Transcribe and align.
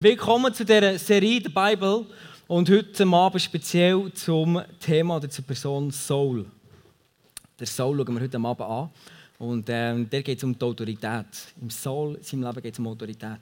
Willkommen 0.00 0.54
zu 0.54 0.64
dieser 0.64 0.96
Serie 0.96 1.40
der 1.40 1.50
Bible 1.50 2.06
und 2.46 2.70
heute 2.70 3.04
Abend 3.04 3.42
speziell 3.42 4.12
zum 4.12 4.62
Thema 4.78 5.16
oder 5.16 5.28
zur 5.28 5.44
Person 5.44 5.90
Soul. 5.90 6.46
Der 7.58 7.66
Soul 7.66 7.96
schauen 7.96 8.14
wir 8.14 8.20
heute 8.22 8.38
Abend 8.38 8.60
an 8.60 8.90
und 9.40 9.66
ähm, 9.68 10.08
der 10.08 10.22
geht 10.22 10.44
um 10.44 10.56
die 10.56 10.64
Autorität. 10.64 11.26
Im 11.60 11.68
Soul, 11.68 12.14
in 12.14 12.22
seinem 12.22 12.44
Leben 12.44 12.62
geht 12.62 12.74
es 12.74 12.78
um 12.78 12.86
Autorität. 12.86 13.40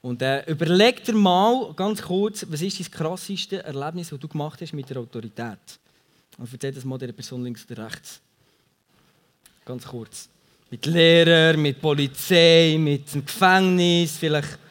Und 0.00 0.22
äh, 0.22 0.50
überleg 0.50 1.04
dir 1.04 1.12
mal 1.12 1.74
ganz 1.74 2.00
kurz, 2.00 2.46
was 2.48 2.62
ist 2.62 2.80
das 2.80 2.90
krasseste 2.90 3.62
Erlebnis, 3.62 4.08
das 4.08 4.18
du 4.18 4.28
gemacht 4.28 4.62
hast 4.62 4.72
mit 4.72 4.88
der 4.88 4.96
Autorität? 4.96 5.58
Und 6.38 6.50
erzähl 6.50 6.72
das 6.72 6.86
mal 6.86 6.96
der 6.96 7.12
Person 7.12 7.44
links 7.44 7.66
oder 7.70 7.84
rechts. 7.84 8.18
Ganz 9.62 9.84
kurz. 9.84 10.30
Mit 10.70 10.86
Lehrer, 10.86 11.54
mit 11.58 11.82
Polizei, 11.82 12.78
mit 12.78 13.12
dem 13.12 13.26
Gefängnis, 13.26 14.16
vielleicht 14.16 14.67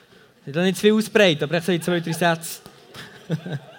ich 0.47 0.55
will 0.55 0.63
nicht 0.63 0.77
zu 0.77 0.81
viel 0.81 0.93
ausbreiten, 0.93 1.43
aber 1.43 1.57
ich 1.57 1.63
sage 1.65 1.81
zwei, 1.81 1.99
drei 1.99 2.13
Sätze. 2.13 2.61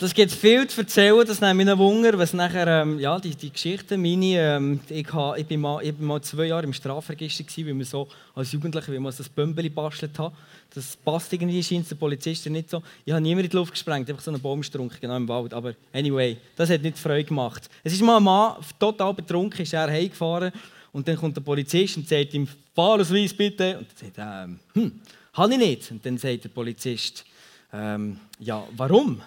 Das 0.00 0.14
gibt 0.14 0.32
viel 0.32 0.66
zu 0.66 0.80
erzählen, 0.80 1.26
das 1.26 1.42
nimmt 1.42 1.56
mich 1.56 1.76
Wunder, 1.76 2.16
was 2.16 2.32
nachher, 2.32 2.66
ähm, 2.66 2.98
ja, 2.98 3.20
die, 3.20 3.36
die 3.36 3.52
Geschichte, 3.52 3.98
meine, 3.98 4.56
ähm, 4.56 4.80
ich, 4.88 5.12
ha, 5.12 5.36
ich, 5.36 5.44
bin 5.44 5.60
mal, 5.60 5.84
ich 5.84 5.94
bin 5.94 6.06
mal 6.06 6.22
zwei 6.22 6.46
Jahre 6.46 6.64
im 6.64 6.72
Strafregister 6.72 7.44
gewesen, 7.44 7.68
weil 7.68 7.76
wir 7.76 7.84
so 7.84 8.08
als 8.34 8.50
Jugendliche, 8.50 8.90
wie 8.92 8.98
man 8.98 9.12
so 9.12 9.18
das 9.18 9.28
Bömbeli 9.28 9.68
bastelt 9.68 10.18
hat. 10.18 10.32
Das 10.72 10.96
passt 10.96 11.30
irgendwie, 11.34 11.62
scheint 11.62 11.90
der 11.90 11.96
Polizist 11.96 12.48
nicht 12.48 12.70
so. 12.70 12.82
Ich 13.04 13.12
habe 13.12 13.20
niemand 13.20 13.44
in 13.44 13.50
die 13.50 13.56
Luft 13.58 13.72
gesprengt, 13.72 14.08
einfach 14.08 14.22
so 14.22 14.30
einen 14.30 14.40
Baumstrunk, 14.40 14.98
genau 14.98 15.18
im 15.18 15.28
Wald. 15.28 15.52
Aber 15.52 15.74
anyway, 15.92 16.38
das 16.56 16.70
hat 16.70 16.80
nicht 16.80 16.96
Freude 16.96 17.24
gemacht. 17.24 17.68
Es 17.84 17.92
ist 17.92 18.00
mal 18.00 18.16
ein 18.16 18.22
Mann, 18.22 18.54
total 18.78 19.12
betrunken, 19.12 19.60
ist 19.60 19.74
er 19.74 19.90
heimgefahren 19.90 20.50
und 20.92 21.06
dann 21.06 21.16
kommt 21.16 21.36
der 21.36 21.42
Polizist 21.42 21.98
und 21.98 22.08
sagt 22.08 22.32
ihm, 22.32 22.48
Fahrausweis 22.74 23.34
bitte. 23.34 23.76
Und 23.76 23.86
dann 24.00 24.12
sagt 24.14 24.18
ähm, 24.18 24.60
hm, 24.72 25.00
habe 25.34 25.52
ich 25.52 25.58
nicht. 25.58 25.90
Und 25.90 26.06
dann 26.06 26.16
sagt 26.16 26.44
der 26.44 26.48
Polizist, 26.48 27.22
ähm, 27.70 28.18
ja, 28.38 28.66
warum? 28.78 29.20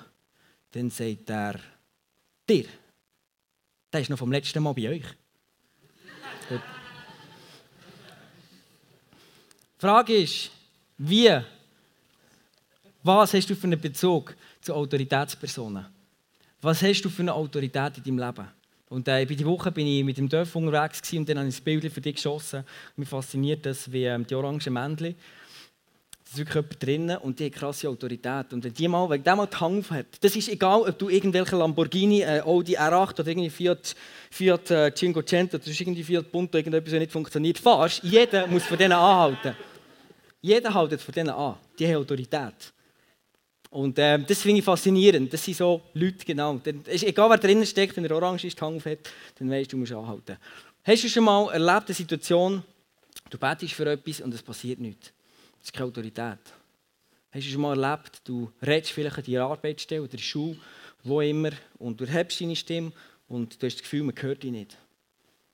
Dann 0.73 0.89
sagt 0.89 1.29
er, 1.29 1.59
dir, 2.49 2.65
der 3.91 4.01
ist 4.01 4.09
noch 4.09 4.17
vom 4.17 4.31
letzten 4.31 4.63
Mal 4.63 4.73
bei 4.73 4.89
euch. 4.89 5.03
Die 6.49 6.59
Frage 9.77 10.15
ist, 10.15 10.49
wie, 10.97 11.29
was 13.03 13.33
hast 13.35 13.49
du 13.51 13.55
für 13.55 13.67
einen 13.67 13.79
Bezug 13.79 14.35
zu 14.61 14.73
Autoritätspersonen? 14.73 15.85
Was 16.61 16.81
hast 16.81 17.03
du 17.03 17.09
für 17.09 17.21
eine 17.21 17.35
Autorität 17.35 17.99
in 17.99 18.03
deinem 18.03 18.19
Leben? 18.19 18.47
Und 18.89 19.07
äh, 19.07 19.25
bei 19.25 19.35
dieser 19.35 19.45
Woche 19.45 19.71
bin 19.71 19.85
ich 19.85 20.03
mit 20.03 20.17
dem 20.17 20.27
Dörf 20.27 20.55
unterwegs 20.55 21.01
und 21.13 21.29
dann 21.29 21.37
habe 21.37 21.49
ich 21.49 21.59
ein 21.59 21.63
Bild 21.63 21.91
für 21.91 22.01
dich 22.01 22.15
geschossen. 22.15 22.63
Mich 22.95 23.09
fasziniert 23.09 23.63
das 23.65 23.91
wie 23.91 24.05
ähm, 24.05 24.25
die 24.25 24.33
orangen 24.33 24.73
Männchen 24.73 25.15
ist 26.33 26.37
wirklich 26.37 26.55
jemand 26.55 26.83
drinnen 26.83 27.17
und 27.17 27.39
die 27.39 27.45
hat 27.45 27.53
krasse 27.53 27.89
Autorität. 27.89 28.53
Und 28.53 28.63
wenn 28.63 28.73
die 28.73 28.87
mal, 28.87 29.09
wenn 29.09 29.23
der 29.23 29.35
mal 29.35 29.47
die 29.47 29.57
Hand 29.57 29.91
hat, 29.91 30.05
das 30.21 30.35
ist 30.35 30.49
egal, 30.49 30.81
ob 30.81 30.97
du 30.97 31.09
irgendwelche 31.09 31.55
Lamborghini, 31.55 32.21
äh, 32.21 32.41
Audi 32.41 32.77
R8 32.77 33.19
oder 33.19 33.27
irgendwie 33.27 33.49
Fiat, 33.49 33.95
Fiat 34.31 34.71
äh, 34.71 34.93
Cinquecento 34.93 35.57
oder 35.57 35.67
irgendwie 35.67 36.03
Fiat 36.03 36.31
Punto, 36.31 36.57
irgendetwas, 36.57 36.91
das 36.91 36.99
nicht 36.99 37.11
funktioniert, 37.11 37.57
fahrst, 37.57 38.03
jeder 38.03 38.47
muss 38.47 38.63
von 38.63 38.77
denen 38.77 38.93
anhalten. 38.93 39.55
Jeder 40.41 40.73
hält 40.73 41.01
von 41.01 41.13
denen 41.13 41.29
an. 41.29 41.55
Die 41.79 41.87
haben 41.87 41.97
Autorität. 41.97 42.73
Und 43.69 43.97
äh, 43.97 44.19
das 44.19 44.41
finde 44.41 44.59
ich 44.59 44.65
faszinierend. 44.65 45.31
Das 45.33 45.43
sind 45.43 45.57
so 45.57 45.81
Leute, 45.93 46.25
genau. 46.25 46.59
Dann 46.63 46.83
ist 46.85 47.03
egal, 47.03 47.29
wer 47.29 47.37
drinnen 47.37 47.65
steckt, 47.65 47.95
wenn 47.95 48.05
er 48.05 48.11
orange 48.11 48.45
ist, 48.45 48.59
die 48.59 48.63
Hand 48.63 48.85
hat, 48.85 48.99
dann 49.39 49.49
weißt 49.49 49.71
du, 49.71 49.77
du 49.77 49.79
musst 49.79 49.93
anhalten. 49.93 50.37
Hast 50.83 51.03
du 51.03 51.09
schon 51.09 51.23
mal 51.23 51.49
erlebt, 51.51 51.87
eine 51.87 51.95
Situation, 51.95 52.61
du 53.29 53.37
betest 53.37 53.73
für 53.73 53.89
etwas 53.89 54.21
und 54.21 54.33
es 54.33 54.43
passiert 54.43 54.79
nichts? 54.79 55.13
Das 55.63 55.69
ist 55.69 55.73
keine 55.75 55.87
Autorität. 55.87 56.39
Hast 57.31 57.47
du 57.47 57.49
schon 57.49 57.61
mal 57.61 57.81
erlebt, 57.81 58.19
du 58.25 58.51
redest 58.61 58.91
vielleicht 58.91 59.17
an 59.17 59.23
deiner 59.23 59.45
Arbeitsstelle 59.45 60.01
oder 60.01 60.11
in 60.11 60.17
der 60.17 60.23
Schule, 60.23 60.57
wo 61.05 61.21
immer, 61.21 61.51
und 61.79 62.01
du 62.01 62.05
hebst 62.05 62.41
deine 62.41 62.57
Stimme 62.57 62.91
und 63.29 63.61
du 63.61 63.65
hast 63.65 63.75
das 63.75 63.81
Gefühl, 63.81 64.03
man 64.03 64.13
hört 64.21 64.43
dich 64.43 64.51
nicht. 64.51 64.77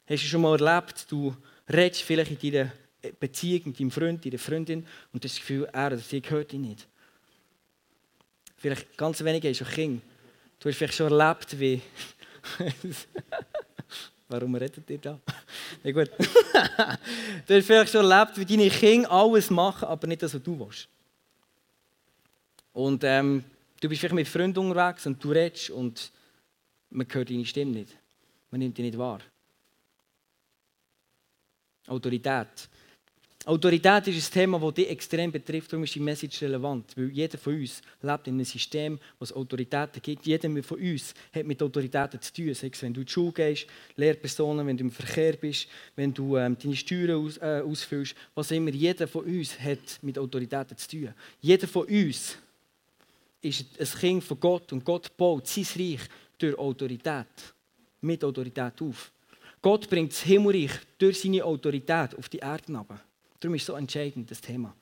Hast 0.07 0.23
du 0.23 0.27
schon 0.27 0.41
mal 0.41 0.59
erlebt, 0.59 1.05
du 1.11 1.37
redest 1.71 2.01
vielleicht 2.01 2.43
in 2.43 2.51
deiner 2.51 2.71
Beziehung 3.19 3.61
mit 3.65 3.79
deinem 3.79 3.91
Freund, 3.91 4.25
deiner 4.25 4.39
Freundin 4.39 4.79
und 5.13 5.23
du 5.23 5.27
hast 5.27 5.35
das 5.35 5.41
Gefühl, 5.41 5.69
er 5.71 5.87
oder 5.87 5.99
sie 5.99 6.23
hört 6.27 6.53
dich 6.53 6.59
nicht. 6.59 6.87
Vielleicht 8.57 8.97
ganz 8.97 9.23
wenige 9.23 9.51
du 9.51 9.63
Kinder. 9.63 10.01
Du 10.59 10.69
hast 10.69 10.75
vielleicht 10.75 10.95
schon 10.95 11.11
erlebt, 11.11 11.59
wie... 11.59 11.81
Warum 14.29 14.55
redet 14.55 14.89
ihr 14.89 14.99
da? 14.99 15.19
Ja, 15.83 15.91
gut. 15.91 16.09
du 17.47 17.55
hast 17.55 17.65
vielleicht 17.65 17.91
schon 17.91 18.09
erlebt, 18.09 18.37
wie 18.37 18.45
deine 18.45 18.69
Kinder 18.69 19.11
alles 19.11 19.49
machen, 19.49 19.87
aber 19.87 20.07
nicht 20.07 20.21
das, 20.21 20.33
was 20.33 20.43
du 20.43 20.59
willst. 20.59 20.87
Und 22.73 23.03
ähm, 23.03 23.43
du 23.81 23.89
bist 23.89 23.99
vielleicht 23.99 24.15
mit 24.15 24.27
Freunden 24.27 24.59
unterwegs 24.59 25.05
und 25.07 25.23
du 25.23 25.31
redest 25.31 25.71
und 25.71 26.11
man 26.91 27.07
hört 27.09 27.29
deine 27.29 27.45
Stimme 27.45 27.71
nicht. 27.71 27.97
Man 28.51 28.59
nimmt 28.59 28.77
dich 28.77 28.85
nicht 28.85 28.97
wahr. 28.97 29.19
Autorität. 31.87 32.69
Autorität 33.45 34.05
ist 34.07 34.29
ein 34.29 34.41
Thema, 34.41 34.59
das 34.59 34.73
dich 34.73 34.89
extrem 34.89 35.31
betrifft, 35.31 35.71
darum 35.71 35.85
ist 35.85 35.95
die 35.95 36.01
Message 36.01 36.41
relevant. 36.41 36.91
Weil 36.97 37.09
jeder 37.09 37.37
von 37.37 37.55
uns 37.55 37.81
lebt 38.01 38.27
in 38.27 38.33
einem 38.33 38.43
System, 38.43 38.99
das 39.17 39.31
Autoritäten 39.31 40.01
gibt. 40.01 40.25
Jeder 40.25 40.49
von 40.61 40.77
uns 40.77 41.13
hat 41.33 41.45
mit 41.45 41.63
Autoritäten 41.63 42.21
zu 42.21 42.33
tun. 42.33 42.53
Sei 42.53 42.69
es, 42.71 42.81
wenn 42.81 42.93
du 42.93 42.99
in 42.99 43.05
die 43.05 43.11
Schule 43.11 43.31
gehst, 43.31 43.65
Lehrpersonen, 43.95 44.67
wenn 44.67 44.75
du 44.75 44.83
im 44.83 44.91
Verkehr 44.91 45.37
bist, 45.37 45.69
wenn 45.95 46.13
du 46.13 46.35
ähm, 46.35 46.57
deine 46.61 46.75
Steuern 46.75 47.25
aus, 47.25 47.39
ausfüllst, 47.39 48.13
was 48.35 48.51
immer. 48.51 48.71
Jeder 48.71 49.07
von 49.07 49.23
uns 49.23 49.57
hat 49.57 49.99
mit 50.01 50.19
Autoritäten 50.19 50.77
zu 50.77 50.89
tun. 50.89 51.13
Jeder 51.39 51.67
von 51.67 51.87
uns 51.87 52.37
ist 53.41 53.65
ein 53.79 53.99
Kind 53.99 54.23
von 54.25 54.39
Gott 54.39 54.73
und 54.73 54.83
Gott 54.83 55.15
baut 55.15 55.47
sein 55.47 55.65
Reich 55.77 56.01
durch 56.37 56.57
Autorität, 56.57 57.53
mit 58.01 58.21
Autorität 58.21 58.81
auf. 58.81 59.13
Gott 59.61 59.89
bringt 59.89 60.11
das 60.11 60.23
Himmelreich 60.23 60.71
durch 60.97 61.21
seine 61.21 61.43
Autorität 61.45 62.15
auf 62.17 62.27
die 62.27 62.39
Erde 62.39 62.73
herunter. 62.73 63.01
Darum 63.39 63.55
ist 63.55 63.63
es 63.63 63.67
so 63.67 63.73
entscheidend, 63.73 64.29
das 64.29 64.41
Thema. 64.41 64.75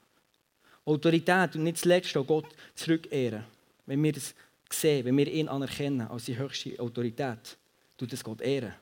Autorität 0.86 1.56
und 1.56 1.64
nicht 1.64 1.78
zuletzt 1.78 2.16
auch 2.18 2.26
Gott 2.26 2.48
zurückehren. 2.76 3.44
Wenn 3.86 4.02
wir 4.04 4.14
das 4.14 4.34
sehen, 4.70 5.06
wenn 5.06 5.18
wir 5.18 5.28
ihn 5.32 5.48
anerkennen 5.48 6.08
als 6.08 6.26
die 6.26 6.38
höchste 6.38 6.80
Autorität, 6.80 7.58
tut 7.98 8.12
das 8.12 8.24
Gott 8.24 8.42
ehren. 8.42 8.74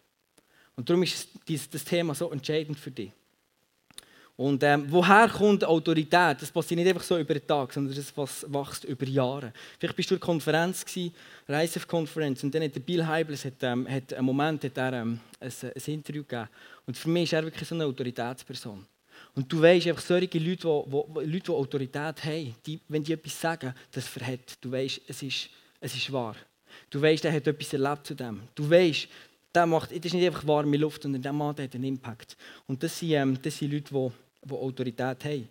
Und 0.75 0.89
darum 0.89 1.03
ist 1.03 1.29
das 1.47 1.83
Thema 1.83 2.13
so 2.13 2.31
entscheidend 2.31 2.79
für 2.79 2.91
dich. 2.91 3.11
Und 4.37 4.61
ähm, 4.63 4.85
woher 4.89 5.29
kommt 5.29 5.63
Autorität? 5.63 6.41
Das 6.41 6.51
passiert 6.51 6.77
nicht 6.77 6.89
einfach 6.89 7.03
so 7.03 7.17
über 7.17 7.33
den 7.33 7.47
Tag, 7.47 7.71
sondern 7.71 7.95
das 7.95 8.17
wächst 8.17 8.83
über 8.83 9.05
Jahre. 9.05 9.53
Vielleicht 9.79 9.95
bist 9.95 10.11
du 10.11 10.15
in 10.15 10.19
der 10.19 10.25
Konferenz, 10.25 10.85
Reisef-Konferenz, 11.47 12.43
und 12.43 12.53
dann 12.53 12.63
hat 12.63 12.85
Bill 12.85 13.07
Heibels 13.07 13.45
hat, 13.45 13.53
ähm, 13.61 13.89
hat 13.89 14.13
einen 14.13 14.25
Moment 14.25 14.65
hat 14.65 14.77
er, 14.77 14.93
ähm, 14.93 15.21
ein, 15.39 15.51
ein 15.63 15.81
Interview 15.85 16.23
gegeben. 16.23 16.49
Und 16.85 16.97
für 16.97 17.07
mich 17.07 17.23
ist 17.23 17.33
er 17.33 17.43
wirklich 17.43 17.67
so 17.67 17.75
eine 17.75 17.85
Autoritätsperson. 17.85 18.85
Und 19.35 19.51
du 19.51 19.61
weißt 19.61 19.87
einfach, 19.87 20.01
solche 20.01 20.39
Leute, 20.39 20.83
die, 20.87 21.31
Leute, 21.31 21.45
die 21.45 21.51
Autorität 21.51 22.23
haben, 22.23 22.55
die, 22.65 22.79
wenn 22.87 23.03
die 23.03 23.13
etwas 23.13 23.39
sagen, 23.39 23.73
das 23.91 24.07
verhält. 24.07 24.57
Du 24.61 24.71
weißt, 24.71 25.01
es 25.07 25.23
ist, 25.23 25.49
es 25.79 25.95
ist 25.95 26.11
wahr. 26.11 26.35
Du 26.89 27.01
weißt, 27.01 27.23
der 27.23 27.33
hat 27.33 27.47
etwas 27.47 27.73
erlebt 27.73 28.07
zu 28.07 28.13
dem. 28.15 28.41
Du 28.53 28.69
weißt, 28.69 29.07
der 29.53 29.65
macht, 29.65 29.91
das 29.91 30.05
ist 30.05 30.13
nicht 30.13 30.25
einfach 30.25 30.45
warme 30.47 30.77
Luft, 30.77 31.03
sondern 31.03 31.21
der 31.21 31.33
Mann 31.33 31.55
der 31.55 31.65
hat 31.65 31.75
einen 31.75 31.85
Impact. 31.85 32.37
Und 32.67 32.81
das 32.83 32.99
sind, 32.99 33.11
ähm, 33.11 33.37
das 33.41 33.57
sind 33.57 33.71
Leute, 33.71 33.93
die, 33.93 34.47
die 34.47 34.53
Autorität 34.53 35.25
haben. 35.25 35.49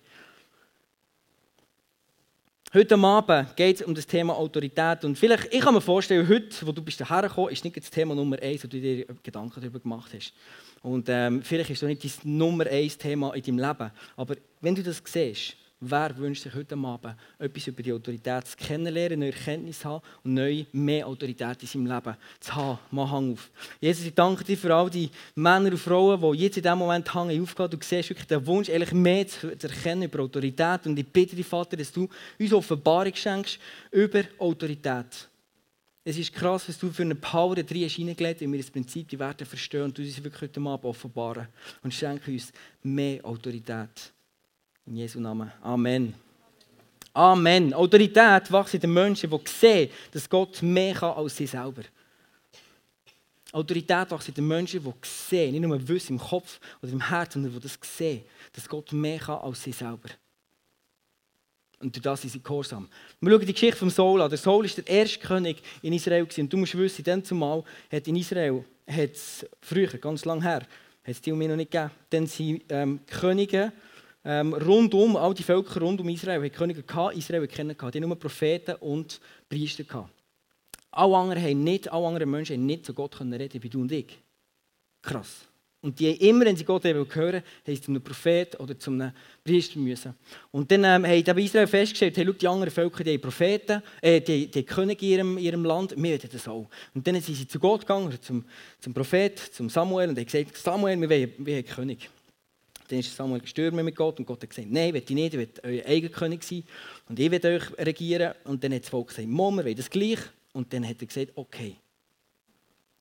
Heute 2.75 2.97
Abend 2.97 3.55
geht 3.55 3.77
es 3.77 3.87
um 3.87 3.95
das 3.95 4.05
Thema 4.05 4.35
Autorität. 4.35 5.05
Und 5.05 5.17
vielleicht, 5.17 5.55
ich 5.55 5.61
kann 5.61 5.75
mir 5.75 5.81
vorstellen, 5.81 6.29
heute, 6.29 6.67
wo 6.67 6.73
du 6.73 6.83
bist 6.83 7.09
hergekommen 7.09 7.51
bist, 7.51 7.61
ist 7.61 7.65
nicht 7.65 7.77
das 7.77 7.89
Thema 7.89 8.17
Nummer 8.17 8.37
eins, 8.43 8.65
wo 8.65 8.67
du 8.67 8.81
dir 8.81 9.07
Gedanken 9.23 9.61
darüber 9.61 9.79
gemacht 9.79 10.11
hast. 10.13 10.33
Und 10.83 11.09
ähm, 11.09 11.41
vielleicht 11.41 11.71
ist 11.71 11.83
das 11.83 11.89
nicht 11.89 12.03
das 12.03 12.25
Nummer 12.25 12.67
eins 12.67 12.99
Thema 12.99 13.33
in 13.35 13.43
deinem 13.45 13.59
Leben. 13.61 13.93
Aber 14.17 14.35
wenn 14.61 14.75
du 14.75 14.83
das 14.83 15.01
siehst, 15.05 15.55
Wer 15.87 16.17
wünscht 16.17 16.45
sich 16.45 16.55
heute 16.55 16.79
Abend, 16.79 17.15
etwas 17.39 17.67
über 17.67 17.83
die 17.83 17.93
Autorität 17.93 18.47
zu 18.47 18.57
kennenlernen, 18.57 19.19
neue 19.19 19.33
Erkenntnis 19.33 19.81
zu 19.81 19.91
haben 19.91 20.03
und 20.23 20.33
neu 20.33 20.65
mehr 20.73 21.07
Autorität 21.07 21.61
in 21.61 21.69
seinem 21.69 21.87
Leben 21.87 22.17
zu 22.41 22.55
haben? 22.55 22.79
Mach 22.91 23.11
Hang 23.11 23.35
auf. 23.35 23.51
Jesus, 23.83 24.07
ich 24.07 24.15
danke 24.15 24.45
dir 24.45 24.57
für 24.57 24.75
all 24.75 24.89
die 24.89 25.11
Männer 25.35 25.71
und 25.71 25.77
Frauen, 25.77 26.19
die 26.23 26.43
jetzt 26.43 26.57
in 26.57 26.63
diesem 26.63 26.79
Moment 26.79 27.13
Hang 27.13 27.29
aufgehen. 27.39 27.69
Du 27.69 27.77
siehst 27.83 28.09
wirklich 28.09 28.27
den 28.27 28.47
Wunsch, 28.47 28.71
ehrlich 28.71 28.93
mehr 28.93 29.29
zu, 29.29 29.51
erkennen 29.51 30.05
über 30.05 30.21
Autorität. 30.21 30.87
Und 30.87 30.99
ich 30.99 31.07
bitte 31.07 31.37
dich, 31.37 31.47
Vater, 31.47 31.77
dass 31.77 31.93
du 31.93 32.09
uns 32.39 32.53
Offenbarung 32.55 33.15
schenkst 33.15 33.59
über 33.91 34.23
Autorität. 34.39 35.29
Es 36.03 36.17
ist 36.17 36.33
krass, 36.33 36.67
was 36.67 36.79
du 36.79 36.91
für 36.91 37.03
eine 37.03 37.15
Power 37.15 37.57
drin 37.57 37.85
hast 37.85 37.99
wenn 37.99 38.53
wir 38.53 38.59
das 38.59 38.71
Prinzip, 38.71 39.07
die 39.07 39.19
Werte 39.19 39.45
verstehen 39.45 39.83
und 39.83 39.99
du 39.99 40.01
uns 40.01 40.25
wirklich 40.25 40.41
heute 40.41 40.61
Abend 40.61 40.87
offenbaren. 40.87 41.49
Und 41.83 41.93
schenke 41.93 42.31
uns 42.31 42.55
mehr 42.83 43.23
Autorität. 43.23 44.14
In 44.87 44.97
Jesu 44.97 45.19
Namen. 45.19 45.51
Amen. 45.63 46.15
Amen. 47.15 47.73
Autorität 47.73 48.53
wächst 48.53 48.75
in 48.75 48.81
den 48.81 48.93
Menschen, 48.93 49.31
die 49.31 49.41
sehen, 49.47 49.91
dass 50.13 50.29
Gott 50.29 50.61
mehr 50.63 50.95
kann 50.95 51.13
als 51.13 51.37
sie 51.37 51.47
selber. 51.47 51.83
Autorität 53.53 54.11
wächst 54.11 54.29
in 54.29 54.35
den 54.35 54.49
Menschen, 54.49 54.85
die 54.85 54.93
sehen, 55.03 55.53
nicht 55.53 55.63
nur 55.63 55.89
wissen 55.89 56.15
im 56.15 56.19
Kopf 56.19 56.61
oder 56.83 56.93
im 56.93 57.09
Herzen, 57.09 57.43
sondern 57.43 57.61
die 57.61 57.61
das 57.61 57.79
sehen, 57.83 58.25
dass 58.53 58.69
Gott 58.69 58.93
mehr 58.93 59.19
kann 59.19 59.39
als 59.39 59.63
sie 59.63 59.73
selber. 59.73 60.11
Und 61.79 61.95
durch 61.95 62.03
das 62.03 62.21
sind 62.21 62.31
sie 62.31 62.43
gehorsam. 62.43 62.89
Wir 63.21 63.31
schauen 63.31 63.47
die 63.47 63.53
Geschichte 63.53 63.79
vom 63.79 63.91
Saul 63.91 64.21
an. 64.21 64.29
Der 64.29 64.39
Saul 64.39 64.65
war 64.65 64.85
der 64.85 64.87
erste 64.87 65.19
König 65.19 65.63
in 65.83 65.93
Israel. 65.93 66.27
Und 66.37 66.53
du 66.53 66.57
musst 66.57 66.77
wissen, 66.77 67.05
dann 67.05 67.25
zumal 67.25 67.63
hat 67.91 68.07
in 68.07 68.17
Israel, 68.17 68.65
früher, 69.61 69.89
ganz 69.99 70.25
lange 70.25 70.43
her, 70.43 70.61
hat 70.61 70.69
es 71.05 71.21
die 71.21 71.33
mich 71.33 71.49
noch 71.49 71.57
nicht 71.57 71.71
gegeben, 71.71 71.91
dann 72.11 72.27
sind 72.27 72.65
ähm, 72.69 73.01
Könige 73.07 73.73
ähm, 74.25 74.55
rundum, 74.55 75.17
all 75.17 75.35
die 75.35 75.43
Völker 75.43 75.81
rund 75.81 76.01
um 76.01 76.09
Israel, 76.09 76.43
haben 76.43 76.53
Könige 76.53 76.83
gehabt, 76.83 77.17
Israel 77.17 77.47
kennen 77.47 77.77
gehabt. 77.77 77.95
Die 77.95 77.99
hatten 77.99 78.09
nur 78.09 78.19
Propheten 78.19 78.77
und 78.77 79.21
Priester 79.49 79.85
gehabt. 79.85 80.11
Alle 80.91 81.17
anderen, 81.17 81.79
alle 81.91 82.07
anderen 82.07 82.31
Menschen 82.31 82.57
haben 82.57 82.67
nicht 82.67 82.87
zu 82.87 82.95
Gott 82.95 83.17
können 83.17 83.35
reden 83.35 83.63
wie 83.63 83.69
du 83.69 83.81
und 83.81 83.93
ich. 83.93 84.19
Krass. 85.03 85.47
Und 85.85 86.01
die 86.01 86.13
immer, 86.29 86.47
wenn 86.47 86.57
sie 86.57 86.65
Gott 86.65 86.85
hören 86.85 86.97
wollten, 86.97 87.37
haben 87.37 87.43
sie 87.67 87.81
zu 87.81 87.91
einem 87.91 88.01
Prophet 88.01 88.59
oder 88.59 88.79
zu 88.79 88.91
einem 88.91 89.13
Priester 89.45 89.79
müssen. 89.79 90.15
Und 90.51 90.71
dann 90.71 90.83
ähm, 90.85 91.05
haben 91.05 91.39
Israel 91.39 91.67
festgestellt, 91.67 92.17
hey, 92.17 92.25
schau, 92.25 92.33
die 92.33 92.49
anderen 92.49 92.71
Völker, 92.71 93.05
die 93.05 93.13
haben 93.13 93.21
Propheten, 93.21 93.83
äh, 94.01 94.19
die, 94.23 94.51
die 94.51 94.63
Könige 94.63 95.05
in 95.05 95.13
ihrem, 95.13 95.39
ihrem 95.39 95.65
Land, 95.65 95.95
wir 95.95 96.03
wollen 96.03 96.29
das 96.33 96.49
auch. 96.49 96.71
Und 96.95 97.07
dann 97.07 97.21
sind 97.21 97.35
sie 97.35 97.47
zu 97.47 97.59
Gott 97.59 97.83
gegangen, 97.83 98.17
zum, 98.23 98.47
zum 98.81 98.95
Prophet, 98.95 99.39
zum 99.39 99.69
Samuel, 99.69 100.09
und 100.09 100.17
haben 100.17 100.25
gesagt, 100.25 100.57
Samuel, 100.57 100.99
wir 101.03 101.11
wollen, 101.11 101.33
wir 101.37 101.55
wollen 101.55 101.67
König. 101.67 102.09
Dann 102.89 102.99
ist 102.99 103.15
Samuel 103.15 103.41
gestorben 103.41 103.85
mit 103.85 103.97
Gott 103.97 104.19
und 104.19 104.27
Gott 104.27 104.43
hat 104.43 104.51
gesagt, 104.51 104.71
nein, 104.71 104.93
will 104.93 105.03
ich 105.03 105.11
nicht, 105.11 105.35
ich 105.35 105.41
will 105.41 105.49
euer 105.63 105.87
eigener 105.87 106.13
König 106.13 106.43
sein 106.45 106.65
und 107.09 107.19
ich 107.19 107.31
will 107.31 107.47
euch 107.47 107.79
regieren. 107.79 108.35
Und 108.45 108.63
dann 108.63 108.75
hat 108.75 108.83
das 108.83 108.91
Volk 108.91 109.09
gesagt, 109.09 109.29
Mom, 109.29 109.57
wir 109.57 109.65
wollen 109.65 109.77
das 109.77 109.89
gleich. 109.89 110.19
Und 110.53 110.73
dann 110.73 110.87
hat 110.87 111.01
er 111.01 111.07
gesagt, 111.07 111.33
okay. 111.35 111.77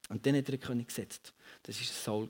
Und 0.10 0.26
dann 0.26 0.36
hat 0.36 0.48
er 0.48 0.54
einen 0.54 0.62
König 0.62 0.88
gesetzt. 0.88 1.34
Das 1.64 1.78
war 1.78 1.86
Saul. 1.86 2.30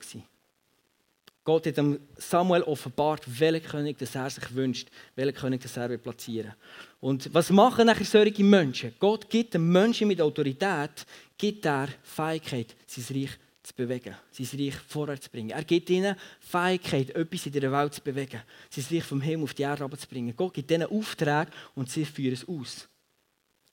Gott 1.46 1.68
hat 1.68 1.76
Samuel 2.18 2.64
offenbart, 2.64 3.24
welchen 3.28 3.66
König 3.66 3.98
das 3.98 4.16
er 4.16 4.30
sich 4.30 4.56
wünscht, 4.56 4.88
welchen 5.16 5.36
König 5.36 5.62
das 5.62 5.76
er 5.76 5.98
platzieren 5.98 6.54
Und 7.02 7.34
was 7.34 7.50
machen 7.50 7.88
nachher 7.88 8.06
solche 8.06 8.44
Menschen? 8.44 8.94
Gott 8.98 9.30
gibt 9.30 9.54
den 9.54 9.70
Menschen 9.70 10.08
mit 10.08 10.22
Autorität 10.22 11.06
gibt 11.38 11.66
er 11.66 11.90
Fähigkeit, 12.02 12.74
sein 12.88 13.18
Reich 13.18 13.32
zu 13.64 13.74
bewegen, 13.74 14.16
sein 14.32 14.60
Reich 14.60 14.76
vorwärts 14.76 15.26
zu 15.26 15.32
bringen. 15.32 15.52
Er 15.52 15.64
gibt 15.64 15.90
ihnen 15.90 16.16
Fähigkeit, 16.40 17.10
etwas 17.12 17.46
in 17.46 17.54
der 17.54 17.72
Welt 17.72 17.94
zu 17.94 18.02
bewegen, 18.02 18.42
sein 18.70 18.86
Reich 18.92 19.04
vom 19.04 19.22
Himmel 19.22 19.46
auf 19.46 19.54
die 19.54 19.64
Erde 19.64 19.90
zu 19.98 20.08
bringen. 20.08 20.36
Gott 20.36 20.54
gibt 20.54 20.70
ihnen 20.70 20.88
Aufträge 20.88 21.52
und 21.74 21.90
sie 21.90 22.06
führen 22.06 22.34
es 22.34 22.48
aus. 22.48 22.90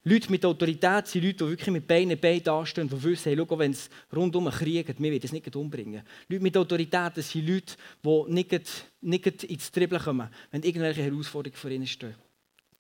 Leute 0.02 0.30
mit 0.30 0.46
Autorität 0.46 1.08
sind 1.08 1.24
Leute, 1.24 1.44
die 1.44 1.50
wirklich 1.50 1.70
mit 1.70 1.86
Beinen 1.86 2.18
Beinen 2.18 2.42
dastehen 2.42 2.88
und 2.88 3.02
wissen, 3.02 3.24
hey, 3.24 3.36
schau, 3.36 3.58
wenn 3.58 3.72
es 3.72 3.90
rundum 4.14 4.48
kriegt, 4.48 4.98
wir 4.98 5.10
werden 5.10 5.24
es 5.24 5.32
nicht 5.32 5.54
umbringen. 5.54 6.02
Leute 6.28 6.42
mit 6.42 6.56
Autorität 6.56 7.12
das 7.16 7.30
sind 7.30 7.46
Leute, 7.46 7.74
die 8.02 8.32
nicht, 8.32 8.86
nicht 9.02 9.44
ins 9.44 9.70
Dribbeln 9.70 10.00
kommen, 10.00 10.30
wenn 10.50 10.62
irgendwelche 10.62 11.02
Herausforderungen 11.02 11.58
vor 11.58 11.70
ihnen 11.70 11.86
stehen. 11.86 12.14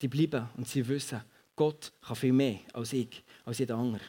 Die 0.00 0.08
bleiben 0.08 0.48
und 0.56 0.66
sie 0.66 0.86
wissen, 0.88 1.20
Gott 1.54 1.92
kann 2.00 2.16
viel 2.16 2.32
mehr 2.32 2.60
als 2.72 2.94
ich, 2.94 3.22
als 3.44 3.58
jeder 3.58 3.76
andere. 3.76 4.00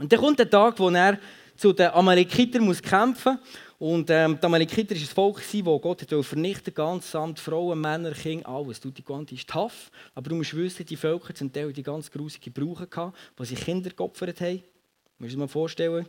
Und 0.00 0.10
dann 0.10 0.18
kommt 0.18 0.38
der 0.38 0.48
Tag, 0.48 0.78
wo 0.78 0.88
er 0.88 1.18
zu 1.56 1.74
den 1.74 1.90
Amalekitern 1.90 2.64
muss 2.64 2.80
kämpfen 2.80 3.38
Und 3.78 4.08
ähm, 4.08 4.38
die 4.40 4.46
Amalekiter 4.46 4.94
war 4.94 5.02
ein 5.02 5.06
Volk, 5.06 5.42
das 5.42 5.82
Gott 5.82 6.24
vernichten 6.24 6.72
ganz 6.72 7.10
samt 7.10 7.38
Frauen, 7.38 7.78
Männer, 7.78 8.12
Kinder, 8.12 8.48
alles. 8.48 8.80
Die 8.80 9.02
Quanti 9.02 9.34
ist 9.34 9.46
tough, 9.46 9.90
aber 10.14 10.30
du 10.30 10.36
musst 10.36 10.56
wissen, 10.56 10.86
die 10.86 10.96
Völker 10.96 11.34
zum 11.34 11.52
Teil 11.52 11.70
die 11.70 11.82
ganz 11.82 12.10
grusige 12.10 12.50
Brauchen 12.50 12.88
gehabt, 12.88 13.14
wo 13.36 13.44
sie 13.44 13.56
Kinder 13.56 13.90
geopfert 13.90 14.40
haben. 14.40 14.62
Du 15.18 15.24
musst 15.24 15.34
dir 15.34 15.38
mal 15.38 15.48
vorstellen. 15.48 16.06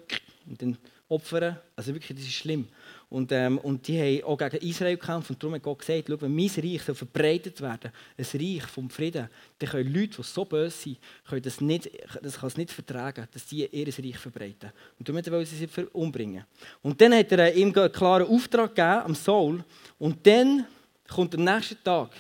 Und 0.47 0.61
dann 0.61 0.77
opfern, 1.09 1.57
also 1.75 1.93
wirklich, 1.93 2.17
das 2.17 2.25
ist 2.25 2.33
schlimm. 2.33 2.69
Und, 3.12 3.34
ähm, 3.34 3.58
und 3.58 3.86
die 3.90 4.00
haben 4.00 4.24
auch 4.24 4.38
gegen 4.38 4.66
Israel 4.66 4.96
gekämpft 4.96 5.31
und 5.31 5.44
darum 5.44 5.56
hat 5.56 5.63
Gott 5.63 5.80
gesagt, 5.80 6.06
schau, 6.08 6.22
wenn 6.22 6.34
mein 6.34 6.50
Reich 6.50 6.81
soll 6.81 6.96
verbreitet 6.96 7.60
werden 7.60 7.92
ein 8.18 8.25
Reich 8.34 8.63
vom 8.63 8.90
Frieden, 8.90 9.28
dann 9.60 9.69
können 9.69 9.94
Leute, 9.94 10.16
die 10.16 10.24
so 10.24 10.46
böse 10.46 10.78
sind, 10.78 10.98
können 11.28 11.42
das, 11.42 11.60
nicht, 11.60 11.92
das 12.22 12.40
kann 12.40 12.48
es 12.48 12.56
nicht 12.56 12.72
vertragen, 12.72 13.28
dass 13.34 13.50
sie 13.50 13.66
ihr 13.66 13.86
Reich 13.86 14.18
verbreiten. 14.18 14.72
Und 14.98 15.10
darum 15.10 15.25
wollen 15.25 15.46
sie 15.46 15.58
sie 15.58 15.68
umbringen. 15.92 16.46
Und 16.81 17.02
dann 17.02 17.13
hat 17.13 17.34
er 17.34 17.54
ihm 17.54 17.74
einen 17.75 17.92
klaren 17.92 18.28
Auftrag 18.28 18.75
gegeben, 18.75 19.04
am 19.04 19.16
Saul, 19.16 19.62
und 20.00 20.25
dann 20.25 20.66
kommt 21.10 21.36
am 21.36 21.44
nächsten 21.44 21.84
Tag 21.84 22.12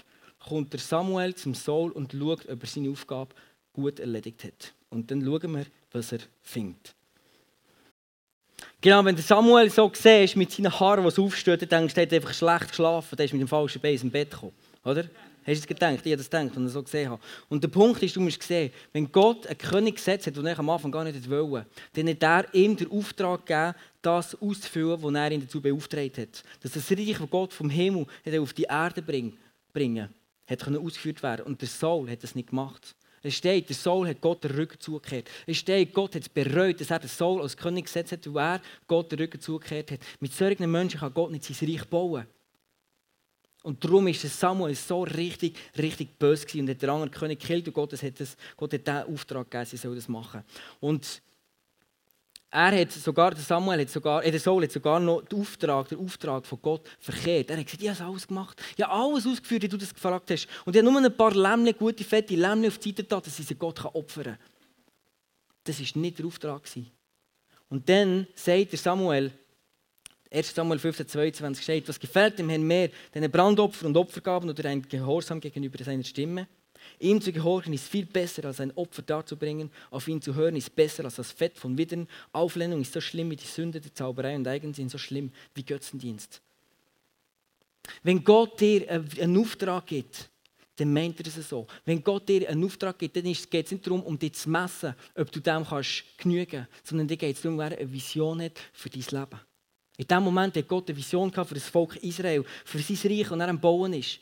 kommt 0.45 0.73
der 0.73 0.79
Samuel 0.81 1.33
zum 1.35 1.53
Saul 1.53 1.91
und 1.91 2.11
schaut, 2.11 2.49
ob 2.49 2.63
er 2.63 2.67
seine 2.67 2.89
Aufgabe 2.89 3.33
gut 3.71 3.99
erledigt 4.01 4.43
hat. 4.43 4.73
Und 4.89 5.09
dann 5.09 5.23
schauen 5.23 5.53
wir, 5.53 5.65
was 5.93 6.11
er 6.11 6.19
findet. 6.41 6.95
Genau, 8.83 9.05
wenn 9.05 9.15
der 9.15 9.23
Samuel 9.23 9.69
so 9.69 9.91
siehst, 9.93 10.35
mit 10.35 10.51
seinen 10.51 10.79
Haaren, 10.79 11.07
die 11.07 11.21
aufstehen, 11.21 11.59
dann 11.59 11.69
denkst 11.69 11.93
du, 11.93 12.01
er 12.01 12.07
hat 12.07 12.13
einfach 12.13 12.33
schlecht 12.33 12.69
geschlafen, 12.69 13.15
der 13.15 13.25
ist 13.25 13.31
mit 13.31 13.41
dem 13.41 13.47
falschen 13.47 13.79
Bein 13.79 13.99
im 14.01 14.09
Bett 14.09 14.31
gekommen. 14.31 14.53
Oder? 14.83 15.03
Hast 15.43 15.45
du 15.45 15.51
es 15.51 15.67
gedacht? 15.67 15.99
Ich 16.03 16.11
habe 16.11 16.17
das 16.17 16.27
gedacht, 16.27 16.55
wenn 16.55 16.65
ich 16.65 16.71
so 16.71 16.81
gesehen 16.81 17.11
habe. 17.11 17.21
Und 17.47 17.63
der 17.63 17.67
Punkt 17.67 18.01
ist, 18.01 18.15
du 18.15 18.21
musst 18.21 18.41
sehen, 18.41 18.71
wenn 18.91 19.11
Gott 19.11 19.45
einen 19.45 19.59
König 19.59 19.97
gesetzt 19.97 20.25
hat, 20.25 20.35
den 20.35 20.47
er 20.47 20.57
am 20.57 20.69
Anfang 20.71 20.91
gar 20.91 21.03
nicht 21.03 21.29
wollte, 21.29 21.67
dann 21.93 22.09
hat 22.09 22.23
er 22.23 22.53
ihm 22.55 22.75
den 22.75 22.89
Auftrag 22.89 23.45
gegeben, 23.45 23.75
das 24.01 24.33
auszufüllen, 24.41 25.01
was 25.03 25.13
er 25.13 25.31
ihn 25.31 25.41
dazu 25.41 25.61
beauftragt 25.61 26.17
hat. 26.17 26.43
Dass 26.61 26.71
das 26.71 26.89
Reich, 26.89 27.17
das 27.19 27.29
Gott 27.29 27.53
vom 27.53 27.69
Himmel 27.69 28.07
auf 28.39 28.53
die 28.53 28.63
Erde 28.63 29.03
bringen, 29.03 30.09
hat 30.47 30.67
ausgeführt 30.67 31.21
werden. 31.21 31.45
Und 31.45 31.61
der 31.61 31.69
Saul 31.69 32.09
hat 32.09 32.23
das 32.23 32.33
nicht 32.33 32.49
gemacht. 32.49 32.95
Es 33.23 33.35
steht, 33.35 33.69
der 33.69 33.75
Saul 33.75 34.07
hat 34.07 34.19
Gott 34.19 34.43
den 34.43 34.51
Rücken 34.51 34.79
zugekehrt. 34.79 35.29
Es 35.45 35.57
steht, 35.57 35.93
Gott 35.93 36.15
hat 36.15 36.23
es 36.23 36.29
bereut, 36.29 36.81
dass 36.81 36.89
er 36.89 36.99
den 36.99 37.09
Saul 37.09 37.41
als 37.41 37.55
König 37.55 37.85
gesetzt 37.85 38.11
hat, 38.11 38.33
weil 38.33 38.55
er 38.55 38.61
Gott 38.87 39.11
den 39.11 39.19
Rücken 39.19 39.39
zugekehrt 39.39 39.91
hat. 39.91 39.99
Mit 40.19 40.33
solchen 40.33 40.69
Menschen 40.71 40.99
kann 40.99 41.13
Gott 41.13 41.31
nicht 41.31 41.43
sein 41.43 41.69
Reich 41.69 41.85
bauen. 41.85 42.25
Und 43.63 43.83
darum 43.83 44.07
ist 44.07 44.21
Samuel 44.21 44.73
so 44.73 45.03
richtig, 45.03 45.55
richtig 45.77 46.17
böse 46.17 46.47
gewesen 46.47 46.61
und 46.61 46.69
hat 46.71 46.81
der 46.81 46.89
andere 46.89 47.11
König 47.11 47.39
gekillt 47.39 47.67
und 47.67 47.73
Gott 47.73 47.93
hat, 47.93 48.19
das, 48.19 48.35
Gott 48.57 48.73
hat 48.73 48.87
diesen 48.87 49.13
Auftrag 49.13 49.51
gegeben, 49.51 49.69
sie 49.69 49.77
soll 49.77 49.95
das 49.95 50.07
machen. 50.07 50.43
Und 50.79 51.21
er 52.53 52.81
hat 52.81 52.91
sogar, 52.91 53.31
der 53.31 53.43
Samuel 53.43 53.79
hat 53.79 53.89
sogar, 53.89 54.23
äh, 54.25 54.29
der 54.29 54.39
Saul 54.39 54.63
hat 54.63 54.73
sogar 54.73 54.99
noch 54.99 55.21
den 55.21 55.39
Auftrag, 55.39 55.87
den 55.87 55.99
Auftrag 55.99 56.45
von 56.45 56.61
Gott 56.61 56.81
verkehrt. 56.99 57.49
Er 57.49 57.57
hat 57.57 57.65
gesagt, 57.65 57.81
ich 57.81 57.89
habe 57.89 58.11
alles 58.11 58.27
gemacht. 58.27 58.61
Ich 58.75 58.83
habe 58.83 58.93
alles 58.93 59.25
ausgeführt, 59.25 59.63
wie 59.63 59.69
du 59.69 59.77
das 59.77 59.93
gefragt 59.93 60.29
hast. 60.29 60.47
Und 60.65 60.75
ich 60.75 60.81
habe 60.81 60.91
nur 60.91 61.01
ein 61.01 61.15
paar 61.15 61.33
Lämmchen, 61.33 61.77
gute, 61.77 62.03
fette 62.03 62.35
Lämmchen 62.35 62.67
auf 62.67 62.77
die 62.77 62.89
Seite 62.89 63.03
getan, 63.03 63.21
dass 63.23 63.37
sie 63.37 63.55
Gott 63.55 63.83
opfern 63.85 64.23
kann. 64.23 64.37
Das 65.63 65.79
war 65.79 66.01
nicht 66.01 66.19
der 66.19 66.25
Auftrag. 66.25 66.63
Und 67.69 67.87
dann 67.87 68.27
sagt 68.35 68.73
der 68.73 68.79
Samuel, 68.79 69.31
1 70.29 70.53
Samuel 70.53 70.79
15, 70.79 71.07
22 71.07 71.63
steht, 71.63 71.87
was 71.87 71.99
gefällt 71.99 72.37
dem 72.37 72.49
Herrn 72.49 72.63
mehr, 72.63 72.89
den 73.15 73.31
Brandopfer 73.31 73.85
und 73.85 73.95
Opfergaben 73.95 74.49
oder 74.49 74.67
ein 74.69 74.81
Gehorsam 74.81 75.39
gegenüber 75.39 75.81
seiner 75.81 76.03
Stimme? 76.03 76.47
Ihm 76.99 77.21
zu 77.21 77.31
gehorchen 77.31 77.73
ist 77.73 77.87
viel 77.87 78.05
besser, 78.05 78.45
als 78.45 78.59
ein 78.59 78.71
Opfer 78.77 79.01
darzubringen. 79.01 79.71
Auf 79.89 80.07
ihn 80.07 80.21
zu 80.21 80.35
hören 80.35 80.55
ist 80.55 80.75
besser 80.75 81.05
als 81.05 81.15
das 81.15 81.31
Fett 81.31 81.57
von 81.57 81.77
Widdern. 81.77 82.07
Auflehnung 82.31 82.81
ist 82.81 82.93
so 82.93 83.01
schlimm 83.01 83.31
wie 83.31 83.35
die 83.35 83.45
Sünde 83.45 83.81
der 83.81 83.93
Zauberei 83.93 84.35
und 84.35 84.47
Eigensinn 84.47 84.89
so 84.89 84.97
schlimm 84.97 85.31
wie 85.53 85.63
Götzendienst. 85.63 86.41
Wenn 88.03 88.23
Gott 88.23 88.59
dir 88.59 88.89
einen 88.89 89.37
Auftrag 89.37 89.87
gibt, 89.87 90.29
dann 90.75 90.93
meint 90.93 91.19
er 91.19 91.27
es 91.27 91.49
so. 91.49 91.67
Wenn 91.85 92.03
Gott 92.03 92.27
dir 92.27 92.49
einen 92.49 92.63
Auftrag 92.63 92.97
gibt, 92.97 93.15
dann 93.15 93.23
geht 93.23 93.65
es 93.65 93.71
nicht 93.71 93.85
darum, 93.85 94.03
um 94.03 94.17
dich 94.17 94.33
zu 94.33 94.49
messen, 94.49 94.95
ob 95.15 95.31
du 95.31 95.39
dem 95.39 95.65
kannst 95.65 96.03
genügen 96.17 96.67
kannst, 96.67 96.87
sondern 96.87 97.07
dann 97.07 97.17
geht 97.17 97.35
es 97.35 97.41
darum, 97.41 97.57
wer 97.57 97.77
eine 97.77 97.91
Vision 97.91 98.41
hat 98.41 98.59
für 98.73 98.89
dein 98.89 99.01
Leben. 99.01 99.41
In 99.97 100.07
dem 100.07 100.23
Moment 100.23 100.55
hat 100.55 100.67
Gott 100.67 100.89
eine 100.89 100.97
Vision 100.97 101.31
für 101.31 101.53
das 101.53 101.69
Volk 101.69 101.97
Israel, 101.97 102.43
für 102.65 102.79
sein 102.79 103.11
Reich, 103.11 103.29
und 103.29 103.41
er 103.41 103.49
am 103.49 103.59
Bauen 103.59 103.93
ist. 103.93 104.19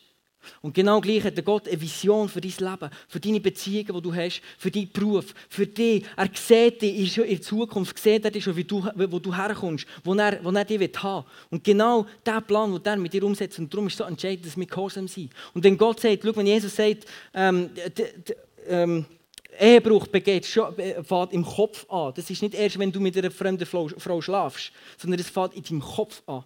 Und 0.62 0.74
genau 0.74 1.02
gleich 1.02 1.24
hat 1.24 1.44
Gott 1.44 1.68
eine 1.68 1.80
Vision 1.80 2.30
für 2.30 2.42
dein 2.42 2.52
Leben, 2.52 2.90
für 3.08 3.20
deine 3.20 3.40
Beziehungen, 3.40 3.94
die 3.94 4.02
du 4.02 4.14
hast, 4.14 4.42
für 4.58 4.72
deinen 4.72 4.92
Beruf, 4.92 5.34
für 5.50 5.68
dich. 5.68 6.06
Er 6.16 6.30
sieht 6.34 6.82
dich 6.82 7.18
in 7.18 7.26
der 7.28 7.42
Zukunft, 7.42 7.98
sieht 8.00 8.26
er 8.26 8.32
dich 8.32 8.44
schon, 8.44 8.56
wie 8.56 8.64
du, 8.64 8.84
wo 8.96 9.20
du 9.20 9.36
herkommst, 9.36 9.86
wo 10.04 10.14
er, 10.16 10.44
wo 10.44 10.50
er 10.52 10.66
dich 10.66 10.80
haben 10.80 11.26
will. 11.26 11.32
Und 11.50 11.64
genau 11.64 12.06
der 12.26 12.42
Plan, 12.42 12.72
den 12.72 12.86
er 12.86 12.98
mit 12.98 13.14
dir 13.14 13.24
umsetzt. 13.24 13.60
Und 13.60 13.74
darum 13.74 13.88
ist 13.88 13.94
es 13.94 13.98
so 14.00 14.04
entscheidend, 14.06 14.46
dass 14.46 14.58
wir 14.58 14.66
gehorsam 14.66 15.08
sind. 15.08 15.32
Und 15.54 15.64
wenn 15.64 15.78
Gott 15.78 16.00
sagt, 16.00 16.24
schau, 16.24 16.36
wenn 16.36 16.48
Jesus 16.48 16.76
sagt, 16.76 17.06
ähm, 17.34 17.70
ähm, 18.68 19.06
Ehebruch 19.60 20.08
begeht, 20.08 20.46
fährt 20.46 21.34
im 21.34 21.44
Kopf 21.44 21.86
an. 21.90 22.14
Das 22.16 22.30
ist 22.30 22.42
nicht 22.42 22.56
erst, 22.56 22.80
wenn 22.80 22.92
du 22.92 23.00
mit 23.00 23.18
einer 23.18 23.32
fremden 23.32 23.66
Frau, 23.66 23.90
Frau 23.90 24.22
schlafst, 24.22 24.72
sondern 24.98 25.20
es 25.20 25.30
fährt 25.30 25.54
in 25.54 25.64
deinem 25.64 25.82
Kopf 25.82 26.24
an. 26.28 26.46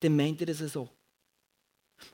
Dann 0.00 0.16
meint 0.16 0.40
er 0.40 0.48
es 0.48 0.58
so. 0.58 0.88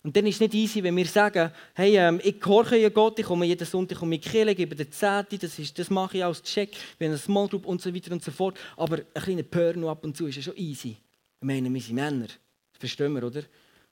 Und 0.03 0.17
dann 0.17 0.27
ist 0.27 0.35
es 0.35 0.41
nicht 0.41 0.55
easy, 0.55 0.83
wenn 0.83 0.97
wir 0.97 1.07
sagen, 1.07 1.51
hey, 1.75 1.97
ähm, 1.97 2.21
ich 2.23 2.41
gehorche 2.41 2.77
ja 2.77 2.89
Gott, 2.89 3.19
ich 3.19 3.27
komme 3.27 3.47
jeden 3.47 3.67
Sonntag 3.67 4.01
um 4.03 4.11
die 4.11 4.19
Kirche, 4.19 4.55
gebe 4.55 4.75
den 4.75 4.91
Zehnte, 4.91 5.39
das, 5.39 5.57
das 5.75 5.91
mache 5.91 6.19
ich 6.19 6.25
als 6.25 6.43
Check, 6.43 6.75
haben 6.75 7.07
eine 7.07 7.19
Small 7.19 7.49
Group 7.49 7.67
und 7.67 7.81
so 7.81 7.95
weiter 7.95 8.13
und 8.13 8.23
so 8.23 8.31
fort. 8.31 8.59
Aber 8.77 8.99
ein 8.99 9.23
kleiner 9.23 9.43
Pörno 9.43 9.91
ab 9.91 10.05
und 10.05 10.17
zu 10.17 10.27
ist 10.27 10.37
ja 10.37 10.43
schon 10.43 10.57
easy. 10.57 10.97
Ich 11.41 11.47
meine, 11.47 11.73
wir 11.73 11.81
sind 11.81 11.95
Männer. 11.97 12.27
Das 12.27 12.79
verstehen 12.79 13.15
wir, 13.15 13.25
oder? 13.25 13.43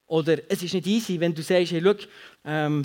Oder 0.06 0.38
es 0.48 0.62
ist 0.62 0.74
nicht 0.74 0.86
easy, 0.86 1.18
wenn 1.18 1.34
du 1.34 1.42
sagst, 1.42 1.72
hey, 1.72 1.82
schau, 1.82 1.94
ähm, 2.44 2.84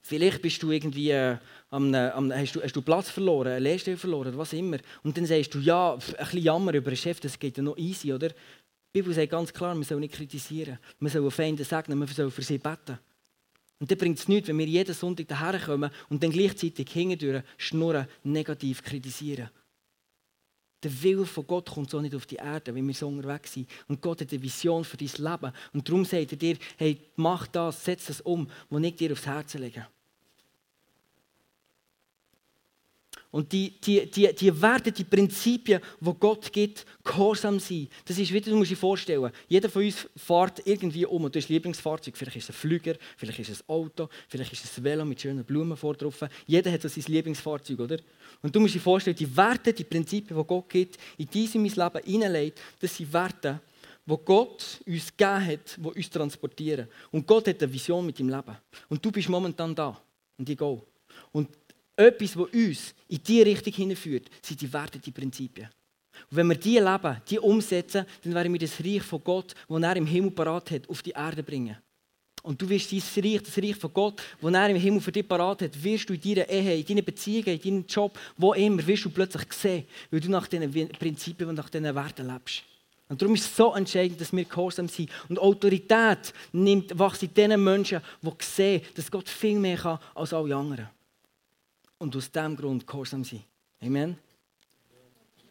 vielleicht 0.00 0.42
bist 0.42 0.62
du 0.62 0.70
irgendwie... 0.70 1.10
Äh, 1.10 1.38
am, 1.70 1.94
am, 1.94 2.32
hast, 2.32 2.54
du, 2.54 2.62
hast 2.62 2.74
du 2.74 2.82
Platz 2.82 3.10
verloren, 3.10 3.48
eine 3.48 3.58
Lehrstelle 3.58 3.96
verloren, 3.96 4.36
was 4.36 4.52
immer. 4.52 4.78
Und 5.02 5.16
dann 5.16 5.26
sagst 5.26 5.54
du, 5.54 5.58
ja, 5.58 5.94
ein 5.94 5.98
bisschen 5.98 6.42
Jammer 6.42 6.74
über 6.74 6.90
den 6.90 6.96
Chef, 6.96 7.20
das 7.20 7.38
geht 7.38 7.56
ja 7.56 7.62
noch 7.62 7.76
easy, 7.76 8.12
oder? 8.12 8.30
Die 8.94 9.00
Bibel 9.00 9.12
sagt 9.12 9.30
ganz 9.30 9.52
klar, 9.52 9.74
man 9.74 9.84
soll 9.84 10.00
nicht 10.00 10.14
kritisieren. 10.14 10.78
Man 10.98 11.12
soll 11.12 11.30
Feinde 11.30 11.64
segnen, 11.64 11.98
man 11.98 12.08
soll 12.08 12.30
für 12.30 12.42
sie 12.42 12.58
beten. 12.58 12.98
Und 13.80 13.90
dann 13.90 13.98
bringt 13.98 14.18
es 14.18 14.28
nichts, 14.28 14.48
wenn 14.48 14.58
wir 14.58 14.66
jeden 14.66 14.94
Sonntag 14.94 15.28
daherkommen 15.28 15.90
und 16.08 16.22
dann 16.22 16.30
gleichzeitig 16.30 16.88
hingedüren, 16.90 17.44
schnurren, 17.58 18.08
negativ 18.24 18.82
kritisieren. 18.82 19.50
Der 20.82 21.02
Wille 21.02 21.26
von 21.26 21.46
Gott 21.46 21.70
kommt 21.70 21.90
so 21.90 22.00
nicht 22.00 22.14
auf 22.14 22.26
die 22.26 22.36
Erde, 22.36 22.74
wenn 22.74 22.86
wir 22.86 22.94
so 22.94 23.08
unterwegs 23.08 23.52
sind. 23.52 23.68
Und 23.88 24.00
Gott 24.00 24.20
hat 24.20 24.32
eine 24.32 24.42
Vision 24.42 24.84
für 24.84 24.96
dein 24.96 25.08
Leben. 25.08 25.52
Und 25.72 25.88
darum 25.88 26.04
sagt 26.04 26.32
er 26.32 26.38
dir, 26.38 26.56
hey, 26.76 27.00
mach 27.16 27.46
das, 27.48 27.84
setz 27.84 28.06
das 28.06 28.20
um, 28.20 28.48
was 28.70 28.82
ich 28.82 28.96
dir 28.96 29.12
aufs 29.12 29.26
Herz 29.26 29.54
lege. 29.54 29.86
Und 33.30 33.52
die, 33.52 33.78
die, 33.80 34.10
die, 34.10 34.34
die 34.34 34.62
Werte, 34.62 34.90
die 34.90 35.04
Prinzipien, 35.04 35.82
die 36.00 36.14
Gott 36.18 36.50
gibt, 36.50 36.86
gehorsam 37.04 37.60
sein. 37.60 37.88
Das 38.06 38.18
ist 38.18 38.32
wieder, 38.32 38.50
du 38.50 38.56
musst 38.56 38.70
dir 38.70 38.76
vorstellen, 38.76 39.30
jeder 39.48 39.68
von 39.68 39.84
uns 39.84 40.08
fährt 40.16 40.62
irgendwie 40.66 41.04
um 41.04 41.24
und 41.24 41.34
du 41.34 41.38
hast 41.38 41.50
Lieblingsfahrzeug. 41.50 42.16
Vielleicht 42.16 42.36
ist 42.36 42.44
es 42.44 42.50
ein 42.50 42.58
Flüger, 42.58 42.94
vielleicht 43.18 43.38
ist 43.40 43.50
es 43.50 43.60
ein 43.60 43.68
Auto, 43.68 44.08
vielleicht 44.28 44.52
ist 44.54 44.64
es 44.64 44.78
ein 44.78 44.84
Velo 44.84 45.04
mit 45.04 45.20
schönen 45.20 45.44
Blumen 45.44 45.76
vor 45.76 45.94
drauf. 45.94 46.24
Jeder 46.46 46.72
hat 46.72 46.80
so 46.80 46.88
sein 46.88 47.04
Lieblingsfahrzeug, 47.06 47.78
oder? 47.80 47.98
Und 48.40 48.56
du 48.56 48.60
musst 48.60 48.74
dir 48.74 48.80
vorstellen, 48.80 49.16
die 49.16 49.36
Werte, 49.36 49.74
die 49.74 49.84
Prinzipien, 49.84 50.38
die 50.38 50.46
Gott 50.46 50.68
gibt, 50.70 50.96
in 51.18 51.26
diesem 51.26 51.64
Leben 51.64 52.00
hineinlegt, 52.04 52.60
das 52.80 52.96
sind 52.96 53.12
Werte, 53.12 53.60
die 54.06 54.16
Gott 54.24 54.80
uns 54.86 55.14
gegeben 55.14 55.46
hat, 55.46 55.76
die 55.76 55.86
uns 55.86 56.08
transportieren. 56.08 56.88
Und 57.10 57.26
Gott 57.26 57.46
hat 57.46 57.62
eine 57.62 57.70
Vision 57.70 58.06
mit 58.06 58.18
deinem 58.18 58.30
Leben. 58.30 58.56
Und 58.88 59.04
du 59.04 59.12
bist 59.12 59.28
momentan 59.28 59.74
da. 59.74 60.00
Und 60.38 60.48
ich 60.48 60.56
gehe. 60.56 60.82
Und 61.32 61.48
etwas, 61.98 62.32
das 62.32 62.46
uns 62.52 62.94
in 63.08 63.22
diese 63.22 63.46
Richtung 63.46 63.72
hinführt, 63.72 64.30
sind 64.40 64.60
die 64.60 64.72
Werte, 64.72 64.98
die 64.98 65.10
Prinzipien. 65.10 65.68
Und 66.30 66.36
wenn 66.36 66.48
wir 66.48 66.56
die 66.56 66.78
leben, 66.78 67.22
die 67.28 67.38
umsetzen, 67.38 68.06
dann 68.22 68.34
werden 68.34 68.52
wir 68.52 68.60
das 68.60 68.80
Reich 68.80 69.02
von 69.02 69.22
Gott, 69.22 69.54
das 69.68 69.82
er 69.82 69.96
im 69.96 70.06
Himmel 70.06 70.30
parat 70.30 70.70
hat, 70.70 70.88
auf 70.88 71.02
die 71.02 71.10
Erde 71.10 71.42
bringen. 71.42 71.76
Und 72.42 72.62
du 72.62 72.68
wirst 72.68 72.90
dieses 72.90 73.16
Reich, 73.18 73.42
das 73.42 73.58
Reich 73.58 73.76
von 73.76 73.92
Gott, 73.92 74.22
das 74.40 74.52
er 74.52 74.70
im 74.70 74.76
Himmel 74.76 75.00
für 75.00 75.12
dich 75.12 75.26
parat 75.26 75.62
hat, 75.62 75.82
wirst 75.82 76.08
du 76.08 76.14
in 76.14 76.20
deiner 76.20 76.48
Ehe, 76.48 76.78
in 76.78 76.86
deinen 76.86 77.04
Beziehungen, 77.04 77.48
in 77.48 77.60
deinem 77.60 77.86
Job, 77.86 78.18
wo 78.36 78.52
immer, 78.54 78.86
wirst 78.86 79.04
du 79.04 79.10
plötzlich 79.10 79.52
sehen, 79.52 79.84
weil 80.10 80.20
du 80.20 80.30
nach 80.30 80.46
diesen 80.46 80.88
Prinzipien 80.90 81.48
und 81.48 81.56
nach 81.56 81.68
diesen 81.68 81.94
Werten 81.94 82.32
lebst. 82.32 82.62
Und 83.08 83.20
darum 83.20 83.34
ist 83.34 83.46
es 83.46 83.56
so 83.56 83.74
entscheidend, 83.74 84.20
dass 84.20 84.32
wir 84.32 84.44
gehorsam 84.44 84.86
sind. 84.86 85.10
Und 85.28 85.38
Autorität 85.38 86.32
nimmt, 86.52 86.96
wächst 86.98 87.22
in 87.22 87.34
den 87.34 87.64
Menschen, 87.64 88.02
die 88.22 88.30
sehen, 88.40 88.82
dass 88.94 89.10
Gott 89.10 89.28
viel 89.28 89.58
mehr 89.58 89.78
kann 89.78 89.98
als 90.14 90.32
alle 90.32 90.54
anderen 90.54 90.88
und 91.98 92.14
aus 92.16 92.30
diesem 92.30 92.56
Grund 92.56 92.86
gehorsam 92.86 93.24
sein. 93.24 93.44
Amen. 93.80 94.16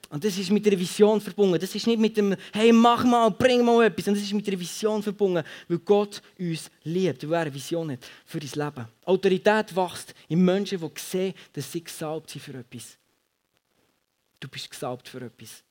Und 0.10 0.24
das 0.24 0.38
ist 0.38 0.50
mit 0.51 0.66
der 0.66 0.80
Vision 0.80 1.20
verbunden. 1.20 1.60
Das 1.60 1.75
ist 1.75 1.86
nicht 1.86 2.00
mit 2.00 2.16
dem, 2.16 2.36
hey, 2.54 2.72
mach 2.72 3.04
mal, 3.04 3.30
bring 3.30 3.63
mal 3.66 3.86
etwas. 3.86 4.06
Sondern 4.06 4.22
das 4.22 4.30
ist 4.30 4.34
mit 4.34 4.48
der 4.48 4.58
Vision 4.58 5.04
verbunden, 5.04 5.44
weil 5.68 5.80
Gott 5.80 6.22
uns 6.39 6.72
liebt, 6.84 7.27
weil 7.27 7.34
er 7.34 7.42
eine 7.42 7.54
Vision 7.54 7.92
hat 7.92 8.00
für 8.25 8.39
dein 8.39 8.50
Leben. 8.66 8.88
Autorität 9.04 9.75
wächst 9.75 10.13
in 10.30 10.46
Menschen, 10.46 10.80
die 10.80 10.89
sehen, 10.98 11.34
dass 11.51 11.70
sie 11.70 11.84
gesalbt 11.84 12.30
sind 12.30 12.42
für 12.42 12.54
etwas. 12.54 12.98
Du 14.39 14.48
bist 14.48 14.70
gesalbt 14.70 15.10
für 15.10 15.22
etwas. 15.22 15.63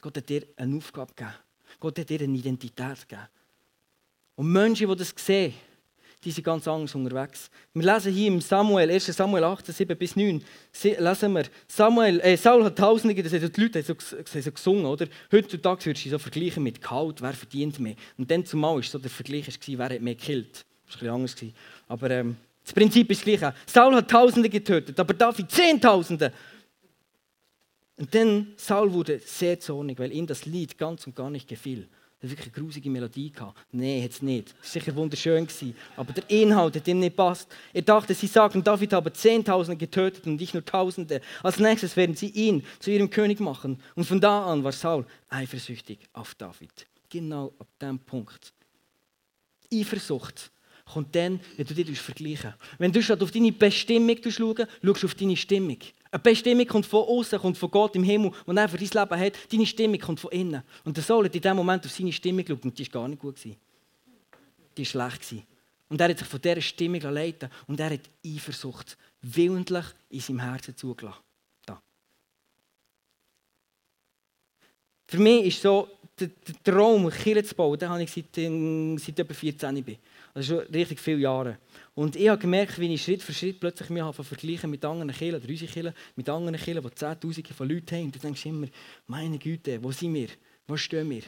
Gott 0.00 0.16
hat 0.16 0.28
dir 0.28 0.42
eine 0.56 0.76
Aufgabe 0.76 1.12
gegeben. 1.14 1.36
Gott 1.78 1.98
hat 1.98 2.10
dir 2.10 2.20
eine 2.20 2.36
Identität 2.36 3.08
gegeben. 3.08 3.28
Und 4.34 4.50
Menschen, 4.50 4.88
die 4.88 4.96
das 4.96 5.14
sehen, 5.16 5.54
die 6.26 6.32
sind 6.32 6.42
ganz 6.42 6.66
anders 6.66 6.92
unterwegs. 6.96 7.48
Wir 7.72 7.94
lesen 7.94 8.12
hier 8.12 8.26
im 8.26 8.40
Samuel, 8.40 8.90
1. 8.90 9.06
Samuel 9.06 9.44
8, 9.44 9.66
7 9.66 9.96
bis 9.96 10.16
9, 10.16 10.42
lesen 10.82 11.32
wir, 11.32 11.44
Samuel, 11.68 12.20
äh, 12.20 12.36
Saul 12.36 12.64
hat 12.64 12.76
Tausende, 12.76 13.22
das 13.22 13.32
haben 13.32 13.52
die 13.52 13.60
Leute 13.60 13.82
so, 13.84 13.94
so 13.96 14.50
gesungen, 14.50 14.86
oder? 14.86 15.06
Heutzutage 15.30 15.86
würdest 15.86 16.04
du 16.04 16.10
so 16.10 16.18
vergleichen 16.18 16.64
mit 16.64 16.82
Gehalt, 16.82 17.22
wer 17.22 17.32
verdient 17.32 17.78
mehr. 17.78 17.94
Und 18.18 18.28
dann 18.28 18.44
zumal 18.44 18.74
war 18.74 18.82
so 18.82 18.98
der 18.98 19.08
Vergleich, 19.08 19.46
wer 19.66 19.84
hat 19.84 20.00
mehr 20.00 20.16
gekillt. 20.16 20.66
Das 20.86 21.00
war 21.00 21.14
ein 21.14 21.22
bisschen 21.22 21.48
anders. 21.48 21.56
Aber 21.86 22.10
ähm, 22.10 22.36
das 22.64 22.72
Prinzip 22.72 23.08
ist 23.08 23.20
das 23.20 23.24
Gleiche. 23.24 23.54
Saul 23.64 23.94
hat 23.94 24.10
Tausende 24.10 24.48
getötet, 24.48 24.98
aber 24.98 25.14
David 25.14 25.48
Zehntausende. 25.48 26.32
Und 27.98 28.12
dann 28.12 28.48
Saul 28.56 28.92
wurde 28.92 29.20
sehr 29.20 29.60
zornig, 29.60 29.96
weil 30.00 30.12
ihm 30.12 30.26
das 30.26 30.44
Lied 30.44 30.76
ganz 30.76 31.06
und 31.06 31.14
gar 31.14 31.30
nicht 31.30 31.46
gefiel. 31.46 31.86
Er 32.20 32.30
wirklich 32.30 32.54
eine 32.54 32.64
grusige 32.64 32.88
Melodie 32.88 33.30
gehabt. 33.30 33.58
Nein, 33.72 34.02
hat 34.02 34.10
es 34.12 34.22
nicht. 34.22 34.48
Es 34.48 34.74
war 34.74 34.80
sicher 34.82 34.96
wunderschön, 34.96 35.46
gewesen, 35.46 35.76
aber 35.96 36.14
der 36.14 36.28
Inhalt 36.30 36.74
hat 36.74 36.88
ihm 36.88 37.00
nicht 37.00 37.14
passt. 37.14 37.46
Er 37.74 37.82
dachte, 37.82 38.14
sie 38.14 38.26
sagten, 38.26 38.64
David 38.64 38.94
habe 38.94 39.12
Zehntausende 39.12 39.76
getötet 39.76 40.26
und 40.26 40.36
nicht 40.36 40.54
nur 40.54 40.64
Tausende. 40.64 41.20
Als 41.42 41.58
nächstes 41.58 41.94
werden 41.94 42.16
sie 42.16 42.30
ihn 42.30 42.64
zu 42.78 42.90
ihrem 42.90 43.10
König 43.10 43.38
machen. 43.40 43.82
Und 43.94 44.04
von 44.04 44.20
da 44.20 44.46
an 44.46 44.64
war 44.64 44.72
Saul 44.72 45.04
eifersüchtig 45.28 45.98
auf 46.14 46.34
David. 46.34 46.86
Genau 47.10 47.52
ab 47.58 47.68
dem 47.82 47.98
Punkt. 47.98 48.54
Eifersucht 49.72 50.50
kommt 50.86 51.14
dann, 51.14 51.40
wenn 51.56 51.66
du 51.66 51.74
dich 51.74 52.00
vergleichen 52.00 52.54
Wenn 52.78 52.92
du 52.92 53.00
auf 53.00 53.30
deine 53.30 53.52
Bestimmung 53.52 54.16
schaust, 54.22 54.66
schaust 54.82 55.02
du 55.02 55.06
auf 55.06 55.14
deine 55.14 55.36
Stimmung. 55.36 55.78
Eine 56.10 56.22
Bestimmung 56.22 56.66
kommt 56.66 56.86
von 56.86 57.04
außen, 57.04 57.38
kommt 57.38 57.58
von 57.58 57.70
Gott 57.70 57.96
im 57.96 58.04
Himmel, 58.04 58.32
und 58.44 58.56
er 58.56 58.68
für 58.68 58.78
dein 58.78 58.88
Leben 58.88 59.20
hat. 59.20 59.52
Deine 59.52 59.66
Stimmung 59.66 59.98
kommt 59.98 60.20
von 60.20 60.30
innen. 60.30 60.62
Und 60.84 60.96
der 60.96 61.04
Saul 61.04 61.24
hat 61.24 61.34
in 61.34 61.42
dem 61.42 61.56
Moment 61.56 61.84
auf 61.84 61.92
seine 61.92 62.12
Stimmung 62.12 62.44
geschaut 62.44 62.64
und 62.64 62.78
die 62.78 62.86
war 62.86 63.02
gar 63.02 63.08
nicht 63.08 63.20
gut. 63.20 63.42
Die 63.44 63.56
war 64.78 64.84
schlecht. 64.84 65.46
Und 65.88 66.00
er 66.00 66.08
hat 66.08 66.18
sich 66.18 66.26
von 66.26 66.40
dieser 66.40 66.60
Stimmung 66.60 67.00
leiten 67.00 67.48
und 67.66 67.78
er 67.78 67.90
hat 67.90 68.10
Eifersucht 68.24 68.96
willentlich 69.22 69.86
in 70.08 70.20
seinem 70.20 70.40
Herzen 70.40 70.76
zugelassen. 70.76 71.22
Da. 71.64 71.80
Für 75.06 75.18
mich 75.18 75.46
ist 75.46 75.62
so 75.62 75.88
der, 76.18 76.28
der 76.28 76.54
Traum, 76.64 77.10
Kirche 77.10 77.44
zu 77.44 77.54
bauen, 77.54 77.78
den 77.78 77.88
habe 77.88 78.02
ich 78.02 78.10
seit, 78.10 78.34
seit 78.34 79.18
etwa 79.18 79.34
14 79.34 79.84
bin. 79.84 79.98
Also 80.34 80.56
schon 80.56 80.72
richtig 80.72 81.00
viele 81.00 81.18
Jahre. 81.18 81.58
Und 81.94 82.16
ich 82.16 82.28
habe 82.28 82.40
gemerkt, 82.40 82.78
wie 82.78 82.92
ich 82.92 83.02
Schritt 83.02 83.22
für 83.22 83.32
Schritt 83.32 83.60
plötzlich 83.60 83.90
mich 83.90 84.02
vergleichen 84.02 84.70
mit 84.70 84.84
anderen 84.84 85.12
Kirchen, 85.12 85.36
oder 85.36 85.48
unsere 85.48 85.70
Kirchen, 85.70 85.94
mit 86.14 86.28
anderen 86.28 86.56
Kirchen, 86.56 86.82
die 86.82 86.94
Zehntausende 86.94 87.54
von 87.54 87.68
Leuten 87.68 87.96
haben. 87.96 88.04
Und 88.04 88.14
du 88.14 88.18
denkst 88.18 88.46
immer, 88.46 88.66
meine 89.06 89.38
Güte, 89.38 89.82
wo 89.82 89.92
sind 89.92 90.14
wir? 90.14 90.28
Wo 90.66 90.76
stehen 90.76 91.08
wir? 91.10 91.22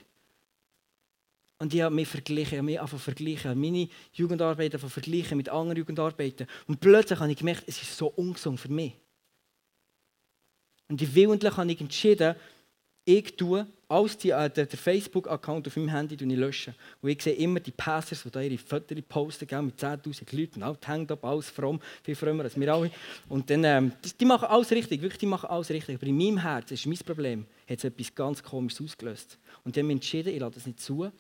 Und 1.59 1.75
ich 1.75 1.81
habe 1.81 1.95
mich 1.95 2.07
verglichen, 2.07 2.53
ich 2.53 2.59
habe 2.59 2.63
mich 2.63 2.81
einfach 2.81 3.01
verglichen, 3.01 3.61
meine 3.61 3.89
Jugendarbeit 4.13 4.75
einfach 4.75 4.91
verglichen 4.91 5.37
mit 5.37 5.49
anderen 5.49 5.79
Jugendarbeiten. 5.79 6.47
Und 6.67 6.81
plötzlich 6.81 7.19
habe 7.19 7.31
ich 7.31 7.39
gemerkt, 7.39 7.65
es 7.67 7.83
ist 7.83 7.97
so 7.97 8.09
ungesund 8.09 8.61
für 8.61 8.71
mich. 8.71 8.95
Und 10.89 11.03
ich 11.03 11.15
willentlich 11.15 11.57
habe 11.57 11.71
ich 11.71 11.81
entschieden, 11.81 12.37
ich 13.09 13.37
tue 13.37 13.67
alles 13.89 14.19
die, 14.19 14.31
äh, 14.31 14.51
der 14.51 14.69
Facebook-Account 14.69 15.67
auf 15.67 15.77
meinem 15.77 15.89
Handy 15.89 16.15
löschen. 16.17 16.75
Und 17.01 17.09
ich 17.09 17.23
sehe 17.23 17.33
immer 17.33 17.59
die 17.59 17.71
Passers, 17.71 18.23
die 18.23 18.31
da 18.31 18.43
ihre 18.43 18.59
Fotos 18.59 18.99
posten, 19.09 19.47
gell, 19.47 19.63
mit 19.63 19.83
10'000 19.83 20.37
Leuten, 20.37 20.63
alt 20.63 20.87
hängt 20.87 21.11
ab, 21.11 21.25
alles 21.25 21.49
fromm, 21.49 21.81
viel 22.03 22.15
frömmer 22.15 22.45
als 22.45 22.61
wir 22.61 22.71
alle. 22.71 22.91
Und 23.31 23.49
dann, 23.49 23.65
ähm, 23.65 23.93
die, 24.05 24.11
die, 24.13 24.25
machen 24.27 24.49
alles 24.49 24.71
richtig, 24.73 25.01
wirklich, 25.01 25.21
die 25.21 25.27
machen 25.27 25.49
alles 25.49 25.71
richtig. 25.71 25.95
Aber 25.97 26.07
in 26.07 26.19
meinem 26.19 26.37
Herz, 26.37 26.69
das 26.69 26.81
ist 26.81 26.87
mein 26.87 26.99
Problem, 26.99 27.47
hat 27.67 27.79
es 27.79 27.85
etwas 27.85 28.15
ganz 28.15 28.43
Komisches 28.43 28.85
ausgelöst. 28.85 29.39
Und 29.65 29.75
ich 29.75 29.81
habe 29.81 29.87
mich 29.87 29.97
entschieden, 29.97 30.35
ich 30.35 30.41
lasse 30.41 30.57
das 30.57 30.67
nicht 30.67 30.81
zu, 30.81 31.11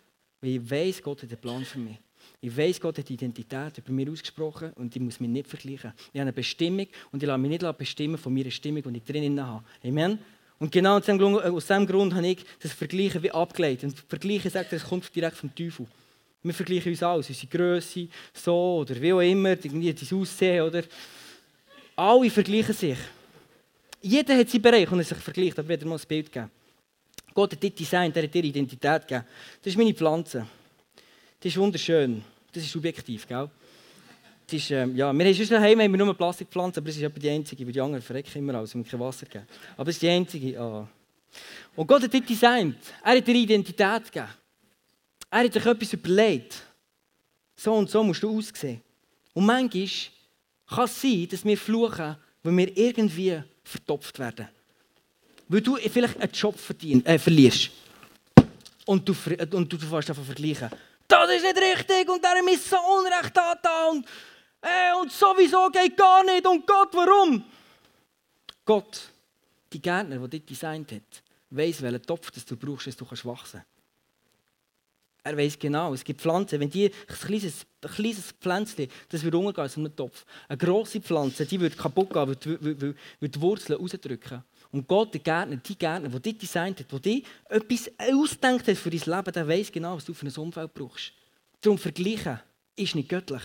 weil 0.42 0.50
ich 0.50 0.70
weiß, 0.70 1.02
Gott 1.02 1.22
hat 1.22 1.30
einen 1.30 1.40
Plan 1.40 1.64
für 1.64 1.78
mich. 1.78 1.96
Ich 2.42 2.54
weiß, 2.54 2.82
Gott 2.82 2.98
hat 2.98 3.08
die 3.08 3.14
Identität 3.14 3.78
über 3.78 3.92
mir 3.92 4.10
ausgesprochen 4.12 4.74
und 4.74 4.94
ich 4.94 5.00
muss 5.00 5.20
mich 5.20 5.30
nicht 5.30 5.48
vergleichen. 5.48 5.94
Ich 6.12 6.20
habe 6.20 6.20
eine 6.20 6.32
Bestimmung 6.34 6.86
und 7.12 7.22
ich 7.22 7.26
lasse 7.26 7.38
mich 7.38 7.50
nicht 7.50 7.78
bestimmen 7.78 8.18
von 8.18 8.34
meiner 8.34 8.50
Stimmung, 8.50 8.82
die 8.82 8.98
ich 8.98 9.04
drinnen 9.04 9.42
habe. 9.42 9.64
Amen. 9.82 10.18
Und 10.58 10.72
genau 10.72 10.98
aus 10.98 11.04
diesem, 11.04 11.18
diesem 11.20 11.86
Grund 11.86 12.14
habe 12.14 12.26
ich 12.26 12.44
das 12.60 12.72
Vergleichen 12.72 13.22
wie 13.22 13.30
abgeleitet. 13.30 13.84
Und 13.84 14.04
Vergleichen 14.08 14.50
sagt, 14.50 14.72
das 14.72 14.84
kommt 14.84 15.14
direkt 15.14 15.36
vom 15.36 15.54
Teufel. 15.54 15.86
Wir 16.42 16.54
vergleichen 16.54 16.92
uns 16.92 17.02
alles, 17.02 17.28
unsere 17.28 17.46
Größe, 17.46 18.08
so 18.32 18.78
oder 18.80 19.00
wie 19.00 19.12
auch 19.12 19.20
immer, 19.20 19.50
irgendwie 19.50 19.92
das 19.92 20.12
Aussehen, 20.12 20.62
oder? 20.62 20.82
Alle 21.96 22.30
vergleichen 22.30 22.74
sich. 22.74 22.98
Jeder 24.00 24.36
hat 24.36 24.48
seinen 24.48 24.62
Bereich 24.62 24.90
und 24.90 24.98
er 24.98 25.04
sich 25.04 25.18
vergleicht, 25.18 25.58
aber 25.58 25.68
wieder 25.68 25.86
mal 25.86 25.98
ein 25.98 26.06
Bild 26.06 26.30
geben. 26.30 26.50
Gott 27.34 27.52
hat 27.52 27.62
dir 27.62 27.70
Design, 27.70 28.12
er 28.14 28.22
hat 28.22 28.34
dir 28.34 28.44
Identität 28.44 29.06
gegeben. 29.06 29.26
Das 29.62 29.72
ist 29.72 29.76
meine 29.76 29.94
Pflanze. 29.94 30.46
Das 31.40 31.52
ist 31.52 31.58
wunderschön. 31.58 32.22
Das 32.52 32.62
ist 32.62 32.72
subjektiv, 32.72 33.26
gell? 33.26 33.50
Ist, 34.50 34.70
ähm, 34.70 34.96
ja, 34.96 35.12
wir 35.12 35.26
haben 35.26 35.34
schon 35.34 35.48
daheim 35.48 35.80
haben 35.80 35.92
wir 35.92 36.04
nur 36.04 36.14
Plastikpflanzen, 36.14 36.80
aber 36.82 36.88
das 36.88 36.96
ist 36.96 37.22
die 37.22 37.28
einzige, 37.28 37.66
weil 37.66 37.72
die 37.72 37.80
anderen 37.80 38.02
verrecken 38.02 38.38
immer 38.38 38.54
alles, 38.54 38.74
und 38.74 38.88
kein 38.88 38.98
Wasser 38.98 39.26
geben. 39.26 39.46
Aber 39.76 39.84
das 39.84 39.96
ist 39.96 40.02
die 40.02 40.08
einzige. 40.08 40.58
Oh. 40.58 40.86
Und 41.76 41.86
Gott 41.86 42.02
hat 42.02 42.12
dich 42.12 42.24
designt. 42.24 42.76
Er 43.04 43.16
hat 43.16 43.26
dir 43.26 43.34
Identität 43.34 44.04
gegeben. 44.10 44.32
Er 45.30 45.44
hat 45.44 45.52
sich 45.52 45.66
etwas 45.66 45.92
überlegt. 45.92 46.62
So 47.56 47.74
und 47.74 47.90
so 47.90 48.02
musst 48.02 48.22
du 48.22 48.38
aussehen. 48.38 48.80
Und 49.34 49.44
manchmal 49.44 49.88
kann 50.68 50.84
es 50.84 51.02
sein, 51.02 51.28
dass 51.30 51.44
wir 51.44 51.58
fluchen, 51.58 52.16
weil 52.42 52.56
wir 52.56 52.76
irgendwie 52.76 53.42
vertopft 53.62 54.18
werden. 54.18 54.48
Weil 55.48 55.60
du 55.60 55.76
vielleicht 55.76 56.20
einen 56.20 56.32
Job 56.32 56.58
verdien, 56.58 57.04
äh, 57.04 57.18
verlierst. 57.18 57.70
Und 58.86 59.06
du, 59.06 59.14
und 59.52 59.70
du 59.72 59.78
fährst 59.78 60.08
davon 60.08 60.24
vergleichen. 60.24 60.70
Das 61.06 61.30
ist 61.30 61.42
nicht 61.42 61.56
richtig 61.56 62.08
und 62.08 62.22
der 62.22 62.52
ist 62.52 62.68
so 62.68 62.76
Unrecht 62.76 63.36
da 63.36 63.86
und, 63.90 64.06
äh, 64.60 64.94
und 65.00 65.12
sowieso 65.12 65.68
geht 65.70 65.96
gar 65.96 66.24
nicht. 66.24 66.46
Und 66.46 66.66
Gott, 66.66 66.90
warum? 66.92 67.44
Gott, 68.64 69.10
die 69.72 69.80
Gärtner, 69.80 70.18
der 70.18 70.28
dich 70.28 70.44
designt 70.44 70.92
hat, 70.92 71.22
weiß, 71.50 71.82
welchen 71.82 72.02
Topf 72.02 72.30
das 72.30 72.44
du 72.44 72.56
brauchst, 72.56 72.86
dass 72.86 72.96
du 72.96 73.04
wachsen 73.04 73.32
kannst. 73.34 73.66
Er 75.24 75.36
weiß 75.36 75.58
genau, 75.58 75.92
es 75.92 76.04
gibt 76.04 76.20
Pflanzen, 76.20 76.58
wenn 76.58 76.70
die 76.70 76.86
ein 76.86 77.16
kleines, 77.16 77.66
ein 77.82 77.90
kleines 77.90 78.32
Pflänzchen, 78.40 78.88
das 79.10 79.22
wird 79.22 79.34
untergehen 79.34 79.70
in 79.76 79.86
einem 79.86 79.96
Topf. 79.96 80.24
Eine 80.48 80.56
grosse 80.56 81.00
Pflanze, 81.00 81.44
die 81.44 81.60
wird 81.60 81.76
kaputt 81.76 82.10
gehen, 82.10 82.28
wird, 82.28 82.46
wird, 82.62 82.96
wird 83.20 83.34
die 83.34 83.40
Wurzeln 83.40 83.78
rausdrücken. 83.78 84.42
Und 84.70 84.86
Gott, 84.86 85.12
der 85.12 85.20
Gärtner, 85.20 85.56
die 85.56 85.76
Gärtner, 85.76 86.08
die 86.08 86.20
dich 86.20 86.38
designt 86.38 86.80
hat, 86.80 87.04
die 87.04 87.22
dich 87.22 87.24
etwas 87.48 87.90
ausdenkt 87.98 88.68
hat 88.68 88.76
für 88.76 88.90
dein 88.90 89.00
Leben, 89.00 89.32
der 89.32 89.48
weiß 89.48 89.72
genau, 89.72 89.96
was 89.96 90.04
du 90.04 90.14
für 90.14 90.26
ein 90.26 90.34
Umfeld 90.34 90.72
brauchst. 90.72 91.12
Darum 91.60 91.78
vergleichen 91.78 92.40
ist 92.76 92.94
nicht 92.94 93.08
göttlich. 93.08 93.42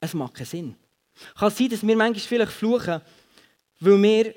Es 0.00 0.14
macht 0.14 0.34
keinen 0.34 0.46
Sinn. 0.46 0.76
Kann 1.36 1.50
sein, 1.50 1.68
dass 1.68 1.86
wir 1.86 1.96
manchmal 1.96 2.20
vielleicht 2.20 2.52
fluchen, 2.52 3.00
weil 3.80 4.02
wir, 4.02 4.34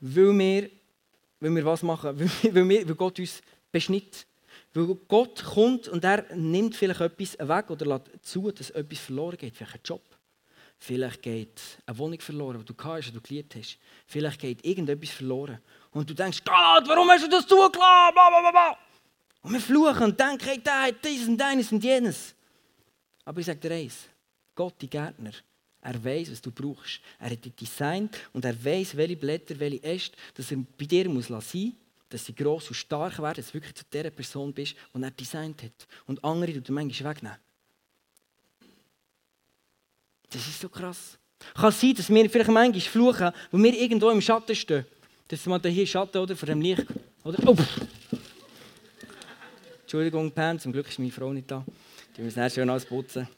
weil 0.00 0.38
wir, 0.38 0.70
weil 1.40 1.54
wir 1.54 1.64
was 1.64 1.82
machen, 1.82 2.18
weil, 2.42 2.68
wir, 2.68 2.84
Gott 2.94 3.18
uns 3.18 3.42
beschnitt. 3.72 4.26
Weil 4.72 4.94
Gott 5.08 5.42
kommt 5.42 5.88
und 5.88 6.04
er 6.04 6.34
nimmt 6.34 6.76
vielleicht 6.76 7.00
etwas 7.00 7.38
weg 7.38 7.70
oder 7.70 7.86
lässt 7.86 8.26
zu, 8.26 8.50
dass 8.50 8.70
etwas 8.70 8.98
verloren 8.98 9.36
geht, 9.36 9.56
vielleicht 9.56 9.74
ein 9.74 9.80
Job. 9.84 10.02
Vielleicht 10.78 11.22
geht 11.22 11.60
eine 11.86 11.98
Wohnung 11.98 12.20
verloren, 12.20 12.62
die 12.62 12.74
du 12.74 12.84
hast, 12.84 13.06
die 13.06 13.12
du 13.12 13.20
geliebt 13.20 13.54
hast. 13.56 13.78
Vielleicht 14.06 14.38
geht 14.38 14.64
irgendetwas 14.64 15.10
verloren. 15.10 15.58
Und 15.90 16.08
du 16.10 16.14
denkst, 16.14 16.42
Gott, 16.44 16.86
warum 16.86 17.08
hast 17.08 17.24
du 17.24 17.30
das 17.30 17.46
zugelassen? 17.46 18.76
Und 19.40 19.52
wir 19.52 19.60
fluchen 19.60 20.02
und 20.02 20.20
denken, 20.20 20.44
hey, 20.44 20.58
der 20.58 20.82
hat 20.82 21.04
dies 21.04 21.26
und 21.26 21.38
deines 21.38 21.72
und 21.72 21.82
jenes. 21.82 22.35
Aber 23.26 23.40
ich 23.40 23.46
sage 23.46 23.60
dir 23.60 23.72
eins, 23.72 24.08
Gott, 24.54 24.74
die 24.80 24.88
Gärtner, 24.88 25.32
er 25.82 26.02
weiß, 26.02 26.32
was 26.32 26.40
du 26.40 26.50
brauchst. 26.50 27.00
Er 27.18 27.30
hat 27.30 27.44
dich 27.44 27.54
designt 27.54 28.16
und 28.32 28.44
er 28.44 28.64
weiß, 28.64 28.96
welche 28.96 29.16
Blätter, 29.16 29.60
welche 29.60 29.82
Äste, 29.82 30.16
dass 30.34 30.50
er 30.50 30.56
bei 30.78 30.86
dir 30.86 31.08
muss 31.10 31.26
sein 31.26 31.76
dass 32.08 32.24
sie 32.24 32.34
gross 32.34 32.68
und 32.68 32.74
stark 32.74 33.18
werden, 33.18 33.36
dass 33.36 33.48
du 33.48 33.54
wirklich 33.54 33.74
zu 33.74 33.84
der 33.92 34.10
Person 34.10 34.52
bist, 34.52 34.76
die 34.94 35.02
er 35.02 35.10
designt 35.10 35.62
hat. 35.62 35.88
Und 36.06 36.22
andere 36.24 36.52
tut 36.54 36.68
er 36.68 36.72
manchmal 36.72 37.14
wegnehmen. 37.14 37.38
Das 40.30 40.46
ist 40.46 40.60
so 40.60 40.68
krass. 40.68 41.18
Kann 41.54 41.72
sein, 41.72 41.94
dass 41.94 42.08
wir 42.08 42.30
vielleicht 42.30 42.50
manchmal 42.50 42.80
fluchen, 42.80 43.32
wo 43.50 43.58
wir 43.58 43.78
irgendwo 43.78 44.10
im 44.10 44.20
Schatten 44.20 44.54
stehen. 44.54 44.86
Das 45.28 45.40
ist 45.40 45.46
mal 45.46 45.60
hier 45.60 45.86
Schatten 45.86 46.18
oder, 46.18 46.36
vor 46.36 46.46
dem 46.46 46.60
Licht. 46.60 46.86
Oder? 47.24 47.38
Oh. 47.46 47.56
Entschuldigung, 49.82 50.30
Pan, 50.32 50.58
zum 50.58 50.72
Glück 50.72 50.88
ist 50.88 50.98
meine 50.98 51.12
Frau 51.12 51.32
nicht 51.32 51.50
da. 51.50 51.64
Die 52.16 52.22
müssen 52.22 52.38
erst 52.38 52.54
schön 52.54 52.70
alles 52.70 52.86
putzen. 52.86 53.28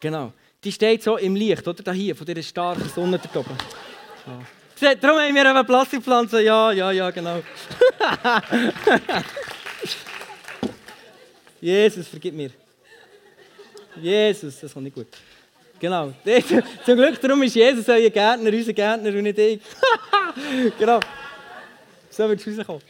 Genau. 0.00 0.32
Die 0.62 0.70
steht 0.72 1.02
so 1.02 1.16
im 1.16 1.34
Licht, 1.36 1.66
oder? 1.66 1.82
Da 1.82 1.92
hier, 1.92 2.14
von 2.14 2.26
dieser 2.26 2.42
starken 2.42 2.88
Sonne 2.88 3.18
da 3.18 3.40
oben. 3.40 3.56
Ja. 4.26 4.94
Darum 4.94 5.18
haben 5.18 5.34
wir 5.34 5.50
eine 5.50 5.64
Plastikpflanze. 5.64 6.42
Ja, 6.42 6.70
ja, 6.72 6.90
ja, 6.90 7.10
genau. 7.10 7.40
Jesus, 11.60 12.08
vergib 12.08 12.34
mir. 12.34 12.50
Jesus, 14.00 14.60
das 14.60 14.72
kommt 14.74 14.84
nicht 14.84 14.94
gut. 14.94 15.06
Genau. 15.78 16.12
Zum 16.84 16.96
Glück, 16.96 17.20
darum 17.20 17.42
ist 17.42 17.54
Jesus 17.54 17.88
euer 17.88 18.10
Gärtner, 18.10 18.50
unser 18.50 18.72
Gärtner 18.74 19.08
und 19.08 19.22
nicht 19.22 19.38
ich. 19.38 19.60
genau. 20.78 21.00
So 22.10 22.28
wird 22.28 22.46
es 22.46 22.58
rauskommen. 22.58 22.82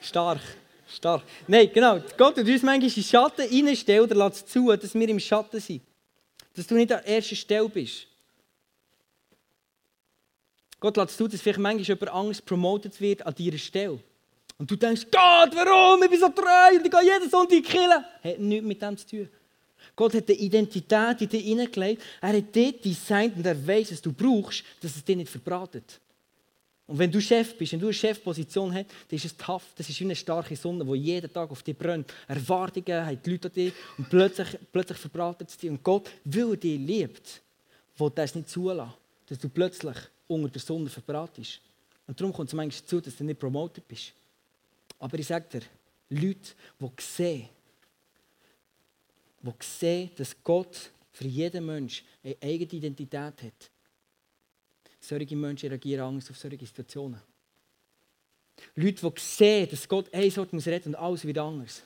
Stark. 0.00 0.40
Stark. 0.86 1.22
Nein, 1.46 1.70
genau. 1.72 2.00
Gott 2.16 2.36
tut 2.36 2.46
uns 2.46 2.62
manchmal 2.62 2.90
in 2.96 3.02
Schatten 3.02 3.66
reinstellen 3.66 4.04
oder 4.04 4.14
lässt 4.14 4.48
zu, 4.48 4.74
dass 4.76 4.94
wir 4.94 5.08
im 5.08 5.20
Schatten 5.20 5.60
sind. 5.60 5.82
Dass 6.54 6.66
du 6.66 6.74
nicht 6.74 6.92
an 6.92 7.04
erster 7.04 7.36
Stelle 7.36 7.68
bist. 7.68 8.06
Gott 10.78 10.96
lässt 10.96 11.16
zu, 11.16 11.26
dass 11.26 11.40
vielleicht 11.40 11.58
manchmal 11.58 11.84
jemand 11.84 12.10
Angst 12.10 12.44
promotet 12.44 13.00
wird 13.00 13.24
an 13.26 13.34
deiner 13.34 13.58
Stelle. 13.58 13.98
Und 14.58 14.70
du 14.70 14.76
denkst, 14.76 15.06
Gott, 15.10 15.54
warum? 15.54 16.02
Ich 16.02 16.10
bin 16.10 16.20
so 16.20 16.28
treu 16.28 16.76
und 16.76 16.84
ich 16.84 16.90
gehe 16.90 17.02
jeden 17.02 17.28
Sonntag 17.28 17.64
killen. 17.64 18.04
Hat 18.22 18.38
nichts 18.38 18.66
mit 18.66 18.80
dem 18.80 18.96
zu 18.96 19.06
tun. 19.06 19.28
Gott 19.96 20.14
hat 20.14 20.28
eine 20.28 20.38
Identität 20.38 21.20
in 21.20 21.28
dich 21.28 21.44
hineingelegt. 21.44 22.02
Er 22.20 22.36
hat 22.36 22.54
dich 22.54 22.80
designt 22.80 23.36
und 23.36 23.46
er 23.46 23.66
weiß, 23.66 23.92
was 23.92 24.02
du 24.02 24.12
brauchst, 24.12 24.64
dass 24.80 24.96
es 24.96 25.04
dich 25.04 25.16
nicht 25.16 25.30
verbratet. 25.30 26.00
Und 26.86 26.98
wenn 26.98 27.10
du 27.10 27.20
Chef 27.20 27.56
bist, 27.56 27.72
wenn 27.72 27.80
du 27.80 27.86
eine 27.86 27.94
Chefposition 27.94 28.74
hast, 28.74 28.86
dann 29.08 29.16
ist 29.16 29.24
es 29.24 29.36
tough. 29.36 29.64
Das 29.76 29.88
ist 29.88 29.98
wie 30.00 30.04
eine 30.04 30.16
starke 30.16 30.54
Sonne, 30.54 30.84
die 30.84 30.92
jeden 30.98 31.32
Tag 31.32 31.50
auf 31.50 31.62
dich 31.62 31.76
brennt. 31.76 32.12
Erwartungen 32.28 33.06
haben 33.06 33.18
die 33.24 33.30
Leute 33.30 33.48
an 33.48 33.54
dich 33.54 33.72
und 33.96 34.10
plötzlich, 34.10 34.58
plötzlich 34.70 34.98
verbratet 34.98 35.48
es 35.48 35.56
dich. 35.56 35.70
Und 35.70 35.82
Gott, 35.82 36.10
weil 36.24 36.50
er 36.50 36.56
dich 36.56 36.78
liebt, 36.78 37.40
will 37.96 38.10
das 38.14 38.34
nicht 38.34 38.50
zulassen, 38.50 38.92
dass 39.26 39.38
du 39.38 39.48
plötzlich 39.48 39.96
unter 40.26 40.48
der 40.48 40.60
Sonne 40.60 40.90
verbratest. 40.90 41.60
Und 42.06 42.20
darum 42.20 42.34
kommt 42.34 42.50
es 42.50 42.54
manchmal 42.54 42.80
dazu, 42.82 43.00
dass 43.00 43.16
du 43.16 43.24
nicht 43.24 43.40
promotet 43.40 43.88
bist. 43.88 44.12
Aber 44.98 45.18
ich 45.18 45.26
sage 45.26 45.46
dir, 45.50 45.62
Leute, 46.10 46.50
die 46.80 47.02
sehen, 47.02 47.48
die 49.42 49.52
sehen, 49.60 50.10
dass 50.16 50.36
Gott 50.44 50.90
für 51.12 51.26
jeden 51.26 51.64
Menschen 51.64 52.06
eine 52.22 52.36
eigene 52.42 52.72
Identität 52.72 53.42
hat. 53.42 53.70
Solche 55.06 55.36
Menschen 55.36 55.68
reagieren 55.68 56.06
Angst 56.06 56.30
auf 56.30 56.38
solche 56.38 56.64
Situationen. 56.64 57.20
Leute, 58.74 59.10
die 59.10 59.20
sehen, 59.20 59.68
dass 59.70 59.86
Gott 59.86 60.12
eine 60.12 60.30
Sorte 60.30 60.54
muss 60.54 60.66
retten 60.66 60.90
und 60.90 60.94
alles 60.94 61.26
wird 61.26 61.38
anders. 61.38 61.82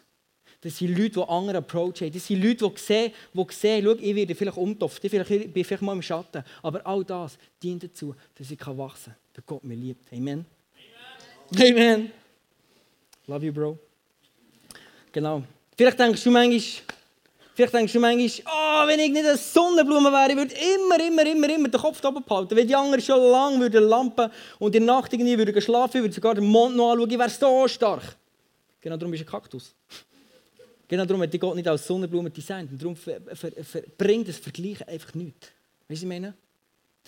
Das 0.61 0.77
sind 0.77 0.97
Leute, 0.97 1.11
die 1.11 1.21
einen 1.21 1.29
anderen 1.29 1.57
Approach 1.57 2.01
haben. 2.01 2.13
Das 2.13 2.27
sind 2.27 2.43
Leute, 2.43 2.69
die 2.69 2.81
sehen, 2.81 3.13
die 3.35 3.47
sehen 3.51 3.85
schau, 3.85 3.93
ich 3.95 4.15
werde 4.15 4.35
vielleicht 4.35 4.57
umtopft, 4.57 5.05
ich 5.05 5.11
bin 5.11 5.65
vielleicht 5.65 5.83
mal 5.83 5.93
im 5.93 6.03
Schatten. 6.03 6.45
Aber 6.63 6.87
all 6.87 7.05
das 7.05 7.39
dient 7.63 7.83
dazu, 7.83 8.15
dass 8.35 8.51
ich 8.51 8.67
wachsen 8.67 9.13
kann, 9.13 9.17
dass 9.33 9.47
Gott 9.47 9.65
mich 9.65 9.79
liebt. 9.79 10.13
Amen. 10.13 10.45
Amen. 11.55 11.77
Amen. 11.77 12.13
Love 13.27 13.47
you, 13.47 13.53
Bro. 13.53 13.79
Genau. 15.13 15.43
Vielleicht 15.77 15.99
denkst 15.99 16.23
du 16.23 16.31
manchmal, 16.31 16.98
Vielleicht 17.59 17.75
denkst 17.75 17.93
du 17.93 17.99
manchmal, 17.99 18.55
oh, 18.55 18.87
wenn 18.87 19.01
ich 19.01 19.11
nicht 19.11 19.27
eine 19.27 19.37
Sonnenblume 19.37 20.13
wäre, 20.13 20.31
ich 20.31 20.37
würde 20.37 20.55
immer, 20.55 21.05
immer, 21.05 21.27
immer, 21.27 21.57
immer 21.57 21.69
den 21.69 21.81
Kopf 21.81 22.05
oben 22.05 22.23
behalten. 22.23 22.55
Wenn 22.55 22.69
die 22.69 22.77
anderen 22.77 23.03
schon 23.03 23.21
lange 23.21 23.59
würden 23.59 23.83
lampen 23.83 24.31
und 24.61 24.77
in 24.77 24.87
der 24.87 24.95
Nacht 24.95 25.13
irgendwie 25.13 25.37
würden 25.37 25.61
schlafen, 25.61 26.01
würde 26.01 26.15
sogar 26.15 26.37
den 26.37 26.45
Mond 26.45 26.77
noch 26.77 26.93
anschauen, 26.93 27.11
ich 27.11 27.19
wäre 27.19 27.29
so 27.29 27.67
stark. 27.67 28.17
Genau 28.81 28.97
darum 28.97 29.11
bist 29.11 29.25
du 29.25 29.27
ein 29.27 29.31
Kaktus. 29.33 29.75
Genau 30.87 31.05
darum 31.05 31.21
hat 31.21 31.33
die 31.33 31.39
Gott 31.41 31.57
nicht 31.57 31.67
als 31.67 31.85
Sonnenblume 31.85 32.31
designt. 32.31 32.71
Und 32.71 32.81
darum 32.81 32.97
bringt 33.99 34.29
das 34.29 34.37
Vergleichen 34.37 34.87
einfach 34.87 35.13
nichts. 35.15 35.49
Weißt 35.49 35.51
du, 35.89 35.95
was 35.95 36.03
ich 36.03 36.07
meine? 36.07 36.35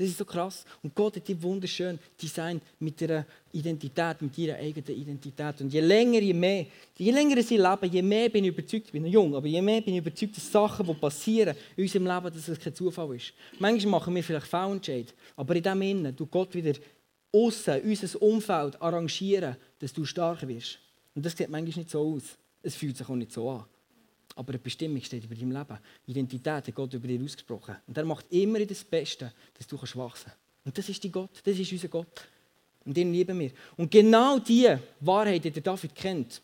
Das 0.00 0.08
ist 0.08 0.16
so 0.16 0.24
krass. 0.24 0.64
Und 0.82 0.94
Gott 0.94 1.16
hat 1.16 1.28
die 1.28 1.42
wunderschön 1.42 1.98
designt 2.20 2.62
mit 2.78 2.98
ihrer 3.02 3.26
Identität, 3.52 4.22
mit 4.22 4.38
ihrer 4.38 4.56
eigenen 4.56 4.98
Identität. 4.98 5.60
Und 5.60 5.70
je 5.70 5.80
länger, 5.80 6.20
je 6.20 6.32
mehr, 6.32 6.64
je 6.96 7.12
länger 7.12 7.42
sie 7.42 7.58
leben, 7.58 7.92
je 7.92 8.00
mehr 8.00 8.30
bin 8.30 8.44
ich 8.44 8.50
überzeugt, 8.50 8.86
ich 8.86 8.92
bin 8.92 9.02
noch 9.02 9.10
jung, 9.10 9.34
aber 9.34 9.46
je 9.46 9.60
mehr 9.60 9.82
bin 9.82 9.92
ich 9.92 10.00
überzeugt, 10.00 10.38
dass 10.38 10.50
Sachen, 10.50 10.86
die 10.86 10.94
passieren 10.94 11.54
in 11.76 11.82
unserem 11.84 12.06
Leben, 12.06 12.34
dass 12.34 12.48
es 12.48 12.58
kein 12.58 12.74
Zufall 12.74 13.14
ist. 13.14 13.34
Manchmal 13.58 13.90
machen 13.90 14.14
wir 14.14 14.24
vielleicht 14.24 14.46
Foulentscheid, 14.46 15.12
aber 15.36 15.54
in 15.54 15.62
dem 15.62 15.82
Innen 15.82 16.16
tut 16.16 16.30
Gott 16.30 16.54
wieder 16.54 16.72
außen, 17.30 17.82
unser 17.82 18.22
Umfeld 18.22 18.80
arrangieren, 18.80 19.54
dass 19.80 19.92
du 19.92 20.06
stark 20.06 20.48
wirst. 20.48 20.78
Und 21.14 21.26
das 21.26 21.36
sieht 21.36 21.50
manchmal 21.50 21.76
nicht 21.76 21.90
so 21.90 22.14
aus. 22.14 22.22
Es 22.62 22.74
fühlt 22.74 22.96
sich 22.96 23.06
auch 23.06 23.16
nicht 23.16 23.32
so 23.32 23.50
an. 23.50 23.66
Aber 24.36 24.50
eine 24.50 24.58
Bestimmung 24.58 25.02
steht 25.02 25.24
über 25.24 25.34
deinem 25.34 25.52
Leben. 25.52 25.78
Identität 26.06 26.66
hat 26.66 26.74
Gott 26.74 26.94
über 26.94 27.08
dir 27.08 27.22
ausgesprochen. 27.22 27.76
Und 27.86 27.96
er 27.96 28.04
macht 28.04 28.26
immer 28.30 28.64
das 28.64 28.84
Beste, 28.84 29.32
dass 29.54 29.66
du 29.66 29.76
wachsen 29.76 30.00
kannst. 30.00 30.26
Und 30.64 30.76
das 30.76 30.88
ist 30.88 31.02
die 31.02 31.10
Gott, 31.10 31.40
das 31.44 31.58
ist 31.58 31.72
unser 31.72 31.88
Gott. 31.88 32.28
Und 32.84 32.96
den 32.96 33.12
lieben 33.12 33.38
wir. 33.38 33.50
Und 33.76 33.90
genau 33.90 34.38
diese 34.38 34.80
Wahrheit, 35.00 35.44
die 35.44 35.50
der 35.50 35.62
David 35.62 35.94
kennt, 35.94 36.40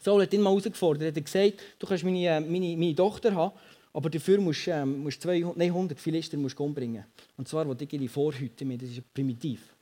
Saul 0.00 0.22
hat 0.22 0.32
ihn 0.32 0.42
mal 0.42 0.50
herausgefordert. 0.50 1.02
Er 1.02 1.08
hat 1.08 1.24
gesagt, 1.24 1.54
du 1.78 1.86
kannst 1.86 2.04
meine, 2.04 2.26
äh, 2.26 2.40
meine, 2.40 2.76
meine 2.76 2.94
Tochter 2.94 3.34
haben, 3.34 3.56
aber 3.92 4.10
dafür 4.10 4.38
musst 4.40 4.66
du 4.66 4.70
ähm, 4.70 5.02
musst 5.02 5.22
200, 5.22 5.56
nein, 5.56 5.68
100 5.68 5.98
Philister 5.98 6.38
umbringen. 6.58 7.04
Und 7.36 7.48
zwar, 7.48 7.64
die 7.74 7.84
ich 7.84 7.90
die 7.90 8.08
vorhüten, 8.08 8.78
das 8.78 8.90
ist 8.90 9.14
primitiv. 9.14 9.74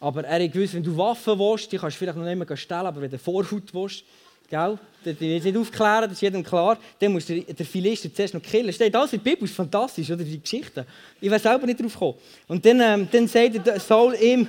Aber 0.00 0.24
er 0.24 0.44
hat 0.44 0.52
gewusst, 0.52 0.74
wenn 0.74 0.82
du 0.82 0.96
Waffen 0.96 1.38
willst, 1.38 1.70
die 1.72 1.78
kannst 1.78 1.96
du 1.96 1.98
vielleicht 1.98 2.18
noch 2.18 2.24
nicht 2.24 2.48
mehr 2.48 2.56
stellen, 2.56 2.86
aber 2.86 3.00
wenn 3.00 3.10
du 3.10 3.18
Vorhut 3.18 3.72
willst, 3.72 4.04
Gell? 4.48 4.78
Das 5.04 5.20
will 5.20 5.36
ich 5.36 5.44
nicht 5.44 5.56
aufklären, 5.56 6.04
das 6.04 6.12
ist 6.12 6.22
jedem 6.22 6.42
klar. 6.42 6.78
Dann 6.98 7.12
muss 7.12 7.26
der, 7.26 7.40
der 7.40 7.66
Philister 7.66 8.12
zuerst 8.12 8.34
noch 8.34 8.42
killen. 8.42 8.72
Steht 8.72 8.94
alles 8.96 9.12
in 9.12 9.22
der 9.22 9.30
Bibel, 9.30 9.44
ist 9.44 9.54
fantastisch, 9.54 10.10
oder? 10.10 10.24
Die 10.24 10.40
Geschichte. 10.40 10.86
Ich 11.20 11.30
weiß 11.30 11.42
selber 11.42 11.66
nicht 11.66 11.80
drauf 11.80 11.92
gekommen. 11.92 12.14
Und 12.48 12.64
dann, 12.64 12.80
ähm, 12.80 13.08
dann 13.10 13.28
sagt 13.28 13.66
der 13.66 13.78
Saul 13.78 14.14
ihm, 14.14 14.48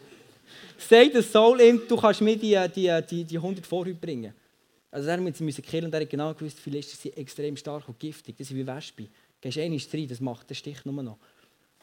sagt 0.78 1.14
der 1.14 1.22
Saul 1.22 1.60
ihm, 1.60 1.82
du 1.86 1.96
kannst 1.96 2.20
mir 2.22 2.36
die, 2.36 2.58
die, 2.74 3.00
die, 3.08 3.24
die 3.24 3.36
100 3.36 3.66
Vorhüte 3.66 4.00
bringen. 4.00 4.34
Also 4.90 5.08
er 5.08 5.18
musste 5.18 5.50
sie 5.50 5.62
killen 5.62 5.84
und 5.84 5.94
er 5.94 6.00
hat 6.00 6.10
genau 6.10 6.34
gewusst, 6.34 6.58
die 6.58 6.62
Philister 6.62 6.96
sind 6.96 7.16
extrem 7.16 7.56
stark 7.56 7.88
und 7.88 7.98
giftig. 7.98 8.36
Das 8.36 8.48
sind 8.48 8.56
wie 8.56 8.66
Wespen. 8.66 9.08
Gehst 9.40 9.58
einmal 9.58 9.80
rein, 9.92 10.08
das 10.08 10.20
macht 10.20 10.50
den 10.50 10.56
Stich 10.56 10.84
nur 10.84 11.02
noch. 11.02 11.18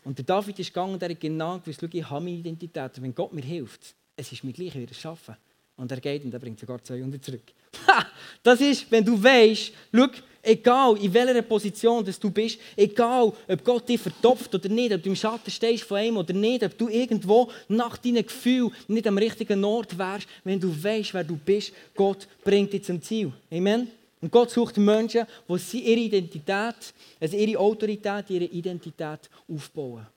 Und 0.04 0.18
der 0.18 0.26
David 0.26 0.60
ist 0.60 0.74
gegangen 0.74 0.94
und 0.94 1.04
er 1.04 1.10
hat 1.10 1.20
genau 1.20 1.58
gewusst, 1.60 1.80
schau, 1.82 1.88
ich 1.92 2.10
habe 2.10 2.24
meine 2.24 2.38
Identität. 2.38 2.98
Und 2.98 3.04
wenn 3.04 3.16
Gott 3.16 3.32
mir 3.32 3.44
hilft, 3.44 3.96
es 4.16 4.32
ist 4.32 4.44
mir 4.44 4.52
gleich, 4.52 4.68
ich 4.68 4.76
werde 4.76 4.92
es 4.92 5.00
schaffen. 5.00 5.36
Und 5.78 5.92
er 5.92 6.02
geht 6.02 6.26
und 6.26 6.34
er 6.34 6.40
bringt 6.40 6.60
sogar 6.60 6.84
200 6.84 7.24
zurück. 7.24 7.44
das 8.44 8.60
ist, 8.62 8.92
wenn 8.92 9.06
du 9.06 9.22
weißt, 9.22 9.72
schau, 9.94 10.08
egal 10.42 10.98
in 10.98 11.14
welcher 11.14 11.42
Position 11.42 12.04
dass 12.04 12.20
du 12.20 12.32
bist, 12.32 12.60
egal 12.76 13.32
ob 13.48 13.64
Gott 13.64 13.88
dich 13.88 14.02
vertopft 14.02 14.54
oder 14.56 14.70
nicht, 14.70 14.94
ob 14.94 15.04
du 15.04 15.10
im 15.10 15.16
Schatten 15.16 15.52
stehst 15.52 15.84
von 15.84 16.02
ihm 16.02 16.18
oder 16.18 16.34
nicht, 16.34 16.64
ob 16.64 16.78
du 16.78 16.88
irgendwo 16.88 17.52
nach 17.68 17.98
deinen 17.98 18.26
Gefühlen 18.26 18.72
nicht 18.88 19.08
am 19.08 19.18
richtigen 19.18 19.64
Ort 19.64 19.98
wärst, 19.98 20.28
wenn 20.44 20.60
du 20.60 20.72
weißt, 20.84 21.14
wer 21.14 21.24
du 21.24 21.38
bist, 21.38 21.74
Gott 21.96 22.28
bringt 22.44 22.74
dich 22.74 22.84
zum 22.84 23.02
Ziel. 23.02 23.32
Amen. 23.52 23.88
Und 24.20 24.32
Gott 24.32 24.50
sucht 24.50 24.78
Menschen, 24.78 25.28
die 25.48 25.80
ihre 25.80 26.00
Identität, 26.00 26.94
also 27.20 27.38
ihre 27.38 27.60
Autorität, 27.60 28.30
ihre 28.30 28.46
Identität 28.46 29.30
aufbauen. 29.48 30.08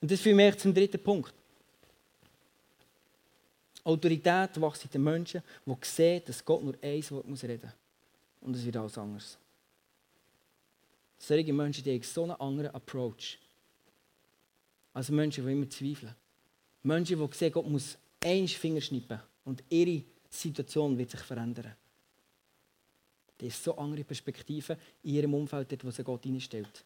Und 0.00 0.10
das 0.10 0.20
führt 0.20 0.36
mich 0.36 0.56
zum 0.56 0.74
dritten 0.74 1.00
Punkt. 1.00 1.32
Autorität 3.88 4.60
wächst 4.60 4.84
in 4.84 4.90
den 4.90 5.02
Menschen, 5.02 5.42
die 5.64 5.74
sehen, 5.82 6.22
dass 6.26 6.44
Gott 6.44 6.62
nur 6.62 6.74
ein 6.82 7.10
Wort 7.10 7.26
muss 7.26 7.42
reden 7.42 7.62
muss. 7.62 8.46
Und 8.46 8.56
es 8.56 8.64
wird 8.64 8.76
alles 8.76 8.98
anders. 8.98 9.38
Solche 11.18 11.52
Menschen 11.52 11.82
die 11.82 11.94
haben 11.94 12.02
so 12.02 12.22
einen 12.24 12.32
anderen 12.32 12.74
Approach. 12.74 13.38
Als 14.92 15.08
Menschen, 15.08 15.44
die 15.44 15.52
immer 15.52 15.70
zweifeln. 15.70 16.14
Menschen, 16.82 17.18
die 17.18 17.36
sehen, 17.36 17.52
Gott 17.52 17.68
muss 17.68 17.96
einen 18.22 18.46
Finger 18.46 18.80
schnippen 18.80 19.20
und 19.44 19.64
ihre 19.70 20.04
Situation 20.28 20.96
wird 20.98 21.10
sich 21.10 21.20
verändern. 21.20 21.74
Das 23.38 23.48
ist 23.48 23.64
so 23.64 23.76
andere 23.76 24.04
Perspektive 24.04 24.76
in 25.02 25.14
ihrem 25.14 25.34
Umfeld, 25.34 25.70
dort, 25.72 25.84
wo 25.84 25.90
sie 25.90 26.04
Gott 26.04 26.24
hineinstellt. 26.24 26.84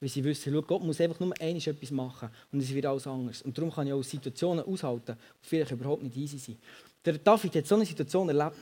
Weil 0.00 0.08
sie 0.08 0.22
wissen, 0.22 0.52
schau, 0.52 0.62
Gott 0.62 0.82
muss 0.82 1.00
einfach 1.00 1.18
nur 1.18 1.34
eines 1.40 1.66
etwas 1.66 1.90
machen 1.90 2.30
und 2.52 2.60
es 2.60 2.72
wird 2.72 2.86
alles 2.86 3.06
anders. 3.06 3.42
Und 3.42 3.56
darum 3.56 3.72
kann 3.72 3.86
ich 3.86 3.92
auch 3.92 4.02
Situationen 4.02 4.64
aushalten, 4.64 5.16
die 5.42 5.48
vielleicht 5.48 5.72
überhaupt 5.72 6.02
nicht 6.02 6.16
easy 6.16 6.38
sind. 6.38 6.58
Der 7.04 7.18
David 7.18 7.56
hat 7.56 7.66
so 7.66 7.74
eine 7.74 7.84
Situation 7.84 8.28
erlebt. 8.28 8.56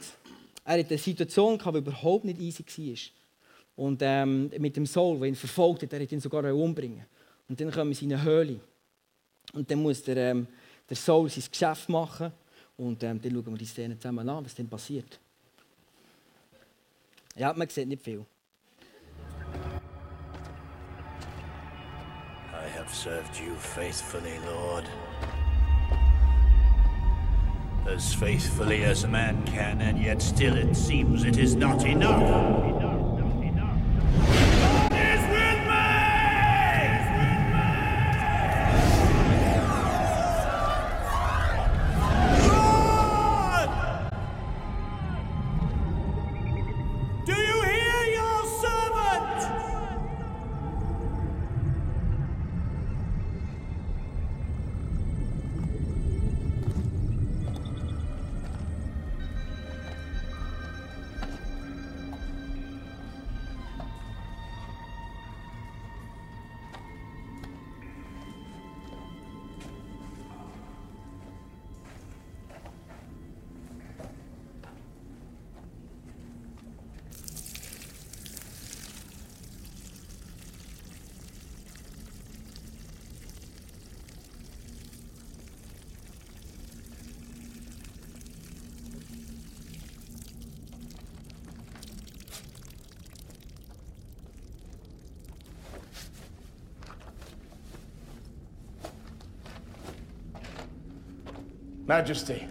Er 0.65 0.79
hat 0.79 0.89
eine 0.89 0.99
Situation 0.99 1.59
die 1.59 1.79
überhaupt 1.79 2.25
nicht 2.25 2.41
easy 2.41 2.65
war. 2.65 3.85
Und 3.85 4.01
ähm, 4.03 4.51
mit 4.59 4.77
dem 4.77 4.87
Saul, 4.87 5.19
der 5.19 5.29
ihn 5.29 5.35
verfolgt 5.35 5.83
hat, 5.83 5.93
er 5.93 6.01
hat 6.01 6.11
ihn 6.13 6.21
sogar 6.21 6.45
umbringen. 6.55 7.05
Und 7.49 7.61
dann 7.61 7.71
kommen 7.71 7.93
sie 7.93 8.07
in 8.07 8.15
eine 8.15 8.23
Höhle. 8.23 8.61
Und 9.53 9.71
dann 9.71 9.83
muss 9.83 10.03
der, 10.03 10.17
ähm, 10.17 10.47
der 10.89 10.97
Saul 10.97 11.29
sein 11.29 11.45
Geschäft 11.51 11.89
machen. 11.89 12.33
Und 12.79 13.03
ähm, 13.03 13.21
dann 13.21 13.33
schauen 13.33 13.53
wir 13.53 13.59
die 13.59 13.67
Szene 13.67 13.99
zusammen 13.99 14.27
an, 14.29 14.45
was 14.45 14.55
dann 14.55 14.69
passiert. 14.69 15.21
Ja, 17.37 17.53
man 17.53 17.69
sieht 17.69 17.89
nicht 17.89 18.03
viel. 18.03 18.25
Have 22.87 22.95
served 22.95 23.37
you 23.41 23.53
faithfully, 23.57 24.39
Lord. 24.47 24.89
As 27.85 28.15
faithfully 28.15 28.85
as 28.85 29.03
a 29.03 29.09
man 29.09 29.45
can, 29.45 29.81
and 29.81 29.99
yet 29.99 30.23
still 30.23 30.57
it 30.57 30.77
seems 30.77 31.25
it 31.25 31.37
is 31.37 31.57
not 31.57 31.85
enough. 31.85 32.96
Majesty. 101.87 102.49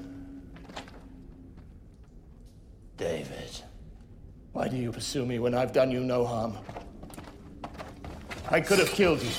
David. 2.95 3.61
Why 4.53 4.69
do 4.69 4.77
you 4.77 4.93
pursue 4.93 5.25
me 5.25 5.39
when 5.39 5.53
I've 5.53 5.73
done 5.73 5.91
you 5.91 5.99
no 5.99 6.25
harm? 6.25 6.57
I 8.49 8.61
could 8.61 8.79
have 8.79 8.89
killed 8.91 9.21
you. 9.21 9.31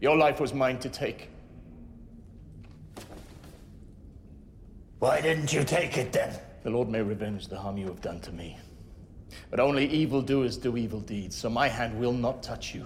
Your 0.00 0.16
life 0.16 0.40
was 0.40 0.52
mine 0.52 0.80
to 0.80 0.88
take. 0.88 1.28
Why 4.98 5.20
didn't 5.20 5.52
you 5.52 5.62
take 5.62 5.96
it 5.98 6.12
then? 6.12 6.36
The 6.64 6.70
Lord 6.70 6.88
may 6.88 7.02
revenge 7.02 7.46
the 7.46 7.58
harm 7.58 7.76
you 7.76 7.86
have 7.86 8.00
done 8.00 8.20
to 8.20 8.32
me. 8.32 8.58
But 9.50 9.60
only 9.60 9.86
evildoers 9.86 10.56
do 10.56 10.76
evil 10.76 11.00
deeds, 11.00 11.36
so 11.36 11.48
my 11.48 11.68
hand 11.68 11.98
will 12.00 12.12
not 12.12 12.42
touch 12.42 12.74
you. 12.74 12.84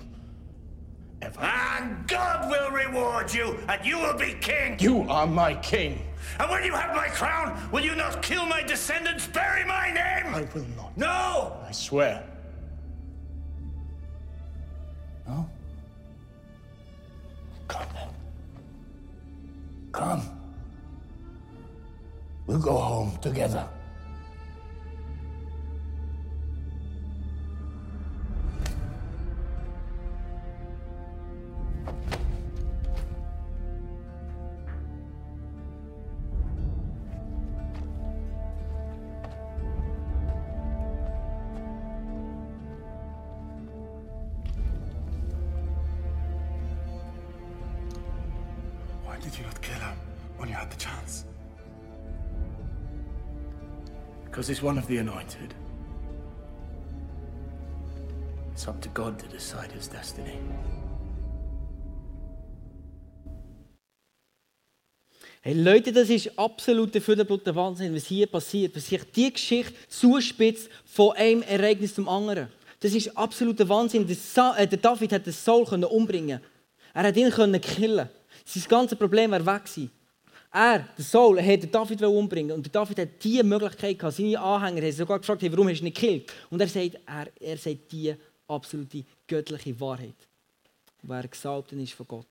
And 1.76 2.06
God 2.08 2.50
will 2.50 2.70
reward 2.70 3.32
you, 3.34 3.58
and 3.68 3.84
you 3.84 3.98
will 3.98 4.16
be 4.16 4.34
king. 4.40 4.76
You 4.78 5.02
are 5.10 5.26
my 5.26 5.54
king. 5.56 6.00
And 6.40 6.50
when 6.50 6.64
you 6.64 6.72
have 6.72 6.94
my 6.96 7.08
crown, 7.08 7.70
will 7.70 7.84
you 7.84 7.94
not 7.94 8.22
kill 8.22 8.46
my 8.46 8.62
descendants, 8.62 9.26
bury 9.26 9.64
my 9.64 9.88
name? 9.92 10.34
I 10.34 10.48
will 10.54 10.66
not. 10.76 10.96
No! 10.96 11.60
I 11.66 11.72
swear. 11.72 12.24
No? 15.26 15.48
Come 17.68 17.86
then. 17.94 18.08
Come. 19.92 20.22
We'll 22.46 22.58
go 22.58 22.76
home 22.76 23.18
together. 23.20 23.68
Because 54.46 54.60
he's 54.60 54.62
one 54.62 54.78
of 54.78 54.86
the 54.86 54.98
anointed. 54.98 55.54
It's 58.52 58.68
up 58.68 58.80
to 58.82 58.88
God 58.90 59.18
to 59.18 59.26
decide 59.26 59.72
his 59.72 59.88
destiny. 59.88 60.38
Hey 65.42 65.54
Leute, 65.54 65.92
das 65.92 66.10
ist 66.10 66.38
absoluter 66.38 67.00
Fülleblutter 67.00 67.54
Wahnsinn, 67.54 67.94
was 67.94 68.06
hier 68.06 68.26
passiert, 68.26 68.74
was 68.74 68.86
sich 68.88 69.02
die 69.14 69.32
Geschichte 69.32 69.74
zuspitzt 69.88 70.68
von 70.84 71.12
einem 71.16 71.42
Ereignis 71.42 71.94
zum 71.94 72.08
anderen. 72.08 72.48
Das 72.80 72.94
ist 72.94 73.16
absoluter 73.16 73.68
Wahnsinn. 73.68 74.08
Äh, 74.08 74.66
der 74.66 74.78
David 74.78 75.12
hat 75.12 75.26
den 75.26 75.32
Saul 75.32 75.64
umbringen 75.84 76.40
Er 76.94 77.02
hat 77.02 77.16
ihn 77.16 77.60
killen. 77.60 78.08
Sein 78.44 78.64
ganzes 78.68 78.98
Problem 78.98 79.30
wäre 79.30 79.46
weg 79.46 79.64
gewesen. 79.64 79.90
Er, 80.58 80.88
der 80.96 81.04
Saul, 81.04 81.42
hat 81.42 81.74
David 81.74 82.02
umbringen 82.02 82.52
und 82.52 82.74
David 82.74 82.98
hat 83.00 83.22
diese 83.22 83.44
Möglichkeit 83.44 83.98
gehabt. 83.98 84.16
Seine 84.16 84.40
Anhänger 84.40 84.86
haben 84.86 84.92
sogar 84.92 85.18
gefragt, 85.18 85.42
hey, 85.42 85.52
warum 85.52 85.68
hast 85.68 85.80
du 85.80 85.82
ihn 85.82 85.84
nicht 85.84 86.00
gekillt? 86.00 86.32
Und 86.48 86.58
er 86.58 86.66
sagt, 86.66 86.98
er, 87.04 87.28
er 87.38 87.58
sagt 87.58 87.92
die 87.92 88.14
absolute 88.48 89.04
göttliche 89.26 89.78
Wahrheit, 89.78 90.14
wer 91.02 91.28
gesalbt 91.28 91.72
ist 91.72 91.92
von 91.92 92.06
Gott. 92.08 92.26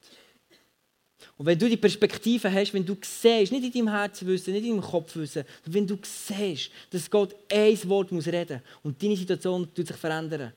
Und 1.38 1.46
wenn 1.46 1.60
du 1.60 1.70
die 1.70 1.78
Perspektive 1.78 2.52
hast, 2.52 2.74
wenn 2.74 2.84
du 2.84 2.98
siehst, 3.00 3.52
nicht 3.52 3.64
in 3.64 3.72
deinem 3.72 3.96
Herzen 3.96 4.28
wissen, 4.28 4.54
nicht 4.54 4.66
in 4.66 4.78
deinem 4.78 4.90
Kopf 4.90 5.16
wissen, 5.16 5.44
wenn 5.66 5.86
du 5.86 5.96
siehst, 6.02 6.72
dass 6.90 7.08
Gott 7.08 7.36
ein 7.52 7.78
Wort 7.88 8.12
muss 8.12 8.26
reden 8.26 8.60
und 8.82 9.04
deine 9.04 9.16
Situation 9.16 9.72
tut 9.72 9.86
sich 9.86 9.98
verändern, 9.98 10.52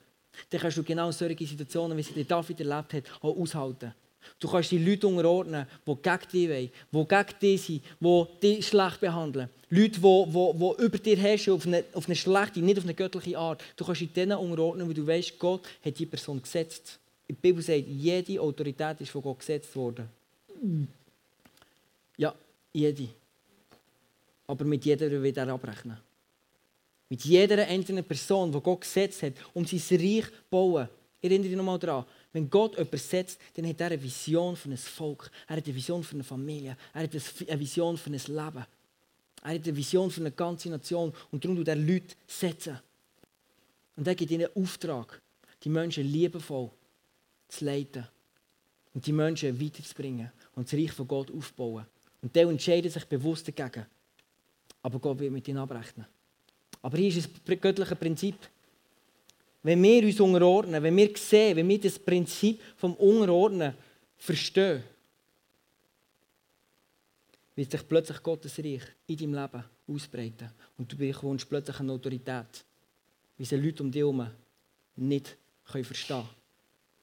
dann 0.49 0.59
kannst 0.59 0.77
du 0.77 0.83
genau 0.83 1.11
solche 1.11 1.45
Situationen, 1.45 1.95
wie 1.95 2.01
sie 2.01 2.25
David 2.25 2.61
erlebt 2.61 2.93
hat, 2.93 3.03
auch 3.21 3.37
aushalten. 3.37 3.93
Du 4.39 4.47
kannst 4.47 4.71
die 4.71 4.77
Leute 4.77 5.07
unterordnen, 5.07 5.65
die 5.85 5.95
gegen 5.95 6.19
dich 6.31 6.49
wollen, 6.49 6.71
die 6.91 7.07
gegen 7.07 7.39
dich 7.41 7.61
sind, 7.61 7.83
die 7.99 8.25
dich 8.41 8.67
schlecht 8.67 8.99
behandeln. 8.99 9.49
Leute, 9.69 9.99
die, 9.99 10.25
die, 10.25 10.59
die 10.59 10.83
über 10.83 10.97
dir 10.97 11.17
herrschen, 11.17 11.53
auf 11.53 11.65
eine, 11.65 11.83
auf 11.93 12.05
eine 12.07 12.15
schlechte, 12.15 12.59
nicht 12.59 12.77
auf 12.77 12.83
eine 12.83 12.93
göttliche 12.93 13.37
Art. 13.37 13.63
Du 13.75 13.85
kannst 13.85 14.01
dich 14.01 14.11
denen 14.11 14.37
unterordnen, 14.37 14.87
weil 14.87 14.95
du 14.95 15.05
weißt, 15.05 15.37
Gott 15.37 15.61
hat 15.83 15.97
die 15.97 16.05
Person 16.05 16.41
gesetzt. 16.41 16.99
Die 17.27 17.33
Bibel 17.33 17.61
sagt, 17.61 17.87
jede 17.87 18.41
Autorität 18.41 19.01
ist 19.01 19.11
von 19.11 19.21
Gott 19.21 19.39
gesetzt 19.39 19.75
worden. 19.75 20.09
Ja, 22.17 22.33
jede. 22.73 23.07
Aber 24.47 24.65
mit 24.65 24.83
jeder 24.83 25.09
wird 25.11 25.37
er 25.37 25.47
abrechnen. 25.49 25.97
Mit 27.07 27.23
jeder 27.23 27.65
einzelnen 27.67 28.03
Person, 28.03 28.51
die 28.51 28.59
Gott 28.59 28.81
gesetzt 28.81 29.21
hat, 29.23 29.33
um 29.53 29.65
sein 29.65 29.79
Reich 29.99 30.25
zu 30.25 30.31
bauen. 30.49 30.89
Erinnere 31.21 31.49
dich 31.49 31.57
nochmal 31.57 31.77
daran. 31.77 32.05
Wenn 32.31 32.49
Gott 32.49 32.73
jemanden 32.77 32.97
setzt, 32.97 33.39
dann 33.55 33.67
hat 33.67 33.81
er 33.81 33.87
eine 33.87 34.01
Vision 34.01 34.55
für 34.55 34.69
ein 34.69 34.77
Volk. 34.77 35.31
Er 35.47 35.57
hat 35.57 35.65
eine 35.65 35.75
Vision 35.75 36.03
für 36.03 36.15
eine 36.15 36.23
Familie. 36.23 36.77
Er 36.93 37.03
hat 37.03 37.11
eine 37.13 37.59
Vision 37.59 37.97
für 37.97 38.09
ein 38.09 38.13
Leben. 38.13 38.65
Er 39.41 39.53
hat 39.53 39.67
eine 39.67 39.75
Vision 39.75 40.11
für 40.11 40.21
eine 40.21 40.31
ganze 40.31 40.69
Nation. 40.69 41.13
Und 41.31 41.43
darum 41.43 41.57
tut 41.57 41.67
er 41.67 41.75
Leute 41.75 42.15
setzen. 42.27 42.79
Und 43.95 44.07
er 44.07 44.15
gibt 44.15 44.31
ihnen 44.31 44.45
einen 44.45 44.63
Auftrag, 44.63 45.21
die 45.63 45.69
Menschen 45.69 46.05
liebevoll 46.05 46.69
zu 47.47 47.65
leiten 47.65 48.07
und 48.93 49.05
die 49.05 49.11
Menschen 49.11 49.59
weiterzubringen 49.59 50.31
und 50.55 50.71
das 50.71 50.79
Reich 50.79 50.91
von 50.91 51.07
Gott 51.07 51.31
aufbauen. 51.31 51.85
Und 52.21 52.35
die 52.35 52.39
entscheiden 52.39 52.91
sich 52.91 53.05
bewusst 53.05 53.47
dagegen. 53.47 53.85
Aber 54.81 54.99
Gott 54.99 55.19
wird 55.19 55.31
mit 55.31 55.47
ihnen 55.47 55.57
abrechnen. 55.57 56.05
Aber 56.81 56.97
hier 56.97 57.09
ist 57.09 57.29
ein 57.47 57.59
göttliches 57.59 57.97
Prinzip. 57.97 58.35
Wenn 59.61 59.83
wir 59.83 60.03
uns 60.03 60.19
unterordnen, 60.19 60.81
wenn 60.81 60.95
wir 60.95 61.11
sehen, 61.17 61.57
wenn 61.57 61.67
wir 61.67 61.79
das 61.79 61.99
Prinzip 61.99 62.61
vom 62.77 62.93
Unterordnen 62.95 63.73
verstehen, 64.17 64.83
wird 67.55 67.71
sich 67.71 67.87
plötzlich 67.87 68.23
Gottes 68.23 68.57
Reich 68.59 68.83
in 69.07 69.17
deinem 69.17 69.33
Leben 69.33 69.63
ausbreiten. 69.87 70.49
Und 70.77 70.91
du 70.91 70.95
bekommst 70.95 71.49
plötzlich 71.49 71.79
eine 71.79 71.91
Autorität, 71.91 72.63
wie 73.37 73.45
sie 73.45 73.57
Leute 73.57 73.83
um 73.83 73.91
dich 73.91 73.99
herum 74.01 74.27
nicht 74.95 75.35
verstehen 75.65 76.07
können. 76.07 76.29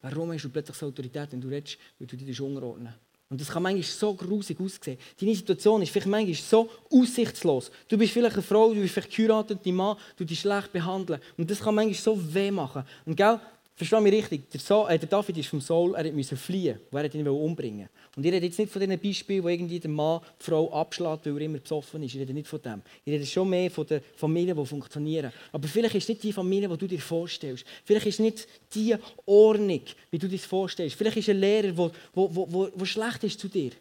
Warum 0.00 0.32
hast 0.32 0.44
du 0.44 0.48
plötzlich 0.48 0.76
so 0.76 0.86
Autorität, 0.86 1.32
wenn 1.32 1.40
du 1.40 1.48
redest, 1.48 1.78
weil 1.98 2.06
du 2.06 2.16
dich 2.16 2.40
unterordnen 2.40 2.94
und 3.28 3.40
das 3.40 3.48
kann 3.48 3.62
manchmal 3.62 3.82
so 3.82 4.14
grusig 4.14 4.60
aussehen. 4.60 4.98
Deine 5.20 5.34
Situation 5.34 5.82
ist 5.82 5.90
vielleicht 5.90 6.06
manchmal 6.06 6.34
so 6.34 6.70
aussichtslos. 6.90 7.72
Du 7.88 7.98
bist 7.98 8.12
vielleicht 8.12 8.34
eine 8.34 8.42
Frau, 8.42 8.72
du 8.72 8.80
bist 8.80 8.94
vielleicht 8.94 9.16
geheiratet, 9.16 9.60
dein 9.64 9.74
Mann, 9.74 9.96
du 10.16 10.24
dich 10.24 10.40
schlecht 10.40 10.72
behandeln. 10.72 11.20
Und 11.36 11.50
das 11.50 11.60
kann 11.60 11.74
manchmal 11.74 11.94
so 11.94 12.34
weh 12.34 12.52
machen. 12.52 12.84
Und 13.04 13.16
gell, 13.16 13.40
Versteh 13.78 14.00
mich 14.00 14.12
richtig, 14.14 14.48
der, 14.48 14.58
so 14.58 14.88
äh, 14.88 14.98
der 14.98 15.06
David 15.06 15.36
ist 15.36 15.48
vom 15.48 15.60
Saul, 15.60 15.94
er 15.96 16.10
musste 16.10 16.34
fliehen, 16.34 16.80
weil 16.90 17.04
er 17.04 17.14
ihn 17.14 17.28
umbringen 17.28 17.90
Und 18.16 18.24
ich 18.24 18.32
rede 18.32 18.46
jetzt 18.46 18.58
nicht 18.58 18.72
von 18.72 18.80
diesen 18.80 18.98
Beispielen, 18.98 19.44
wo 19.44 19.48
irgendwie 19.48 19.78
der 19.78 19.90
Mann 19.90 20.22
die 20.40 20.44
Frau 20.44 20.72
abschlägt, 20.72 21.26
weil 21.26 21.34
er 21.34 21.40
immer 21.42 21.58
besoffen 21.58 22.02
ist. 22.02 22.14
Ich 22.14 22.20
rede 22.20 22.32
nicht 22.32 22.48
von 22.48 22.62
dem. 22.62 22.80
Ich 23.04 23.12
rede 23.12 23.26
schon 23.26 23.50
mehr 23.50 23.70
von 23.70 23.86
der 23.86 24.00
Familie, 24.16 24.54
die 24.54 24.64
funktionieren. 24.64 25.30
Aber 25.52 25.68
vielleicht 25.68 25.94
ist 25.94 26.08
nicht 26.08 26.22
die 26.22 26.32
Familie, 26.32 26.70
die 26.70 26.78
du 26.78 26.86
dir 26.86 26.98
vorstellst. 26.98 27.66
Vielleicht 27.84 28.06
ist 28.06 28.18
nicht 28.18 28.48
die 28.74 28.96
Ordnung, 29.26 29.82
wie 30.10 30.18
du 30.18 30.26
dir 30.26 30.38
das 30.38 30.46
vorstellst. 30.46 30.96
Vielleicht 30.96 31.18
ist 31.18 31.28
ein 31.28 31.38
Lehrer, 31.38 31.72
der 31.72 31.76
wo, 31.76 31.92
wo, 32.14 32.46
wo, 32.50 32.70
wo 32.74 32.84
schlecht 32.86 33.24
ist 33.24 33.38
zu 33.38 33.48
dir. 33.48 33.72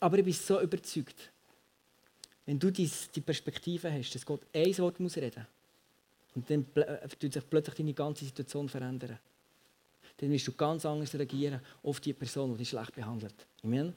Aber 0.00 0.16
ich 0.16 0.24
bin 0.24 0.32
so 0.32 0.58
überzeugt, 0.58 1.32
wenn 2.46 2.58
du 2.58 2.70
die 2.70 3.20
Perspektive 3.20 3.92
hast, 3.92 4.14
dass 4.14 4.24
Gott 4.24 4.40
ein 4.54 4.78
Wort 4.78 5.00
muss 5.00 5.16
reden 5.16 5.40
muss, 5.40 5.55
und 6.36 6.48
dann 6.48 6.66
äh, 6.74 7.08
sich 7.20 7.50
plötzlich 7.50 7.74
deine 7.74 7.94
ganze 7.94 8.24
Situation 8.24 8.68
verändern. 8.68 9.18
Dann 10.18 10.30
wirst 10.30 10.46
du 10.46 10.52
ganz 10.52 10.86
anders 10.86 11.14
reagieren 11.14 11.60
auf 11.82 11.98
die 12.00 12.12
Person, 12.12 12.52
die 12.52 12.58
dich 12.58 12.68
schlecht 12.68 12.94
behandelt. 12.94 13.34
Amen. 13.64 13.92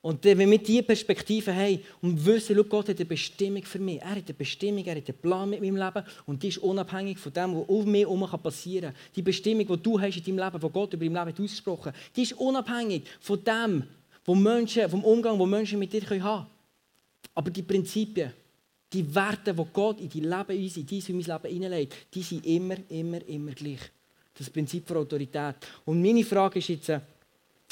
Und 0.00 0.22
wenn 0.22 0.50
wir 0.50 0.58
diese 0.58 0.82
Perspektive 0.82 1.54
haben 1.54 1.80
und 2.02 2.24
wissen, 2.26 2.56
Gott 2.68 2.90
hat 2.90 2.96
eine 2.96 3.06
Bestimmung 3.06 3.62
für 3.62 3.78
mich. 3.78 4.02
Er 4.02 4.10
hat 4.10 4.24
eine 4.26 4.34
Bestimmung, 4.34 4.84
er 4.84 4.96
hat 4.96 5.08
einen 5.08 5.18
Plan 5.18 5.48
mit 5.48 5.62
meinem 5.62 5.76
Leben 5.76 6.04
und 6.26 6.42
die 6.42 6.48
ist 6.48 6.58
unabhängig 6.58 7.18
von 7.18 7.32
dem, 7.32 7.56
was 7.56 7.68
auf 7.68 7.86
mir 7.86 8.00
herum 8.00 8.28
passieren 8.42 8.92
kann. 8.92 9.02
Die 9.16 9.22
Bestimmung, 9.22 9.66
die 9.66 9.82
du 9.82 9.98
hast 9.98 10.16
in 10.18 10.36
deinem 10.36 10.44
Leben, 10.44 10.60
die 10.60 10.72
Gott 10.72 10.92
über 10.92 11.04
dein 11.06 11.26
Leben 11.26 11.44
ausgesprochen 11.44 11.86
hat, 11.86 11.94
die 12.14 12.22
ist 12.22 12.34
unabhängig 12.34 13.04
von 13.18 13.42
dem, 13.42 13.84
wo 14.26 14.34
Menschen, 14.34 14.90
vom 14.90 15.02
Umgang, 15.04 15.38
den 15.38 15.48
Menschen 15.48 15.78
mit 15.78 15.92
dir 15.92 16.02
haben 16.02 16.20
können. 16.20 16.46
Aber 17.34 17.50
die 17.50 17.62
Prinzipien, 17.62 18.32
die 18.94 19.14
Werte, 19.14 19.52
die 19.52 19.64
Gott 19.72 20.00
in 20.00 20.08
dein 20.08 20.22
Leben, 20.22 20.64
in 20.64 20.86
dein 20.86 20.98
und 20.98 21.08
mein 21.08 21.42
Leben 21.42 21.54
hineinlegt, 21.54 21.94
die 22.14 22.22
sind 22.22 22.46
immer, 22.46 22.76
immer, 22.88 23.28
immer 23.28 23.52
gleich. 23.52 23.80
Das 24.36 24.48
Prinzip 24.48 24.86
der 24.86 24.96
Autorität. 24.96 25.56
Und 25.84 26.00
meine 26.00 26.24
Frage 26.24 26.60
ist 26.60 26.68
jetzt, 26.68 26.88
äh, 26.88 27.00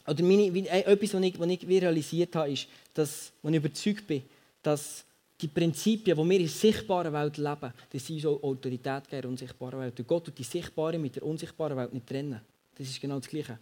oder 0.06 0.22
meine, 0.22 0.46
äh, 0.46 0.80
etwas, 0.80 1.14
was 1.14 1.22
ich, 1.22 1.38
was 1.38 1.48
ich 1.48 1.68
realisiert 1.68 2.34
habe, 2.36 2.52
ist, 2.52 2.66
dass, 2.92 3.32
wenn 3.42 3.54
ich 3.54 3.60
überzeugt 3.60 4.06
bin, 4.06 4.22
dass 4.62 5.04
die 5.40 5.48
Prinzipien, 5.48 6.16
die 6.16 6.24
wir 6.24 6.36
in 6.36 6.42
der 6.42 6.48
sichtbaren 6.48 7.12
Welt 7.12 7.36
leben, 7.36 7.72
dass 7.90 8.06
sie 8.06 8.14
uns 8.14 8.26
auch 8.26 8.42
Autorität 8.42 9.04
in 9.10 9.20
der 9.20 9.28
unsichtbaren 9.28 9.80
Welt. 9.80 9.98
Und 9.98 10.06
Gott 10.06 10.24
tut 10.24 10.38
die 10.38 10.44
sichtbare 10.44 10.98
mit 10.98 11.16
der 11.16 11.24
unsichtbaren 11.24 11.76
Welt 11.76 11.92
nicht 11.92 12.06
trennen. 12.06 12.40
Das 12.76 12.88
ist 12.88 13.00
genau 13.00 13.18
das 13.18 13.28
Gleiche. 13.28 13.58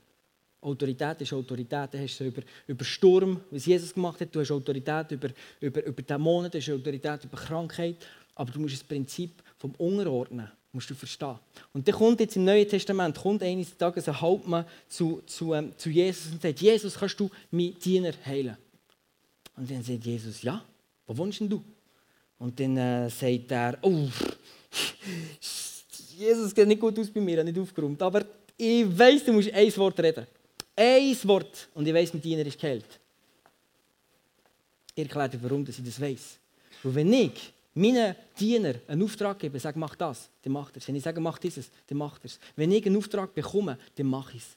Autorität 0.62 1.20
ist 1.22 1.32
Autorität. 1.32 1.94
Du 1.94 1.98
hast 1.98 2.20
über, 2.20 2.42
über 2.66 2.84
Sturm, 2.84 3.40
was 3.50 3.66
Jesus 3.66 3.94
gemacht 3.94 4.20
hat. 4.20 4.34
Du 4.34 4.40
hast 4.40 4.50
Autorität 4.50 5.10
über, 5.12 5.28
über, 5.60 5.84
über 5.84 6.02
Dämonen, 6.02 6.50
du 6.50 6.58
hast 6.58 6.70
Autorität 6.70 7.24
über 7.24 7.36
Krankheit. 7.36 7.96
Aber 8.34 8.52
du 8.52 8.60
musst 8.60 8.74
das 8.74 8.84
Prinzip 8.84 9.42
vom 9.58 9.72
Unterordnen 9.72 10.50
musst 10.72 10.90
du 10.90 10.94
verstehen. 10.94 11.38
Und 11.72 11.86
dann 11.86 11.94
kommt 11.94 12.20
jetzt 12.20 12.36
im 12.36 12.44
Neuen 12.44 12.68
Testament 12.68 13.16
kommt 13.16 13.42
eines 13.42 13.76
Tages 13.76 14.08
ein 14.08 14.20
Hauptmann 14.20 14.64
zu, 14.88 15.22
zu, 15.26 15.52
ähm, 15.54 15.72
zu 15.76 15.90
Jesus 15.90 16.32
und 16.32 16.42
sagt, 16.42 16.60
Jesus, 16.60 16.94
kannst 16.96 17.18
du 17.18 17.28
meinen 17.50 17.78
Diener 17.78 18.12
heilen? 18.24 18.56
Und 19.56 19.70
dann 19.70 19.82
sagt 19.82 20.04
Jesus, 20.04 20.42
ja, 20.42 20.64
wohnst 21.06 21.40
denn 21.40 21.48
du? 21.48 21.62
Und 22.38 22.58
dann 22.58 22.76
äh, 22.76 23.10
sagt 23.10 23.50
er, 23.50 23.78
oh, 23.82 24.08
Jesus 26.16 26.54
geht 26.54 26.68
nicht 26.68 26.80
gut 26.80 26.98
aus 26.98 27.10
bei 27.10 27.20
mir, 27.20 27.38
er 27.38 27.40
hat 27.40 27.46
nicht 27.46 27.58
aufgeräumt, 27.58 28.00
aber 28.00 28.24
ich 28.56 28.86
weiß, 28.98 29.24
du 29.24 29.32
musst 29.32 29.52
ein 29.52 29.76
Wort 29.76 29.98
reden. 30.00 30.26
Ein 30.82 31.14
Wort 31.24 31.68
und 31.74 31.86
ich 31.86 31.92
weiß, 31.92 32.14
mein 32.14 32.22
Diener 32.22 32.46
ist 32.46 32.58
geheilt. 32.58 32.98
Ich 34.94 35.02
erkläre 35.02 35.28
dir, 35.28 35.42
warum 35.42 35.62
ich 35.68 35.76
das 35.76 36.00
weiß. 36.00 36.38
Und 36.84 36.94
wenn 36.94 37.12
ich 37.12 37.52
meinen 37.74 38.16
Diener 38.38 38.76
einen 38.88 39.02
Auftrag 39.02 39.38
gebe, 39.38 39.60
sage, 39.60 39.78
mach 39.78 39.94
das, 39.94 40.30
dann 40.40 40.54
macht 40.54 40.74
er 40.74 40.78
es. 40.78 40.88
Wenn 40.88 40.96
ich 40.96 41.02
sage, 41.02 41.20
mach 41.20 41.36
dieses, 41.36 41.70
dann 41.86 41.98
macht 41.98 42.24
er 42.24 42.26
es. 42.26 42.40
Wenn 42.56 42.72
ich 42.72 42.86
einen 42.86 42.96
Auftrag 42.96 43.34
bekomme, 43.34 43.76
dann 43.94 44.06
mache 44.06 44.38
ich 44.38 44.42
es. 44.42 44.56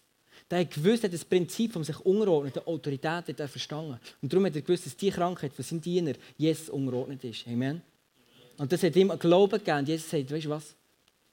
Der 0.49 0.59
hat 0.59 0.71
gewusst, 0.71 1.03
hat 1.03 1.11
das 1.11 1.25
Prinzip 1.25 1.73
von 1.73 1.83
sich 1.83 1.99
unterordnen, 1.99 2.53
der 2.53 2.69
Autorität 2.69 3.27
hat 3.27 3.39
er 3.41 3.49
verstanden. 3.49 3.99
Und 4.21 4.31
darum 4.31 4.45
hat 4.45 4.55
er 4.55 4.61
gewusst, 4.61 4.85
dass 4.85 4.95
die 4.95 5.11
Krankheit 5.11 5.51
von 5.51 5.65
seinem 5.65 5.81
Diener 5.81 6.13
Jesus 6.37 6.69
unterordnet 6.69 7.21
ist. 7.25 7.45
Amen. 7.47 7.81
Und 8.57 8.71
das 8.71 8.81
hat 8.81 8.95
ihm 8.95 9.11
einen 9.11 9.19
Glauben 9.19 9.59
gegeben. 9.59 9.85
Jesus 9.85 10.09
sagt, 10.09 10.31
weißt 10.31 10.45
du 10.45 10.49
was? 10.51 10.73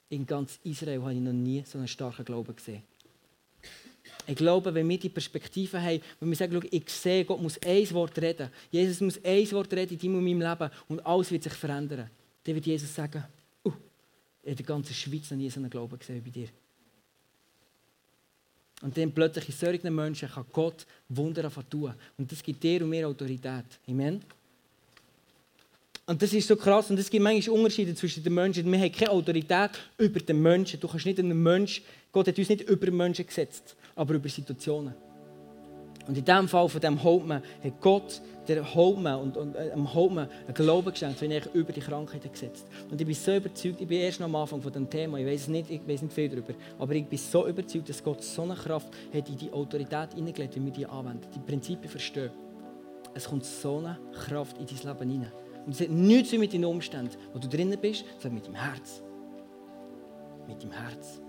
In 0.09 0.25
ganz 0.25 0.59
Israel 0.65 1.01
habe 1.01 1.13
ich 1.13 1.21
noch 1.21 1.31
nie 1.31 1.63
so 1.65 1.77
einen 1.77 1.87
starken 1.87 2.25
Glauben 2.25 2.53
gesehen. 2.53 2.83
Ich 4.27 4.35
glaube, 4.35 4.73
wenn 4.73 4.87
wir 4.87 4.99
die 4.99 5.09
Perspektive 5.09 5.81
haben, 5.81 6.01
wenn 6.19 6.29
wir 6.29 6.35
sagen, 6.35 6.61
ich 6.69 6.89
sehe, 6.89 7.25
Gott 7.25 7.41
muss 7.41 7.57
ein 7.63 7.91
Wort 7.91 8.17
reden, 8.21 8.49
Jesus 8.69 9.01
muss 9.01 9.19
ein 9.23 9.51
Wort 9.51 9.73
reden 9.73 9.93
in 9.93 9.99
deinem 9.99 10.15
und 10.15 10.23
meinem 10.23 10.41
Leben 10.41 10.71
und 10.87 11.05
alles 11.05 11.31
wird 11.31 11.43
sich 11.43 11.53
verändern, 11.53 12.09
dann 12.43 12.55
wird 12.55 12.65
Jesus 12.65 12.93
sagen, 12.93 13.23
uh, 13.65 13.71
in 14.43 14.55
der 14.55 14.65
ganzen 14.65 14.93
Schweiz 14.93 15.31
noch 15.31 15.37
nie 15.37 15.49
so 15.49 15.59
einen 15.59 15.69
Glauben 15.69 15.97
gesehen 15.97 16.21
bei 16.23 16.29
dir. 16.29 16.47
Und 18.81 18.97
dann 18.97 19.11
plötzlich 19.11 19.49
in 19.49 19.55
solchen 19.55 19.93
Menschen 19.93 20.29
kann 20.29 20.45
Gott 20.51 20.85
Wunder 21.09 21.49
tun. 21.69 21.93
Und 22.17 22.31
das 22.31 22.41
gibt 22.41 22.63
dir 22.63 22.81
und 22.81 22.89
mir 22.89 23.07
Autorität. 23.07 23.65
Amen. 23.87 24.23
Und 26.07 26.21
das 26.21 26.33
ist 26.33 26.47
so 26.47 26.55
krass 26.55 26.89
und 26.89 26.99
es 26.99 27.09
gibt 27.09 27.23
manchmal 27.23 27.57
Unterschiede 27.57 27.93
zwischen 27.95 28.23
den 28.23 28.33
Menschen. 28.33 28.69
Wir 28.69 28.79
haben 28.79 28.91
keine 28.91 29.11
Autorität 29.11 29.71
über 29.97 30.19
den 30.19 30.41
Menschen. 30.41 30.79
Du 30.79 30.87
kannst 30.87 31.05
nicht 31.05 31.19
einen 31.19 31.41
Menschen, 31.41 31.83
Gott 32.11 32.27
hat 32.27 32.37
uns 32.37 32.49
nicht 32.49 32.63
über 32.63 32.91
Menschen 32.91 33.25
gesetzt, 33.25 33.75
aber 33.95 34.15
über 34.15 34.29
Situationen. 34.29 34.93
Und 36.07 36.17
in 36.17 36.25
diesem 36.25 36.47
Fall 36.47 36.67
von 36.67 36.81
dem 36.81 37.01
Hauptmann 37.01 37.43
hat 37.63 37.79
Gott 37.79 38.21
der 38.47 38.73
Hauptmann 38.73 39.19
und, 39.21 39.37
und 39.37 39.55
äh, 39.55 39.69
dem 39.69 39.93
Hauptmann 39.93 40.27
einen 40.45 40.53
Glauben 40.53 40.91
geschenkt, 40.91 41.21
den 41.21 41.31
er 41.31 41.43
über 41.53 41.71
die 41.71 41.79
Krankheiten 41.79 42.31
gesetzt 42.31 42.67
Und 42.89 42.99
ich 42.99 43.05
bin 43.05 43.15
so 43.15 43.35
überzeugt, 43.35 43.79
ich 43.79 43.87
bin 43.87 43.99
erst 43.99 44.19
noch 44.19 44.25
am 44.25 44.35
Anfang 44.35 44.61
von 44.61 44.71
dem 44.73 44.89
Thema, 44.89 45.19
ich 45.19 45.27
weiß 45.27 45.47
nicht, 45.49 45.69
ich 45.69 45.87
weiß 45.87 46.01
nicht 46.01 46.13
viel 46.13 46.29
darüber, 46.29 46.53
aber 46.79 46.93
ich 46.95 47.05
bin 47.05 47.19
so 47.19 47.47
überzeugt, 47.47 47.89
dass 47.89 48.03
Gott 48.03 48.23
so 48.23 48.41
eine 48.41 48.55
Kraft 48.55 48.89
hat 49.13 49.29
in 49.29 49.37
die 49.37 49.51
Autorität 49.51 50.13
hineingelegt, 50.15 50.55
wie 50.55 50.65
wir 50.65 50.71
die 50.71 50.85
anwenden, 50.85 51.27
die 51.35 51.39
Prinzipien 51.39 51.89
verstehen. 51.89 52.31
Es 53.13 53.25
kommt 53.25 53.45
so 53.45 53.77
eine 53.77 53.99
Kraft 54.13 54.57
in 54.57 54.65
dein 54.65 54.93
Leben 54.93 55.11
hinein. 55.11 55.31
Und 55.65 55.73
es 55.73 55.81
hat 55.81 55.89
nichts 55.89 56.31
mit 56.31 56.53
deinen 56.53 56.65
Umständen, 56.65 57.15
wo 57.33 57.39
du 57.39 57.47
drinnen 57.47 57.77
bist, 57.79 58.05
sondern 58.19 58.35
mit 58.35 58.45
deinem 58.47 58.55
Herz. 58.55 59.03
Mit 60.47 60.63
deinem 60.63 60.71
Herz. 60.71 61.21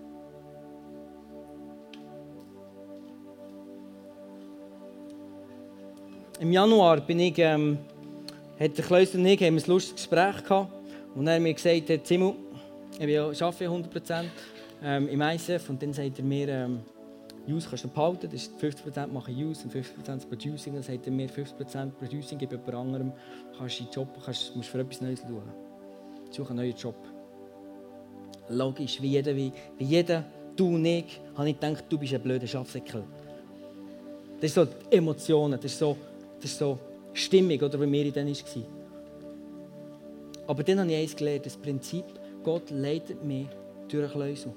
Im 6.43 6.51
Januar 6.51 7.01
bin 7.01 7.21
ich, 7.21 7.39
ähm, 7.39 7.79
hat 8.59 8.77
der 8.77 8.85
Klöster 8.85 9.17
und 9.17 9.27
ich 9.27 9.45
ein 9.45 9.55
lustiges 9.65 9.95
Gespräch 9.95 10.43
gehabt. 10.43 10.73
Und 11.15 11.29
er 11.29 11.37
hat 11.37 11.41
mir 11.41 11.55
gesagt, 11.55 11.89
hey, 11.89 12.03
Zimu, 12.03 12.35
ich 12.99 13.17
arbeite 13.17 13.69
100% 13.69 14.25
ähm, 14.83 15.09
im 15.09 15.21
ICF. 15.21 15.71
Und 15.71 15.81
dann 15.81 15.93
sagt 15.93 16.19
er 16.19 16.25
mir, 16.25 16.49
ähm, 16.49 16.81
Use 17.49 17.69
kannst 17.69 17.85
du 17.85 17.89
behalten, 17.89 18.29
das 18.29 18.43
ist 18.43 18.61
50% 18.61 19.07
mache 19.07 19.31
Use 19.31 19.63
und 19.63 19.73
50% 19.73 20.27
Producing. 20.29 20.75
Dann 20.75 20.83
sagt 20.83 21.07
er 21.07 21.13
mir, 21.13 21.29
50% 21.31 21.91
Producing 21.93 22.39
gebe 22.39 22.57
jemand 22.57 22.75
anderem, 22.75 23.13
kannst 23.57 23.79
du 23.79 23.85
Job, 23.93 24.09
kannst, 24.25 24.57
musst 24.57 24.69
für 24.69 24.81
etwas 24.81 25.01
Neues 25.01 25.21
schauen. 25.21 25.43
Suche 26.29 26.51
einen 26.51 26.57
neuen 26.57 26.75
Job. 26.75 26.97
Logisch, 28.49 29.01
wie 29.01 29.11
jeder, 29.11 29.37
wie, 29.37 29.53
wie 29.79 29.85
jeder, 29.85 30.25
du 30.57 30.75
und 30.75 30.85
ich, 30.85 31.21
habe 31.37 31.51
ich 31.51 31.61
gedacht, 31.61 31.85
du 31.89 31.99
bist 31.99 32.15
ein 32.15 32.21
blöder 32.21 32.49
Schafsäckel. 32.49 33.05
Das 34.41 34.53
sind 34.53 34.69
so 34.69 34.75
die 34.91 34.97
Emotionen, 34.97 35.53
das 35.53 35.67
ist 35.71 35.79
so 35.79 35.97
das 36.43 36.53
ist 36.53 36.59
so 36.59 36.79
stimmig, 37.13 37.63
oder 37.63 37.81
wie 37.81 37.87
mir 37.87 38.11
dann 38.11 38.27
war. 38.27 38.63
Aber 40.47 40.63
dann 40.65 40.81
habe 40.81 40.91
ich 40.91 40.99
eines 40.99 41.17
gelernt, 41.17 41.47
das 41.47 41.57
Prinzip, 41.57 42.05
Gott 42.43 42.71
leitet 42.71 43.23
mich 43.25 43.47
durch 43.89 44.15
Lösung. 44.15 44.55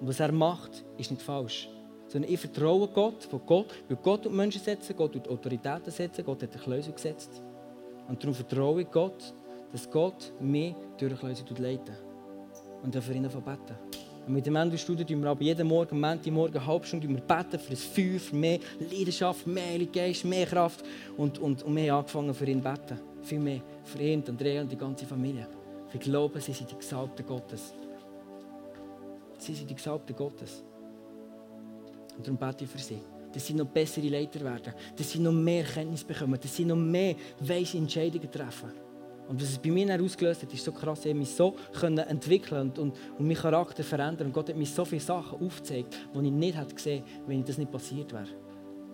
Und 0.00 0.08
was 0.08 0.20
er 0.20 0.30
macht, 0.30 0.84
ist 0.98 1.10
nicht 1.10 1.22
falsch. 1.22 1.68
Sondern 2.08 2.30
ich 2.30 2.38
vertraue 2.38 2.86
Gott, 2.88 3.24
von 3.24 3.40
Gott, 3.46 3.74
weil 3.88 3.96
Gott 4.02 4.26
und 4.26 4.36
Menschen 4.36 4.60
setzen, 4.60 4.94
Gott 4.94 5.16
und 5.16 5.28
Autoritäten 5.28 5.90
setzen, 5.90 6.24
Gott 6.24 6.42
hat 6.42 6.50
die 6.54 6.70
Lösung 6.70 6.94
gesetzt. 6.94 7.42
Und 8.08 8.22
darum 8.22 8.34
vertraue 8.34 8.82
ich 8.82 8.90
Gott, 8.90 9.34
dass 9.72 9.90
Gott 9.90 10.32
mich 10.38 10.74
durch 10.98 11.20
Lösung 11.22 11.46
leitet. 11.58 12.02
Und 12.82 12.94
dann 12.94 13.02
für 13.02 13.14
ihn 13.14 13.22
beten. 13.22 14.05
Und 14.26 14.32
mit 14.32 14.44
dem 14.44 14.56
Endelstudio 14.56 15.06
tun 15.06 15.22
wir 15.22 15.30
aber 15.30 15.42
jeden 15.42 15.68
Morgen, 15.68 16.00
Montag 16.00 16.32
Morgen, 16.32 16.56
eine 16.56 16.66
halbe 16.66 16.84
Stunde 16.84 17.06
beten 17.06 17.58
für 17.60 17.70
das 17.70 17.84
Feuer, 17.84 18.18
für 18.18 18.34
mehr 18.34 18.58
Leidenschaft, 18.80 19.46
mehr 19.46 19.66
Heilige 19.66 19.92
Geist, 19.92 20.24
mehr 20.24 20.46
Kraft. 20.46 20.84
Und, 21.16 21.38
und, 21.38 21.62
und 21.62 21.76
wir 21.76 21.92
haben 21.92 22.00
angefangen 22.00 22.34
für 22.34 22.46
ihn 22.46 22.60
zu 22.60 22.68
beten. 22.68 23.00
Viel 23.22 23.38
mehr 23.38 23.60
für 23.84 24.02
ihn, 24.02 24.24
Andrea 24.26 24.62
und 24.62 24.72
die 24.72 24.76
ganze 24.76 25.06
Familie. 25.06 25.46
Wir 25.92 26.00
glauben, 26.00 26.40
sie 26.40 26.52
sind 26.52 26.68
die 26.70 26.76
Gesalbten 26.76 27.24
Gottes. 27.24 27.72
Sie 29.38 29.54
sind 29.54 29.70
die 29.70 29.74
Gesalbten 29.76 30.16
Gottes. 30.16 30.64
Und 32.16 32.26
darum 32.26 32.36
bete 32.36 32.64
ich 32.64 32.70
für 32.70 32.78
sie. 32.78 32.98
Dass 33.32 33.46
sie 33.46 33.54
noch 33.54 33.66
bessere 33.66 34.08
Leiter 34.08 34.40
werden. 34.40 34.72
Dass 34.96 35.08
sie 35.08 35.20
noch 35.20 35.32
mehr 35.32 35.62
Kenntnis 35.62 36.02
bekommen. 36.02 36.38
Dass 36.40 36.56
sie 36.56 36.64
noch 36.64 36.74
mehr 36.74 37.14
weise 37.38 37.78
Entscheidungen 37.78 38.30
treffen. 38.30 38.85
Und 39.28 39.42
was 39.42 39.50
es 39.50 39.58
bei 39.58 39.70
mir 39.70 40.00
ausgelöst 40.00 40.42
hat, 40.42 40.52
ist 40.52 40.64
so 40.64 40.72
krass. 40.72 41.04
Ich 41.04 41.14
mich 41.14 41.30
so 41.30 41.54
entwickeln 41.82 42.60
und, 42.68 42.78
und, 42.78 42.94
und 43.18 43.26
meinen 43.26 43.36
Charakter 43.36 43.82
verändern. 43.82 44.28
Und 44.28 44.32
Gott 44.32 44.48
hat 44.48 44.56
mir 44.56 44.66
so 44.66 44.84
viele 44.84 45.00
Sachen 45.00 45.44
aufgezeigt, 45.44 45.96
die 46.14 46.26
ich 46.26 46.32
nicht 46.32 46.56
hätte 46.56 46.74
gesehen 46.74 47.02
wenn 47.26 47.44
das 47.44 47.58
nicht 47.58 47.70
passiert 47.70 48.12
wäre. 48.12 48.28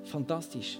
Fantastisch. 0.05 0.79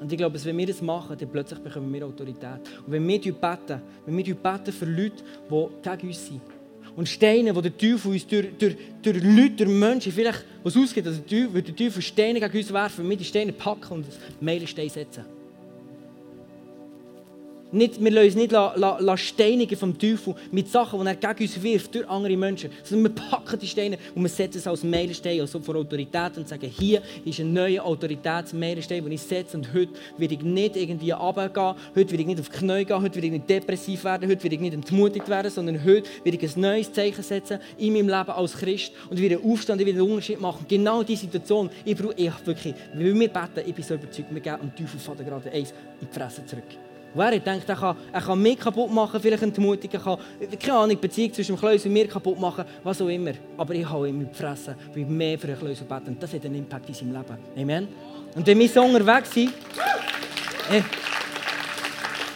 Und 0.00 0.10
ich 0.10 0.18
glaube, 0.18 0.44
wenn 0.44 0.58
wir 0.58 0.66
das 0.66 0.82
machen, 0.82 1.16
dann 1.16 1.28
plötzlich 1.30 1.60
bekommen 1.60 1.92
wir 1.92 2.04
Autorität. 2.04 2.60
Und 2.84 2.92
wenn 2.92 3.06
wir 3.06 3.20
beten, 3.20 3.82
wenn 4.04 4.16
wir 4.16 4.34
beten 4.34 4.72
für 4.72 4.84
Leute, 4.84 5.22
die 5.48 5.88
gegen 5.88 6.08
uns 6.08 6.26
sind, 6.26 6.40
und 6.94 7.08
Steine, 7.08 7.54
die 7.54 7.62
der 7.62 7.78
Teufel 7.78 8.10
uns 8.10 8.26
durch, 8.26 8.48
durch, 8.58 8.76
durch 9.00 9.22
Leute, 9.22 9.64
durch 9.64 9.70
Menschen, 9.70 10.12
vielleicht, 10.12 10.44
was 10.62 10.76
ausgeht, 10.76 11.06
dass 11.06 11.24
der 11.24 11.26
Teufel, 11.26 11.62
der 11.62 11.74
Teufel 11.74 12.02
Steine 12.02 12.40
gegen 12.40 12.58
uns 12.58 12.72
werfen, 12.72 13.08
wir 13.08 13.16
die 13.16 13.24
Steine 13.24 13.52
packen 13.52 13.94
und 13.94 14.06
Meilenstein 14.40 14.88
setzen. 14.88 15.24
Nicht, 17.74 18.04
wir 18.04 18.10
lassen 18.10 18.26
uns 18.26 18.34
nicht 18.34 18.52
la, 18.52 18.74
la, 18.76 18.98
la 19.00 19.16
steinigen 19.16 19.78
vom 19.78 19.98
Teufel 19.98 20.34
mit 20.50 20.68
Sachen, 20.68 21.00
die 21.00 21.06
er 21.06 21.16
gegen 21.16 21.42
uns 21.42 21.62
wirft, 21.62 21.94
durch 21.94 22.06
andere 22.06 22.36
Menschen. 22.36 22.70
Sondern 22.84 23.14
wir 23.16 23.22
packen 23.22 23.58
die 23.58 23.66
Steine 23.66 23.96
und 24.14 24.20
wir 24.20 24.28
setzen 24.28 24.58
es 24.58 24.66
als 24.66 24.84
Meilenstein, 24.84 25.40
also 25.40 25.58
vor 25.58 25.76
Autorität 25.76 26.36
und 26.36 26.46
sagen, 26.46 26.68
hier 26.68 27.00
ist 27.24 27.40
ein 27.40 27.50
neuer 27.50 27.82
Autoritätsmeilenstein, 27.82 29.02
den 29.02 29.12
ich 29.12 29.22
setze 29.22 29.56
und 29.56 29.72
heute 29.72 29.92
werde 30.18 30.34
ich 30.34 30.42
nicht 30.42 30.76
irgendwie 30.76 31.12
runtergehen, 31.12 31.74
heute 31.96 32.10
werde 32.10 32.20
ich 32.20 32.26
nicht 32.26 32.40
auf 32.40 32.50
die 32.50 32.58
Knie 32.58 32.84
gehen, 32.84 33.00
heute 33.00 33.14
werde 33.14 33.26
ich 33.26 33.32
nicht 33.32 33.48
depressiv 33.48 34.04
werden, 34.04 34.28
heute 34.28 34.42
werde 34.42 34.54
ich 34.54 34.60
nicht 34.60 34.74
entmutigt 34.74 35.28
werden, 35.30 35.50
sondern 35.50 35.82
heute 35.82 36.10
werde 36.24 36.38
ich 36.44 36.54
ein 36.54 36.60
neues 36.60 36.92
Zeichen 36.92 37.22
setzen 37.22 37.58
in 37.78 37.94
meinem 37.94 38.08
Leben 38.08 38.30
als 38.32 38.52
Christ 38.52 38.92
und 39.08 39.18
werde 39.18 39.38
aufstehen, 39.42 39.78
werde 39.78 39.92
einen 39.92 40.02
Unterschied 40.02 40.38
machen. 40.42 40.66
Genau 40.68 41.02
diese 41.02 41.22
Situation, 41.22 41.70
ich 41.86 41.96
brauche 41.96 42.14
ich 42.18 42.46
wirklich, 42.46 42.74
wenn 42.92 43.18
wir 43.18 43.28
beten, 43.28 43.66
ich 43.66 43.74
bin 43.74 43.82
so 43.82 43.94
überzeugt, 43.94 44.28
wir 44.30 44.40
geben 44.42 44.58
dem 44.60 44.86
Teufel 44.86 45.24
gerade 45.24 45.50
eins 45.50 45.70
in 45.70 46.06
die 46.06 46.14
Fresse 46.14 46.44
zurück. 46.44 46.91
Wer 47.14 47.38
denkt, 47.38 47.68
er 47.68 47.76
kann, 47.76 47.96
er 48.10 48.20
kann 48.20 48.40
mich 48.40 48.58
kaputt 48.58 48.90
machen, 48.90 49.20
vielleicht 49.20 49.42
entmutigen, 49.42 50.00
kann, 50.00 50.18
keine 50.58 50.78
Ahnung, 50.78 50.98
Beziehung 51.00 51.32
zwischen 51.32 51.54
dem 51.54 51.60
Kleus 51.60 51.84
und 51.84 51.92
mir 51.92 52.08
kaputt 52.08 52.40
machen, 52.40 52.64
was 52.82 53.00
auch 53.02 53.08
immer. 53.08 53.32
Aber 53.56 53.74
ich 53.74 53.88
habe 53.88 54.08
ihm 54.08 54.28
gefressen, 54.28 54.74
weil 54.94 55.04
mehr 55.04 55.38
für 55.38 55.48
den 55.48 55.58
Kleus 55.58 55.80
beten. 55.80 56.16
Das 56.18 56.32
hat 56.32 56.44
einen 56.46 56.56
Impact 56.56 56.88
in 56.88 56.94
seinem 56.94 57.12
Leben. 57.12 57.38
Amen. 57.56 57.88
Und 58.34 58.46
wenn 58.46 58.58
wir 58.58 58.68
so 58.68 58.82
unterwegs 58.82 59.30
sind, 59.32 59.52
äh, 60.70 60.80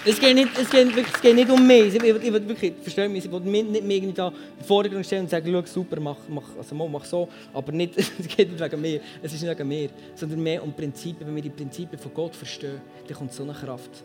es 0.09 0.21
geht, 0.21 0.37
nicht, 0.37 0.57
es, 0.57 0.71
geht 0.71 0.97
es 0.97 1.21
geht 1.21 1.35
nicht 1.35 1.51
um 1.51 1.67
mich. 1.67 1.95
Ich, 1.95 2.03
ich, 2.03 2.23
ich 2.23 2.33
wirklich, 2.33 2.75
verstehe 2.81 3.09
mich, 3.09 3.25
ich 3.25 3.33
will 3.33 3.41
mich 3.41 3.65
nicht 3.65 3.85
mehr 3.85 4.01
da 4.13 4.29
in 4.29 4.35
den 4.35 4.65
Vordergrund 4.65 5.05
stellen 5.05 5.23
und 5.23 5.31
sagen, 5.31 5.51
schau, 5.51 5.63
super, 5.67 5.99
mach, 5.99 6.19
mach, 6.29 6.45
also 6.59 6.75
mach 6.75 7.05
so. 7.05 7.29
Aber 7.53 7.73
nicht, 7.73 7.97
es 7.99 8.29
geht 8.29 8.51
nicht 8.51 8.61
wegen 8.61 8.81
mir, 8.81 9.01
es 9.23 9.33
ist 9.33 9.43
nicht 9.43 9.51
wegen 9.51 9.69
mir, 9.69 9.89
sondern 10.15 10.41
mehr 10.43 10.63
um 10.63 10.73
Prinzipien. 10.73 11.27
Wenn 11.27 11.35
wir 11.35 11.43
die 11.43 11.51
Prinzipien 11.51 11.99
von 11.99 12.15
Gott 12.15 12.37
verstehen, 12.37 12.81
dann 13.09 13.17
kommt 13.17 13.33
so 13.33 13.43
eine 13.43 13.53
Kraft 13.53 14.05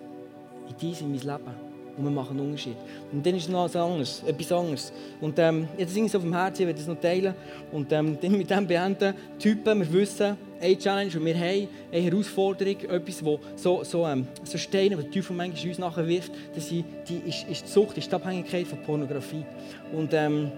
in 0.71 0.77
dies, 0.79 1.01
in 1.01 1.11
mein 1.11 1.19
Leben. 1.19 1.71
Und 1.97 2.05
wir 2.05 2.11
machen 2.11 2.37
einen 2.37 2.47
Unterschied. 2.47 2.77
Und 3.11 3.25
dann 3.25 3.35
ist 3.35 3.49
noch 3.49 3.65
etwas 3.65 3.75
anderes. 3.75 4.23
Etwas 4.25 4.51
anderes. 4.51 4.93
Und 5.19 5.37
ähm, 5.39 5.67
jetzt 5.77 5.95
ist 5.95 6.05
es 6.05 6.15
auf 6.15 6.21
dem 6.21 6.33
Herzen, 6.33 6.61
ich 6.61 6.67
werde 6.67 6.79
das 6.79 6.87
noch 6.87 6.99
teilen. 6.99 7.35
Und 7.71 7.91
ähm, 7.91 8.17
dann 8.21 8.31
mit 8.37 8.49
dem 8.49 8.65
beenden, 8.65 9.13
Typen, 9.37 9.79
wir 9.79 9.93
wissen, 9.93 10.37
eine 10.61 10.77
Challenge 10.77 11.11
und 11.17 11.25
wir 11.25 11.35
haben 11.35 11.67
eine 11.91 12.01
Herausforderung, 12.01 12.79
etwas, 12.81 13.25
wo 13.25 13.39
so, 13.55 13.83
so, 13.83 14.05
ähm, 14.07 14.27
so 14.43 14.57
Steine, 14.57 14.95
die 14.95 15.03
der 15.03 15.11
Teufel 15.11 15.35
manchmal 15.35 15.69
uns 15.69 15.79
nachher 15.79 16.07
wirft, 16.07 16.31
das 16.53 16.69
die, 16.69 16.85
die 17.07 17.17
ist, 17.27 17.49
ist 17.49 17.65
die 17.65 17.69
Sucht, 17.69 17.97
ist 17.97 18.11
die 18.11 18.15
Abhängigkeit 18.15 18.67
von 18.67 18.79
Pornografie. 18.83 19.43
Und 19.91 20.13
ähm, 20.13 20.51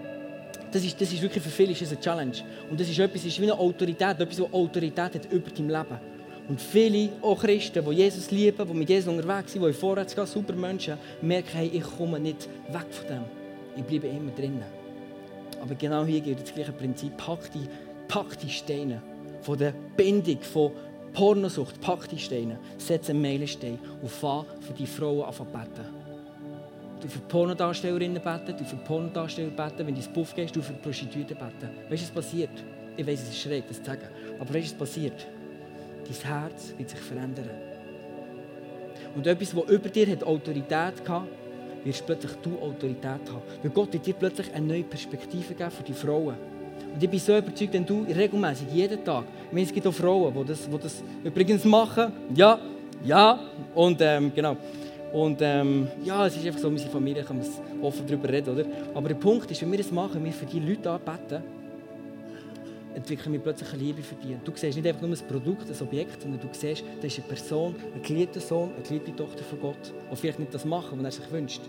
das 0.70 0.84
ist, 0.84 1.00
das 1.00 1.12
ist 1.12 1.22
wirklich 1.22 1.42
für 1.42 1.50
viele 1.50 1.72
ist 1.72 1.82
eine 1.86 2.00
Challenge. 2.00 2.36
Und 2.70 2.78
das 2.78 2.88
ist 2.88 2.98
etwas, 2.98 3.24
ist 3.24 3.40
wie 3.40 3.44
eine 3.44 3.58
Autorität, 3.58 4.20
etwas, 4.20 4.40
was 4.40 4.52
Autorität 4.52 5.14
hat 5.14 5.32
über 5.32 5.50
dein 5.50 5.68
Leben. 5.68 6.13
Und 6.48 6.60
viele, 6.60 7.10
auch 7.22 7.40
Christen, 7.40 7.82
die 7.84 7.94
Jesus 7.96 8.30
lieben, 8.30 8.68
die 8.68 8.74
mit 8.74 8.88
Jesus 8.88 9.08
unterwegs 9.08 9.52
sind, 9.52 9.64
die 9.64 9.72
vorwärts 9.72 10.14
gehen, 10.14 10.26
super 10.26 10.52
Menschen, 10.54 10.98
merken, 11.22 11.50
hey, 11.54 11.70
ich 11.72 11.82
komme 11.82 12.20
nicht 12.20 12.48
weg 12.70 12.86
von 12.90 13.08
dem. 13.08 13.24
Ich 13.76 13.84
bleibe 13.84 14.08
immer 14.08 14.30
drinnen. 14.30 14.64
Aber 15.62 15.74
genau 15.74 16.04
hier 16.04 16.20
gilt 16.20 16.42
das 16.42 16.54
gleiche 16.54 16.72
Prinzip. 16.72 17.16
Pack 17.16 17.50
die, 17.52 17.66
pack 18.08 18.38
die 18.38 18.50
Steine 18.50 19.00
von 19.40 19.58
der 19.58 19.72
Bindung, 19.96 20.40
von 20.40 20.72
Pornosucht, 21.14 21.80
pack 21.80 22.08
die 22.10 22.18
Steine, 22.18 22.58
setz 22.76 23.08
einen 23.08 23.22
Meilenstein 23.22 23.78
und 24.02 24.10
fahr 24.10 24.44
für 24.60 24.74
die 24.74 24.86
Frauen 24.86 25.32
zu 25.32 25.44
beten. 25.44 26.04
Du 27.00 27.08
für 27.08 27.20
Pornodarstellerinnen 27.20 28.22
beten, 28.22 28.56
du 28.58 28.64
für 28.64 28.76
Pornodarsteller 28.76 29.50
beten, 29.50 29.86
wenn 29.86 29.94
du 29.94 30.00
ins 30.00 30.08
Puff 30.08 30.34
gehst, 30.34 30.54
du 30.54 30.60
für 30.60 30.74
Prostituierte 30.74 31.34
beten. 31.34 31.70
Weißt 31.88 32.02
du, 32.02 32.06
was 32.08 32.24
passiert? 32.24 32.50
Ich 32.96 33.06
weiß, 33.06 33.22
es 33.22 33.28
ist 33.30 33.38
schräg, 33.38 33.66
das 33.68 33.78
zu 33.78 33.84
sagen. 33.84 34.08
Aber 34.38 34.52
weißt 34.52 34.74
du, 34.74 34.80
was 34.80 34.88
passiert? 34.88 35.26
Dein 36.04 36.30
Herz 36.30 36.74
wird 36.76 36.90
sich 36.90 37.00
verändern. 37.00 37.50
Und 39.14 39.26
etwas, 39.26 39.52
das 39.52 39.70
über 39.70 39.88
dir 39.88 40.06
hat 40.08 40.24
Autorität 40.24 41.08
hatte, 41.08 41.28
wirst 41.84 42.06
plötzlich 42.06 42.32
du 42.42 42.58
Autorität 42.60 43.04
haben. 43.04 43.42
Weil 43.62 43.70
Gott 43.70 43.92
wird 43.92 44.06
dir 44.06 44.14
plötzlich 44.14 44.52
eine 44.54 44.66
neue 44.66 44.82
Perspektive 44.82 45.54
geben 45.54 45.70
für 45.70 45.82
die 45.82 45.92
Frauen. 45.92 46.34
Und 46.94 47.02
ich 47.02 47.10
bin 47.10 47.18
so 47.18 47.36
überzeugt, 47.36 47.72
wenn 47.72 47.86
du 47.86 48.04
regelmäßig, 48.04 48.68
jeden 48.72 49.04
Tag, 49.04 49.24
ich 49.46 49.52
meine, 49.52 49.66
es 49.66 49.72
gibt 49.72 49.86
auch 49.86 49.92
Frauen, 49.92 50.32
die 50.34 50.44
das, 50.44 50.68
die 50.68 50.78
das 50.78 51.02
übrigens 51.24 51.64
machen, 51.64 52.12
ja, 52.34 52.58
ja, 53.04 53.38
und 53.74 54.00
ähm, 54.00 54.32
genau. 54.34 54.56
Und 55.12 55.38
ähm, 55.42 55.88
ja, 56.04 56.26
es 56.26 56.36
ist 56.36 56.46
einfach 56.46 56.60
so, 56.60 56.68
unsere 56.68 56.90
Familie 56.90 57.22
kann 57.22 57.38
man 57.38 57.46
offen 57.82 58.04
darüber 58.06 58.28
reden, 58.28 58.54
oder? 58.54 58.64
Aber 58.94 59.08
der 59.08 59.16
Punkt 59.16 59.50
ist, 59.50 59.60
wenn 59.62 59.70
wir 59.70 59.78
das 59.78 59.92
machen, 59.92 60.24
wir 60.24 60.32
für 60.32 60.46
die 60.46 60.58
Leute 60.58 60.90
anbeten, 60.90 61.42
entwickeln 62.94 63.32
wir 63.32 63.40
plötzlich 63.40 63.72
eine 63.72 63.82
Liebe 63.82 64.02
für 64.02 64.14
dich. 64.14 64.36
Du 64.44 64.52
siehst 64.54 64.76
nicht 64.76 64.86
einfach 64.86 65.02
nur 65.02 65.10
ein 65.10 65.28
Produkt, 65.28 65.70
ein 65.70 65.86
Objekt, 65.86 66.22
sondern 66.22 66.40
du 66.40 66.48
siehst, 66.52 66.84
das 67.00 67.12
ist 67.12 67.18
eine 67.18 67.28
Person, 67.28 67.74
ein 67.94 68.02
geliebter 68.02 68.40
Sohn, 68.40 68.70
eine 68.74 68.82
geliebte 68.82 69.14
Tochter 69.14 69.44
von 69.44 69.60
Gott, 69.60 69.92
die 70.10 70.16
vielleicht 70.16 70.38
nicht 70.38 70.54
das 70.54 70.64
machen, 70.64 70.98
was 71.02 71.18
er 71.18 71.22
sich 71.22 71.32
wünscht. 71.32 71.62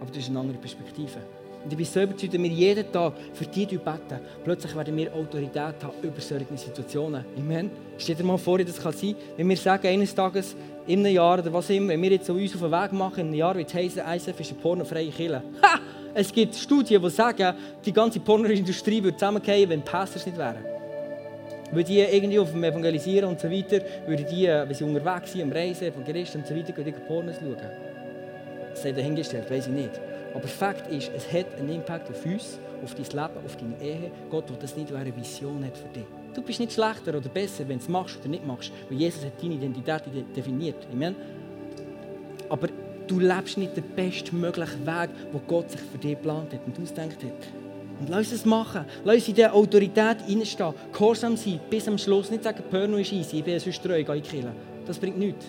Aber 0.00 0.10
das 0.10 0.18
ist 0.18 0.28
eine 0.30 0.40
andere 0.40 0.58
Perspektive. 0.58 1.20
Und 1.64 1.70
ich 1.70 1.76
bin 1.78 1.86
so 1.86 2.02
überzeugt, 2.02 2.32
wenn 2.34 2.42
wir 2.42 2.50
jeden 2.50 2.92
Tag 2.92 3.14
für 3.32 3.46
die 3.46 3.64
beten, 3.64 4.20
plötzlich 4.44 4.76
werden 4.76 4.96
wir 4.96 5.12
Autorität 5.14 5.56
haben 5.56 5.94
über 6.02 6.20
solche 6.20 6.56
Situationen. 6.56 7.24
Amen. 7.38 7.70
Stell 7.96 8.16
dir 8.16 8.24
mal 8.24 8.36
vor, 8.36 8.58
das 8.58 8.80
kann 8.80 8.92
sein, 8.92 9.14
wenn 9.36 9.48
wir 9.48 9.56
sagen, 9.56 9.86
eines 9.86 10.14
Tages, 10.14 10.54
in 10.86 11.00
einem 11.00 11.14
Jahr 11.14 11.38
oder 11.38 11.50
was 11.50 11.70
immer, 11.70 11.88
wenn 11.88 12.02
wir 12.02 12.10
jetzt 12.10 12.26
so 12.26 12.34
uns 12.34 12.54
auf 12.54 12.60
den 12.60 12.70
Weg 12.70 12.92
machen, 12.92 13.20
in 13.20 13.26
einem 13.28 13.34
Jahr 13.34 13.54
wird 13.54 13.68
es 13.68 13.74
heißen, 13.74 14.02
ISF 14.14 14.38
ist 14.40 14.50
eine 14.52 14.60
pornofreie 14.60 15.10
Kirche. 15.10 15.42
Ha! 15.62 15.80
Es 16.12 16.30
gibt 16.30 16.54
Studien, 16.54 17.02
die 17.02 17.10
sagen, 17.10 17.56
die 17.84 17.92
ganze 17.92 18.20
Pornoindustrie 18.20 19.02
würde 19.02 19.16
zusammenfallen, 19.16 19.68
wenn 19.70 19.82
Pastors 19.82 20.26
nicht 20.26 20.36
wären. 20.36 20.64
Weil 21.72 21.82
die 21.82 21.98
irgendwie 22.00 22.38
auf 22.38 22.52
dem 22.52 22.62
Evangelisieren 22.62 23.30
und 23.30 23.40
so 23.40 23.50
weiter, 23.50 23.80
würden 24.06 24.26
die, 24.30 24.46
wenn 24.46 24.74
sie 24.74 24.84
unterwegs 24.84 25.32
sind, 25.32 25.42
am 25.42 25.52
Reisen, 25.52 25.88
Evangelisten 25.88 26.42
und 26.42 26.46
so 26.46 26.54
weiter, 26.54 26.72
gehen 26.72 26.94
Pornos 27.08 27.36
schauen. 27.36 27.56
Das 28.70 28.82
sei 28.82 28.92
dahingestellt, 28.92 29.50
weiß 29.50 29.66
ich 29.66 29.72
nicht. 29.72 30.13
Aber 30.34 30.48
Fakt 30.48 30.90
ist, 30.90 31.10
es 31.14 31.32
hat 31.32 31.58
einen 31.58 31.68
Impact 31.76 32.10
auf 32.10 32.26
uns, 32.26 32.58
auf 32.82 32.94
dein 32.94 33.04
Leben, 33.04 33.46
auf 33.46 33.56
deine 33.56 33.80
Ehe. 33.80 34.10
Gott 34.30 34.50
will 34.50 34.56
das 34.60 34.76
nicht, 34.76 34.92
weil 34.92 35.00
er 35.00 35.06
eine 35.06 35.16
Vision 35.16 35.64
hat 35.64 35.78
für 35.78 35.88
dich. 35.88 36.04
Du 36.34 36.42
bist 36.42 36.58
nicht 36.58 36.72
schlechter 36.72 37.16
oder 37.16 37.28
besser, 37.28 37.68
wenn 37.68 37.78
du 37.78 37.84
es 37.84 37.88
machst 37.88 38.18
oder 38.18 38.28
nicht 38.28 38.44
machst, 38.44 38.72
weil 38.90 38.98
Jesus 38.98 39.24
hat 39.24 39.40
deine 39.40 39.54
Identität 39.54 40.02
definiert. 40.36 40.86
Amen. 40.92 41.14
Aber 42.48 42.68
du 43.06 43.20
lebst 43.20 43.56
nicht 43.56 43.76
den 43.76 43.84
bestmöglichen 43.94 44.84
Weg, 44.84 45.10
den 45.32 45.40
Gott 45.46 45.70
sich 45.70 45.80
für 45.80 45.98
dich 45.98 46.10
geplant 46.10 46.52
hat 46.52 46.60
und 46.66 46.82
ausdenkt 46.82 47.22
hat. 47.22 47.48
Und 48.00 48.08
lass 48.08 48.32
es 48.32 48.44
machen. 48.44 48.84
Lass 49.04 49.28
in 49.28 49.34
diese 49.34 49.52
Autorität 49.52 50.16
reinstehen. 50.28 50.74
Gehorsam 50.92 51.36
sein, 51.36 51.60
bis 51.70 51.86
am 51.86 51.96
Schluss. 51.96 52.28
Nicht 52.30 52.42
sagen, 52.42 52.64
Pörno 52.68 52.96
ist 52.96 53.12
easy, 53.12 53.38
ich 53.38 53.44
bin 53.44 53.60
sonst 53.60 53.82
treu, 53.82 54.02
gehe 54.02 54.16
ich 54.16 54.24
killen. 54.24 54.52
Das 54.84 54.98
bringt 54.98 55.16
nichts. 55.16 55.46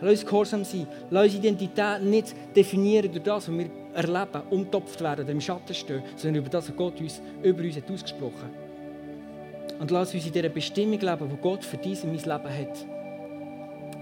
Lass 0.00 0.10
uns 0.10 0.26
gehorsam 0.26 0.64
sein. 0.64 0.86
Lass 1.10 1.26
uns 1.26 1.34
Identität 1.36 2.02
nicht 2.02 2.34
definieren 2.54 3.10
durch 3.12 3.22
das, 3.22 3.48
was 3.48 3.58
wir 3.58 3.70
erleben, 3.94 4.42
umtopft 4.50 5.00
werden 5.00 5.24
oder 5.24 5.32
im 5.32 5.40
Schatten 5.40 5.74
stehen, 5.74 6.02
sondern 6.16 6.42
über 6.42 6.50
das, 6.50 6.68
was 6.68 6.76
Gott 6.76 7.00
uns, 7.00 7.20
über 7.42 7.62
uns 7.62 7.76
hat 7.76 7.90
ausgesprochen 7.90 8.42
hat. 8.42 9.80
Und 9.80 9.90
lass 9.90 10.14
uns 10.14 10.26
in 10.26 10.32
dieser 10.32 10.48
Bestimmung 10.48 11.00
leben, 11.00 11.28
die 11.30 11.36
Gott 11.40 11.64
für 11.64 11.76
dich 11.76 12.02
und 12.04 12.10
mein 12.10 12.18
Leben 12.18 12.58
hat. 12.58 12.86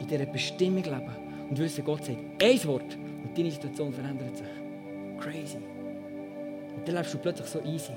In 0.01 0.07
dieser 0.07 0.27
Bestimmung 0.27 0.83
leben. 0.83 1.17
Und 1.49 1.59
wissen, 1.59 1.85
Gott 1.85 2.05
sagt 2.05 2.19
ein 2.43 2.65
Wort 2.65 2.97
und 3.25 3.37
deine 3.37 3.51
Situation 3.51 3.93
verändert 3.93 4.37
sich. 4.37 4.47
Crazy. 5.21 5.59
Und 6.77 6.87
dann 6.87 6.95
lebst 6.97 7.15
du 7.15 7.19
plötzlich 7.19 7.49
so 7.49 7.61
easy. 7.61 7.93